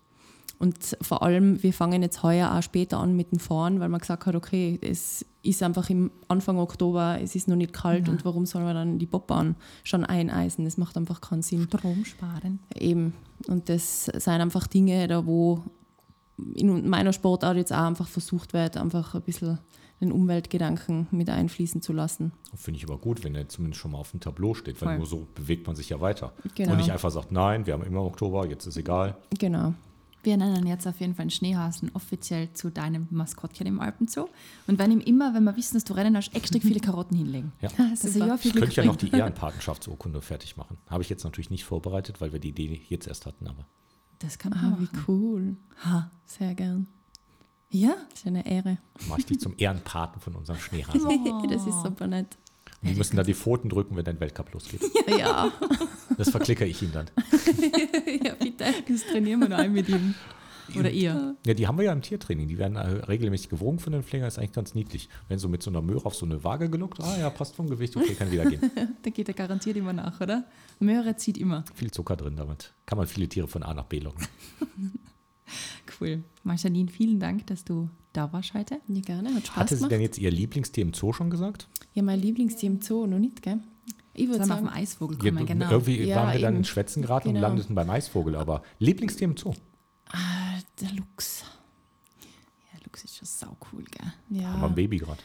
Und 0.64 0.95
vor 1.01 1.24
allem, 1.24 1.61
wir 1.61 1.74
fangen 1.74 2.01
jetzt 2.03 2.24
heuer 2.24 2.55
auch 2.55 2.64
später 2.64 2.97
an 2.97 3.18
mit 3.18 3.34
dem 3.34 3.39
Fahren, 3.39 3.82
weil 3.82 3.89
man 3.89 3.99
gesagt 3.99 4.26
hat, 4.26 4.34
okay, 4.34 4.80
es 4.82 5.26
ist 5.41 5.61
einfach 5.61 5.89
im 5.89 6.09
Anfang 6.30 6.57
Oktober, 6.57 7.20
es 7.22 7.36
ist 7.36 7.49
noch 7.49 7.57
nicht 7.57 7.74
kalt 7.74 8.07
und 8.07 8.24
warum 8.24 8.45
soll 8.45 8.64
man 8.64 8.74
dann 8.74 8.97
die 8.97 9.05
Bobbahn 9.05 9.57
schon 9.84 10.05
eineisen? 10.05 10.64
Das 10.64 10.78
macht 10.78 10.95
einfach 10.95 11.20
keinen 11.20 11.41
Sinn. 11.41 11.66
Strom 11.68 12.05
sparen. 12.05 12.59
Eben. 12.80 13.11
Und 13.49 13.68
das 13.68 14.05
sind 14.05 14.30
einfach 14.30 14.66
Dinge, 14.68 15.05
da 15.09 15.26
wo 15.26 15.64
in 16.55 16.88
meiner 16.88 17.11
Sportart 17.11 17.57
jetzt 17.57 17.74
auch 17.74 17.84
einfach 17.84 18.07
versucht 18.07 18.53
wird, 18.53 18.78
einfach 18.78 19.16
ein 19.16 19.22
bisschen 19.22 19.59
den 19.99 20.14
Umweltgedanken 20.14 21.07
mit 21.11 21.30
einfließen 21.30 21.82
zu 21.82 21.91
lassen. 21.91 22.32
Finde 22.55 22.78
ich 22.78 22.86
aber 22.86 22.99
gut, 22.99 23.26
wenn 23.26 23.36
er 23.36 23.49
zumindest 23.49 23.82
schon 23.82 23.91
mal 23.91 23.97
auf 23.97 24.11
dem 24.11 24.22
Tableau 24.22 24.53
steht, 24.53 24.82
weil 24.82 24.91
Voll. 24.91 24.97
nur 24.99 25.07
so 25.07 25.28
bewegt 25.36 25.68
man 25.68 25.76
sich 25.76 25.89
ja 25.89 25.99
weiter. 25.99 26.32
Genau. 26.55 26.72
Und 26.72 26.78
nicht 26.78 26.91
einfach 26.93 27.11
sagt, 27.11 27.34
nein, 27.34 27.66
wir 27.66 27.74
haben 27.74 27.84
immer 27.84 28.01
Oktober, 28.05 28.47
jetzt 28.47 28.66
ist 28.66 28.78
egal. 28.78 29.18
Genau. 29.38 29.74
Wir 30.24 30.38
nennen 30.38 30.65
jetzt 30.65 30.88
auf 30.88 30.99
jeden 31.01 31.15
Fall 31.15 31.24
einen 31.24 31.30
Schneehasen 31.32 31.91
offiziell 31.93 32.53
zu 32.53 32.71
deinem 32.71 33.07
Maskottchen 33.11 33.67
im 33.67 33.82
Alpenzoo. 33.82 34.30
Und 34.67 34.80
wenn 34.80 34.89
ihm 34.91 35.01
immer, 35.01 35.34
wenn 35.34 35.43
wir 35.43 35.55
wissen, 35.57 35.76
dass 35.76 35.84
du 35.84 35.93
Rennen 35.93 36.15
hast, 36.15 36.34
extra 36.34 36.59
viele 36.59 36.80
Karotten 36.82 37.17
hinlegen. 37.17 37.51
Ja. 37.61 37.69
Er 37.78 37.88
ja 38.28 38.38
viel 38.38 38.51
Ich 38.51 38.57
könnte 38.57 38.76
ja 38.76 38.86
noch 38.86 38.95
die 38.95 39.09
Ehrenpatenschaftsurkunde 39.11 40.21
fertig 40.21 40.55
machen. 40.55 40.78
Habe 40.89 41.03
ich 41.03 41.09
jetzt 41.09 41.26
natürlich 41.26 41.49
nicht 41.49 41.65
vorbereitet, 41.65 42.21
weil 42.21 42.32
wir 42.32 42.39
die 42.39 42.49
Idee 42.49 42.82
jetzt 42.88 43.07
erst 43.07 43.26
hatten, 43.26 43.47
aber 43.47 43.65
Das 44.19 44.38
kann 44.39 44.51
man 44.51 44.74
Ah, 44.74 44.78
wie 44.80 44.89
cool. 45.07 45.57
Ha. 45.84 46.09
Sehr 46.26 46.55
gern. 46.55 46.88
Ja? 47.69 47.95
Das 48.11 48.19
ist 48.19 48.28
eine 48.28 48.45
Ehre. 48.45 48.78
mache 49.09 49.19
ich 49.19 49.26
dich 49.26 49.39
zum 49.41 49.55
Ehrenpaten 49.57 50.21
von 50.21 50.36
unserem 50.36 50.59
Schneehasen. 50.61 51.01
das 51.49 51.67
ist 51.67 51.82
super 51.84 52.07
nett. 52.07 52.38
Und 52.84 52.90
die 52.90 52.96
müssen 52.96 53.16
da 53.16 53.24
die 53.24 53.34
Pfoten 53.34 53.70
drücken, 53.70 53.96
wenn 53.96 54.04
dein 54.06 54.20
Weltcup 54.20 54.52
losgeht. 54.54 54.82
Ja, 55.18 55.52
Das 56.18 56.30
verklickere 56.30 56.68
ich 56.68 56.82
ihm 56.82 56.92
dann. 56.92 57.08
ja 58.24 58.34
bitte. 58.36 58.66
Das 58.88 59.06
trainieren 59.06 59.40
wir 59.42 59.50
noch 59.50 59.58
ein 59.58 59.72
mit 59.74 59.88
ihm. 59.90 60.14
Oder 60.78 60.90
ihr. 60.92 61.36
Ja, 61.46 61.54
die 61.54 61.68
haben 61.68 61.78
wir 61.78 61.86
ja 61.86 61.92
im 61.94 62.02
Tiertraining. 62.02 62.48
Die 62.48 62.58
werden 62.58 62.78
äh, 62.78 62.88
regelmäßig 63.06 63.50
gewogen 63.50 63.80
von 63.80 63.92
den 63.94 64.02
Pflegern. 64.02 64.28
ist 64.28 64.38
eigentlich 64.40 64.54
ganz 64.54 64.74
niedlich. 64.74 65.10
Wenn 65.28 65.38
so 65.38 65.50
mit 65.50 65.62
so 65.62 65.70
einer 65.70 65.82
Möhre 65.82 66.06
auf 66.06 66.16
so 66.16 66.26
eine 66.26 66.44
Waage 66.44 66.70
gelockt, 66.70 67.02
ah 67.02 67.18
ja, 67.20 67.30
passt 67.30 67.56
vom 67.56 67.70
Gewicht, 67.70 67.96
okay, 67.98 68.16
kann 68.16 68.32
wieder 68.32 68.46
gehen. 68.46 68.72
Da 69.04 69.10
geht 69.10 69.28
er 69.28 69.34
garantiert 69.34 69.76
immer 69.78 69.94
nach, 69.94 70.20
oder? 70.22 70.46
Möhre 70.80 71.16
zieht 71.18 71.38
immer. 71.38 71.66
Viel 71.76 71.92
Zucker 71.92 72.16
drin 72.16 72.36
damit. 72.38 72.74
Kann 72.86 72.98
man 72.98 73.08
viele 73.08 73.28
Tiere 73.28 73.48
von 73.48 73.62
A 73.64 73.74
nach 73.74 73.86
B 73.86 74.00
locken. 74.00 74.26
Cool. 76.00 76.24
Marjanine, 76.44 76.90
vielen 76.90 77.20
Dank, 77.20 77.46
dass 77.48 77.64
du 77.64 77.90
da 78.14 78.32
warst 78.34 78.54
heute. 78.54 78.80
Ja, 78.88 79.02
gerne. 79.02 79.36
Hat 79.36 79.48
Spaß 79.48 79.56
Hatte 79.58 79.76
sie 79.76 79.80
gemacht. 79.80 79.92
denn 79.92 80.02
jetzt 80.02 80.18
ihr 80.18 80.32
Lieblingstier 80.32 80.84
im 80.84 80.94
Zoo 80.94 81.14
schon 81.14 81.30
gesagt? 81.30 81.68
Ja, 81.94 82.04
mein 82.04 82.20
Lieblingstier 82.20 82.70
im 82.70 82.82
Zoo 82.82 83.06
noch 83.08 83.20
nicht, 83.20 83.41
gell? 83.41 83.60
Ich 84.16 84.28
würde 84.28 84.39
wir 84.39 84.44
auf 84.44 84.48
sagen, 84.48 84.66
den 84.68 84.74
Eisvogel 84.74 85.18
Ja, 85.24 85.32
kommen, 85.32 85.46
genau. 85.46 85.70
Irgendwie 85.72 86.04
Ja, 86.04 86.18
waren 86.18 86.34
wir 86.34 86.39
dann 86.41 86.54
eben. 86.54 86.58
in 86.60 86.66
Schwätzen 86.66 87.02
gerade 87.02 87.28
und 87.28 87.36
Genau. 87.36 87.48
landeten 87.48 87.76
beim 87.76 87.89
Eisvogel. 87.89 88.36
Aber 88.36 88.62
Lieblingstier 88.80 89.26
im 89.28 89.38
Zoo? 89.38 89.54
ah, 90.12 90.60
der 90.80 90.91
Luchs. 90.91 91.44
Ja, 92.72 92.80
Lux 92.86 93.04
ist 93.04 93.18
schon 93.18 93.26
sau 93.28 93.58
cool, 93.72 93.84
gell? 93.86 94.14
Ja. 94.41 94.54
Aber 94.54 94.68
ein 94.68 94.76
Baby 94.76 94.98
gerade. 95.00 95.22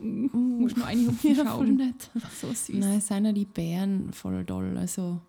Muss 0.00 0.76
nur 0.76 0.86
eine 0.86 1.06
Hupfen 1.08 1.30
ja, 1.36 1.44
voll 1.44 1.66
schauen. 1.66 1.76
nett. 1.76 2.10
So 2.40 2.48
süß. 2.48 2.76
Nein, 2.76 2.98
es 2.98 3.06
sind 3.06 3.24
ja 3.24 3.32
die 3.32 3.44
Bären 3.46 4.12
voll 4.12 4.44
toll. 4.44 4.76
Also, 4.78 5.20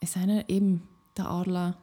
es 0.00 0.12
sind 0.12 0.28
ja 0.30 0.44
eben 0.48 0.82
der 1.16 1.28
Adler, 1.30 1.76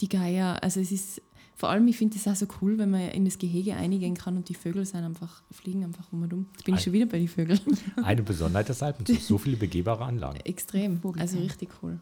die 0.00 0.08
Geier. 0.08 0.62
Also, 0.62 0.80
es 0.80 0.90
ist 0.92 1.22
vor 1.58 1.68
allem, 1.70 1.88
ich 1.88 1.96
finde 1.98 2.16
es 2.16 2.26
auch 2.28 2.36
so 2.36 2.46
cool, 2.62 2.78
wenn 2.78 2.90
man 2.90 3.00
in 3.10 3.24
das 3.24 3.36
Gehege 3.36 3.74
einigen 3.74 4.14
kann 4.14 4.36
und 4.36 4.48
die 4.48 4.54
Vögel 4.54 4.86
sind 4.86 5.02
einfach, 5.02 5.42
fliegen 5.50 5.82
einfach 5.84 6.10
um 6.12 6.22
und 6.22 6.32
um. 6.32 6.46
Jetzt 6.52 6.64
bin 6.64 6.74
ich 6.74 6.80
Ein- 6.80 6.84
schon 6.84 6.92
wieder 6.92 7.06
bei 7.06 7.18
den 7.18 7.26
Vögeln. 7.28 7.60
Eine 8.04 8.22
Besonderheit 8.22 8.68
des 8.68 8.80
Alpenzoos. 8.82 9.26
So 9.26 9.38
viele 9.38 9.56
begehbare 9.56 10.04
Anlagen. 10.04 10.38
Extrem. 10.44 11.00
Also, 11.18 11.38
richtig 11.38 11.70
cool. 11.82 11.98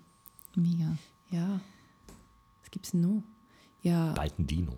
Mega. 0.54 0.96
Ja. 1.30 1.58
Was 2.62 2.70
gibt 2.70 2.84
es 2.84 2.92
denn 2.92 3.00
noch? 3.00 3.22
Ja, 3.80 4.12
Bald 4.12 4.38
ein 4.38 4.46
Dino. 4.46 4.76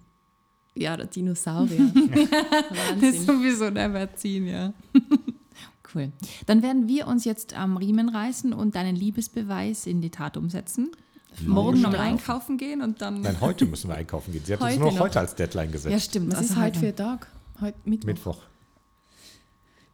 ja, 0.76 0.96
der 0.96 1.06
Dinosaurier. 1.06 1.78
Wahnsinn. 1.94 3.26
sowieso 3.26 3.70
never 3.70 4.14
ziehen, 4.14 4.46
ja. 4.46 4.72
cool. 5.94 6.12
Dann 6.46 6.62
werden 6.62 6.86
wir 6.86 7.08
uns 7.08 7.24
jetzt 7.24 7.54
am 7.54 7.76
Riemen 7.78 8.08
reißen 8.10 8.52
und 8.52 8.74
deinen 8.76 8.94
Liebesbeweis 8.94 9.86
in 9.86 10.00
die 10.02 10.10
Tat 10.10 10.36
umsetzen. 10.36 10.90
Morgen 11.46 11.80
nochmal 11.80 11.98
Schlaf. 12.00 12.06
einkaufen 12.12 12.58
gehen 12.58 12.82
und 12.82 13.00
dann. 13.00 13.20
Nein, 13.20 13.40
heute 13.40 13.66
müssen 13.66 13.88
wir 13.88 13.96
einkaufen 13.96 14.32
gehen. 14.32 14.42
Sie 14.44 14.52
hat 14.52 14.60
uns 14.60 14.70
Heute 14.70 14.80
nur 14.80 14.88
noch 14.90 14.98
noch. 14.98 15.04
heute 15.04 15.20
als 15.20 15.34
Deadline 15.34 15.70
gesetzt. 15.70 15.92
ja, 15.92 16.00
stimmt. 16.00 16.32
Was 16.32 16.38
also 16.38 16.54
ist 16.54 16.60
heute 16.60 16.78
für 16.80 16.86
ein 16.88 16.96
Tag? 16.96 17.28
Heute 17.60 17.78
Mittwoch. 17.84 18.06
Mittwoch. 18.06 18.38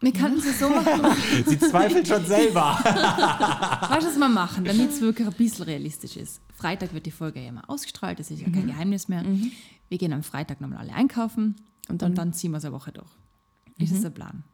Wir 0.01 0.13
könnten 0.13 0.39
es 0.41 0.59
so 0.59 0.69
machen. 0.69 1.17
Sie 1.47 1.59
zweifelt 1.59 2.07
schon 2.07 2.25
selber. 2.27 2.79
Weißt 2.83 4.03
du, 4.03 4.07
was 4.09 4.17
wir 4.19 4.29
machen, 4.29 4.65
damit 4.65 4.91
es 4.91 5.01
wirklich 5.01 5.27
ein 5.27 5.33
bisschen 5.35 5.65
realistisch 5.65 6.17
ist? 6.17 6.41
Freitag 6.55 6.93
wird 6.93 7.07
die 7.07 7.11
Folge 7.11 7.41
ja 7.41 7.49
immer 7.49 7.69
ausgestrahlt, 7.71 8.19
das 8.19 8.31
ist 8.31 8.41
ja 8.41 8.51
kein 8.51 8.67
Geheimnis 8.67 9.09
mehr. 9.09 9.25
Wir 9.89 9.99
gehen 9.99 10.13
am 10.13 10.23
Freitag 10.23 10.61
nochmal 10.61 10.79
alle 10.81 10.93
einkaufen 10.93 11.57
und 11.89 12.03
dann, 12.03 12.11
und 12.11 12.19
dann 12.19 12.33
ziehen 12.35 12.51
wir 12.51 12.59
es 12.59 12.65
eine 12.65 12.75
Woche 12.75 12.93
durch. 12.93 13.09
Ist 13.79 13.93
das 13.95 14.03
der 14.03 14.11
Plan? 14.11 14.45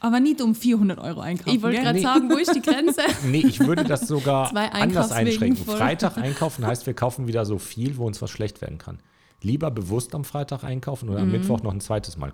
Aber 0.00 0.18
nicht 0.20 0.40
um 0.40 0.54
400 0.54 0.98
Euro 0.98 1.20
einkaufen. 1.20 1.54
Ich 1.56 1.62
wollte 1.62 1.80
gerade 1.80 2.00
sagen, 2.00 2.28
wo 2.30 2.36
ist 2.36 2.54
die 2.54 2.62
Grenze? 2.62 3.02
Nee, 3.24 3.44
ich 3.46 3.60
würde 3.60 3.84
das 3.84 4.08
sogar 4.08 4.50
Zwei 4.50 4.70
anders 4.72 5.12
einschränken. 5.12 5.64
voll. 5.64 5.76
Freitag 5.76 6.16
einkaufen 6.18 6.66
heißt, 6.66 6.86
wir 6.86 6.94
kaufen 6.94 7.26
wieder 7.26 7.44
so 7.46 7.58
viel, 7.58 7.96
wo 7.96 8.06
uns 8.06 8.20
was 8.20 8.30
schlecht 8.30 8.60
werden 8.62 8.78
kann. 8.78 8.98
Lieber 9.42 9.70
bewusst 9.70 10.14
am 10.14 10.24
Freitag 10.24 10.64
einkaufen 10.64 11.08
oder 11.08 11.20
am 11.20 11.26
Mhm. 11.26 11.32
Mittwoch 11.32 11.62
noch 11.62 11.72
ein 11.72 11.80
zweites 11.80 12.16
Mal. 12.16 12.32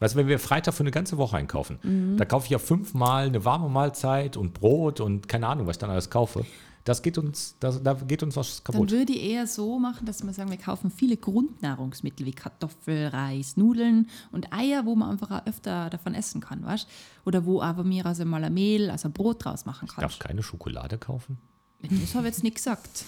Weißt 0.00 0.14
du, 0.14 0.18
wenn 0.18 0.28
wir 0.28 0.38
Freitag 0.38 0.72
für 0.74 0.82
eine 0.82 0.90
ganze 0.92 1.18
Woche 1.18 1.36
einkaufen, 1.36 1.78
Mhm. 1.82 2.16
da 2.16 2.24
kaufe 2.24 2.46
ich 2.46 2.50
ja 2.50 2.58
fünfmal 2.58 3.26
eine 3.26 3.44
warme 3.44 3.68
Mahlzeit 3.68 4.36
und 4.36 4.54
Brot 4.54 5.00
und 5.00 5.28
keine 5.28 5.46
Ahnung, 5.46 5.66
was 5.66 5.76
ich 5.76 5.80
dann 5.80 5.90
alles 5.90 6.10
kaufe. 6.10 6.44
Das 6.84 7.02
geht 7.02 7.18
uns, 7.18 7.56
das, 7.60 7.82
da 7.82 7.92
geht 7.94 8.22
uns 8.22 8.36
was 8.36 8.62
Dann 8.62 8.72
kaputt. 8.74 8.90
würde 8.90 9.12
ich 9.12 9.22
eher 9.22 9.46
so 9.46 9.78
machen, 9.78 10.06
dass 10.06 10.22
wir 10.24 10.32
sagen, 10.32 10.50
wir 10.50 10.56
kaufen 10.56 10.90
viele 10.90 11.16
Grundnahrungsmittel 11.18 12.24
wie 12.24 12.32
Kartoffel, 12.32 13.08
Reis, 13.08 13.56
Nudeln 13.58 14.08
und 14.32 14.52
Eier, 14.52 14.86
wo 14.86 14.94
man 14.96 15.10
einfach 15.10 15.30
auch 15.30 15.46
öfter 15.46 15.90
davon 15.90 16.14
essen 16.14 16.40
kann, 16.40 16.64
weißt 16.64 16.86
Oder 17.26 17.44
wo 17.44 17.60
aber 17.60 17.84
mir 17.84 18.06
also 18.06 18.24
mal 18.24 18.42
ein 18.42 18.54
Mehl, 18.54 18.90
also 18.90 19.08
ein 19.08 19.12
Brot 19.12 19.44
draus 19.44 19.66
machen 19.66 19.88
Ich 19.90 19.94
darf 19.94 20.18
kann. 20.18 20.28
keine 20.28 20.42
Schokolade 20.42 20.96
kaufen. 20.96 21.36
Das 21.82 22.14
habe 22.14 22.28
ich 22.28 22.34
jetzt 22.34 22.42
nicht 22.44 22.56
gesagt. 22.56 23.04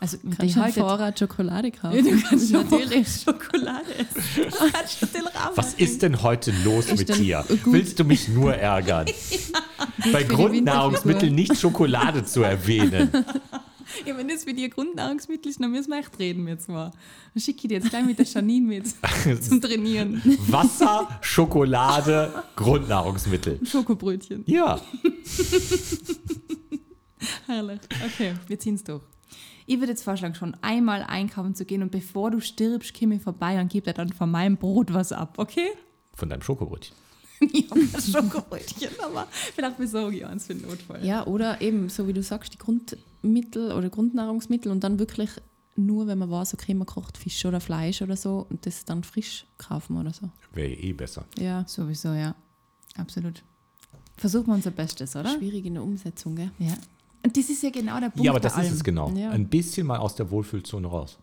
Also, 0.00 0.16
Kannst 0.36 0.56
du 0.56 0.60
haltet- 0.60 0.82
Vorrat 0.82 1.18
Schokolade 1.18 1.70
kaufen? 1.72 2.04
Du 2.04 2.20
kannst 2.22 2.50
natürlich. 2.50 3.08
Schokolade 3.24 3.94
essen. 3.98 4.52
Kannst 4.72 5.02
Was 5.56 5.74
ist 5.74 6.02
denn 6.02 6.22
heute 6.22 6.52
los 6.64 6.90
mit 6.96 7.08
denn 7.08 7.18
dir? 7.22 7.44
gut? 7.48 7.72
Willst 7.72 7.98
du 8.00 8.04
mich 8.04 8.28
nur 8.28 8.54
ärgern? 8.54 9.06
Bei 10.12 10.22
Grundnahrungsmitteln 10.22 11.34
nicht 11.34 11.56
Schokolade 11.56 12.24
zu 12.24 12.42
erwähnen. 12.42 13.10
Ja, 14.06 14.16
wenn 14.16 14.28
das 14.28 14.44
für 14.44 14.54
die 14.54 14.70
Grundnahrungsmittel 14.70 15.50
ist, 15.50 15.60
dann 15.60 15.72
müssen 15.72 15.90
wir 15.90 15.98
echt 15.98 16.16
reden 16.20 16.46
jetzt 16.46 16.68
mal. 16.68 16.92
Dann 17.34 17.42
schicke 17.42 17.62
ich 17.62 17.68
dir 17.70 17.78
jetzt 17.78 17.90
gleich 17.90 18.04
mit 18.04 18.20
der 18.20 18.24
Janine 18.24 18.64
mit 18.64 18.86
zum 19.42 19.60
Trainieren. 19.60 20.22
Wasser, 20.46 21.18
Schokolade, 21.20 22.44
Grundnahrungsmittel. 22.54 23.58
Schokobrötchen. 23.66 24.44
Ja, 24.46 24.80
Herrlich. 27.46 27.80
Okay, 28.06 28.34
wir 28.46 28.58
ziehen 28.60 28.76
es 28.76 28.84
durch. 28.84 29.02
Ich 29.66 29.78
würde 29.78 29.92
jetzt 29.92 30.02
vorschlagen, 30.04 30.34
schon 30.34 30.56
einmal 30.62 31.02
einkaufen 31.02 31.54
zu 31.56 31.64
gehen 31.64 31.82
und 31.82 31.90
bevor 31.90 32.30
du 32.30 32.40
stirbst, 32.40 32.98
komme 32.98 33.16
ich 33.16 33.22
vorbei 33.22 33.60
und 33.60 33.70
gebe 33.70 33.86
dir 33.86 33.92
dann 33.94 34.12
von 34.12 34.30
meinem 34.30 34.56
Brot 34.56 34.94
was 34.94 35.12
ab, 35.12 35.34
okay? 35.36 35.68
von 36.14 36.28
deinem 36.28 36.42
Schokobrötchen. 36.42 36.94
Ich 37.40 37.70
habe 37.70 37.86
das 37.86 38.10
Schokobrötchen, 38.10 38.90
aber 39.02 39.26
vielleicht 39.30 39.78
besorge 39.78 40.16
ich 40.18 40.26
eins 40.26 40.46
für 40.46 40.54
den 40.54 40.68
Notfall. 40.68 41.04
Ja, 41.04 41.26
oder 41.26 41.60
eben, 41.60 41.88
so 41.88 42.06
wie 42.06 42.12
du 42.12 42.22
sagst, 42.22 42.52
die 42.52 42.58
Grundmittel 42.58 43.72
oder 43.72 43.88
Grundnahrungsmittel 43.88 44.70
und 44.70 44.84
dann 44.84 44.98
wirklich 44.98 45.30
nur, 45.76 46.06
wenn 46.06 46.18
man 46.18 46.30
weiß, 46.30 46.54
okay, 46.54 46.74
man 46.74 46.86
kocht 46.86 47.16
Fisch 47.16 47.44
oder 47.46 47.60
Fleisch 47.60 48.02
oder 48.02 48.16
so 48.16 48.46
und 48.50 48.66
das 48.66 48.84
dann 48.84 49.04
frisch 49.04 49.46
kaufen 49.56 49.96
oder 49.96 50.12
so. 50.12 50.28
Wäre 50.52 50.72
eh 50.72 50.92
besser. 50.92 51.24
Ja, 51.38 51.64
Sowieso, 51.66 52.12
ja. 52.12 52.34
Absolut. 52.96 53.42
Versuchen 54.16 54.48
wir 54.48 54.54
unser 54.54 54.72
Bestes, 54.72 55.16
oder? 55.16 55.30
schwierig 55.38 55.64
in 55.64 55.74
der 55.74 55.82
Umsetzung, 55.82 56.36
gell? 56.36 56.50
Ja. 56.58 56.74
Und 57.22 57.36
das 57.36 57.48
ist 57.48 57.62
ja 57.62 57.70
genau 57.70 58.00
der 58.00 58.08
Punkt. 58.08 58.24
Ja, 58.24 58.32
aber 58.32 58.40
das 58.40 58.52
ist 58.52 58.58
allem. 58.58 58.72
es 58.72 58.84
genau. 58.84 59.10
Ja. 59.12 59.30
Ein 59.30 59.48
bisschen 59.48 59.86
mal 59.86 59.98
aus 59.98 60.14
der 60.14 60.30
Wohlfühlzone 60.30 60.86
raus. 60.86 61.18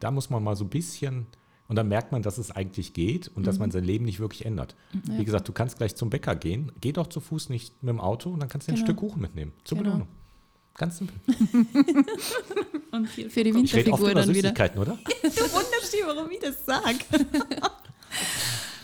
Da 0.00 0.10
muss 0.10 0.30
man 0.30 0.42
mal 0.42 0.56
so 0.56 0.64
ein 0.64 0.70
bisschen, 0.70 1.26
und 1.68 1.76
dann 1.76 1.86
merkt 1.88 2.10
man, 2.12 2.22
dass 2.22 2.38
es 2.38 2.50
eigentlich 2.50 2.92
geht 2.94 3.30
und 3.34 3.46
dass 3.46 3.58
man 3.58 3.70
sein 3.70 3.84
Leben 3.84 4.04
nicht 4.06 4.18
wirklich 4.20 4.44
ändert. 4.46 4.74
Wie 5.04 5.24
gesagt, 5.24 5.46
du 5.48 5.52
kannst 5.52 5.76
gleich 5.78 5.94
zum 5.94 6.10
Bäcker 6.10 6.34
gehen, 6.34 6.72
geh 6.80 6.92
doch 6.92 7.06
zu 7.06 7.20
Fuß 7.20 7.48
nicht 7.50 7.82
mit 7.82 7.90
dem 7.90 8.00
Auto 8.00 8.30
und 8.30 8.40
dann 8.40 8.48
kannst 8.48 8.66
du 8.68 8.72
dir 8.72 8.76
ein 8.78 8.84
Genau. 8.84 8.86
Stück 8.86 8.96
Kuchen 8.98 9.20
mitnehmen. 9.22 9.52
Zur 9.64 9.78
Genau. 9.78 9.90
Belohnung. 9.90 10.08
Ganz 10.74 10.98
simpel. 10.98 11.16
Und 12.92 13.08
viel 13.08 13.28
Für 13.30 13.42
die 13.42 13.50
Ich 13.50 13.74
rede 13.74 13.92
oft 13.92 14.00
Winterfigur 14.02 14.10
über 14.12 14.20
dann 14.20 14.28
wieder. 14.28 14.40
Süßigkeiten, 14.42 14.78
oder? 14.80 14.96
Du 15.22 15.28
wunderst 15.28 15.92
dich, 15.92 16.02
warum 16.06 16.30
ich 16.30 16.38
das 16.38 16.64
sage. 16.64 16.98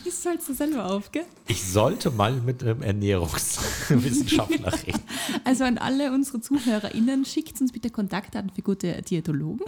Das 0.04 0.22
sollst 0.22 0.48
du 0.48 0.54
selber 0.54 0.84
auf, 0.90 1.10
gell? 1.12 1.24
Ich 1.46 1.62
sollte 1.64 2.10
mal 2.10 2.32
mit 2.32 2.62
einem 2.62 2.82
Ernährungswissenschaftler 2.82 4.72
reden. 4.86 5.00
Also 5.44 5.64
an 5.64 5.78
alle 5.78 6.12
unsere 6.12 6.40
ZuhörerInnen, 6.40 7.24
schickt 7.24 7.60
uns 7.60 7.72
bitte 7.72 7.88
Kontaktdaten 7.90 8.50
für 8.50 8.60
gute 8.62 9.00
Diätologen. 9.02 9.64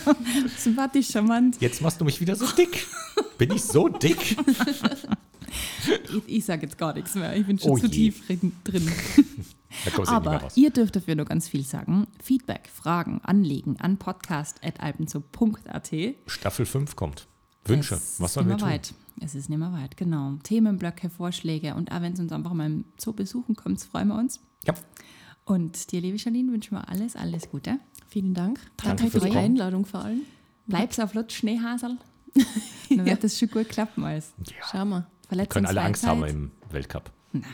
Sympathisch, 0.58 1.10
charmant. 1.10 1.56
Jetzt 1.60 1.82
machst 1.82 2.00
du 2.00 2.04
mich 2.06 2.20
wieder 2.20 2.34
so 2.36 2.46
dick. 2.46 2.86
Bin 3.38 3.50
ich 3.52 3.62
so 3.62 3.88
dick? 3.88 4.36
Ich, 6.26 6.36
ich 6.38 6.44
sage 6.44 6.62
jetzt 6.62 6.78
gar 6.78 6.94
nichts 6.94 7.14
mehr. 7.14 7.36
Ich 7.36 7.46
bin 7.46 7.58
schon 7.58 7.70
Oh 7.72 7.78
zu 7.78 7.86
je. 7.86 8.10
tief 8.10 8.26
drin. 8.64 8.90
Aber 10.06 10.48
ihr 10.54 10.70
dürft 10.70 10.96
dafür 10.96 11.14
noch 11.16 11.26
ganz 11.26 11.48
viel 11.48 11.64
sagen. 11.64 12.06
Feedback, 12.22 12.68
Fragen, 12.72 13.20
Anliegen 13.22 13.76
an 13.78 13.98
podcast.alpenzo.at. 13.98 15.90
Staffel 16.26 16.66
5 16.66 16.96
kommt. 16.96 17.26
Wünsche. 17.66 17.94
Es 17.96 18.20
Was 18.20 18.34
sollen 18.34 18.48
wir 18.48 18.56
tun? 18.58 18.68
weit. 18.68 18.94
Es 19.20 19.34
ist 19.34 19.48
nicht 19.48 19.58
mehr 19.58 19.72
weit, 19.72 19.96
genau. 19.96 20.34
Themenblöcke, 20.42 21.08
Vorschläge 21.10 21.74
und 21.74 21.92
auch 21.92 22.00
wenn 22.02 22.12
es 22.14 22.20
uns 22.20 22.32
einfach 22.32 22.52
mal 22.52 22.66
im 22.66 22.84
Zoo 22.98 23.12
besuchen 23.12 23.54
kommt, 23.56 23.80
freuen 23.80 24.08
wir 24.08 24.16
uns. 24.18 24.40
Ja. 24.66 24.74
Und 25.44 25.92
dir, 25.92 26.00
liebe 26.00 26.16
Janine, 26.16 26.52
wünschen 26.52 26.74
wir 26.76 26.88
alles, 26.88 27.16
alles 27.16 27.50
Gute. 27.50 27.78
Vielen 28.08 28.34
Dank. 28.34 28.58
Danke 28.76 29.02
Danke 29.04 29.10
für 29.10 29.20
die 29.20 29.28
Kommen. 29.32 29.44
Einladung 29.44 29.84
vor 29.86 30.00
allem. 30.04 30.22
Bleib's 30.66 30.98
auf 30.98 31.14
Lutz 31.14 31.34
Schneehasel. 31.34 31.98
Dann 32.90 33.04
wird 33.04 33.22
das 33.22 33.38
schon 33.38 33.50
gut 33.50 33.68
klappen 33.68 34.02
alles. 34.04 34.32
Schau 34.70 34.84
mal. 34.84 35.06
Können 35.48 35.66
alle 35.66 35.82
Angst 35.82 36.06
haben 36.06 36.24
im 36.24 36.50
Weltcup. 36.70 37.12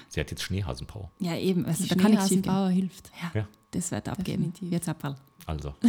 Sie 0.08 0.20
hat 0.20 0.30
jetzt 0.30 0.42
Schneehasenpower. 0.42 1.10
Ja, 1.18 1.36
eben. 1.36 1.64
Also, 1.66 1.86
da 1.86 1.94
kann 1.94 2.12
gehen. 2.12 2.20
Schneehasenbauer 2.20 2.68
hilft. 2.70 3.10
Ja, 3.34 3.48
Das 3.70 3.90
wird 3.90 4.08
abgeben. 4.08 4.52
Definitiv. 4.52 4.70
Jetzt 4.70 4.84
Zapferl. 4.84 5.14
also. 5.46 5.74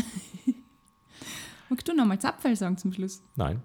Magst 1.72 1.88
du 1.88 1.94
nochmal 1.94 2.20
Zapferl 2.20 2.54
sagen 2.58 2.78
zum 2.78 2.92
Schluss? 2.92 3.24
Nein. 3.38 3.62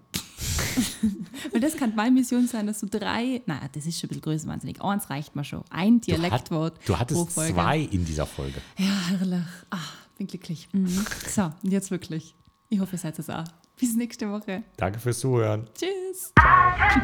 Weil 1.52 1.60
das 1.60 1.76
kann 1.76 1.92
meine 1.96 2.12
Mission 2.12 2.46
sein, 2.46 2.68
dass 2.68 2.78
du 2.78 2.86
drei, 2.86 3.42
nein, 3.46 3.68
das 3.72 3.84
ist 3.84 3.98
schon 3.98 4.06
ein 4.06 4.10
bisschen 4.10 4.22
größenwahnsinnig. 4.22 4.80
Eins 4.80 5.10
reicht 5.10 5.34
mir 5.34 5.42
schon. 5.42 5.64
Ein 5.70 6.00
Du, 6.00 6.12
hat, 6.12 6.18
Dialektwort 6.20 6.78
du 6.86 6.92
pro 6.92 6.98
hattest 7.00 7.32
Folge. 7.32 7.54
zwei 7.54 7.80
in 7.80 8.04
dieser 8.04 8.24
Folge. 8.26 8.60
Ja, 8.78 9.08
herrlich. 9.08 9.42
Ah, 9.70 9.78
bin 10.18 10.28
glücklich. 10.28 10.68
So, 11.28 11.50
und 11.64 11.72
jetzt 11.72 11.90
wirklich. 11.90 12.36
Ich 12.68 12.78
hoffe, 12.78 12.94
ihr 12.94 12.98
seid 13.00 13.18
es 13.18 13.28
auch. 13.28 13.42
Bis 13.76 13.96
nächste 13.96 14.30
Woche. 14.30 14.62
Danke 14.76 15.00
fürs 15.00 15.18
Zuhören. 15.18 15.66
Tschüss. 15.74 16.32
Late, 16.36 17.00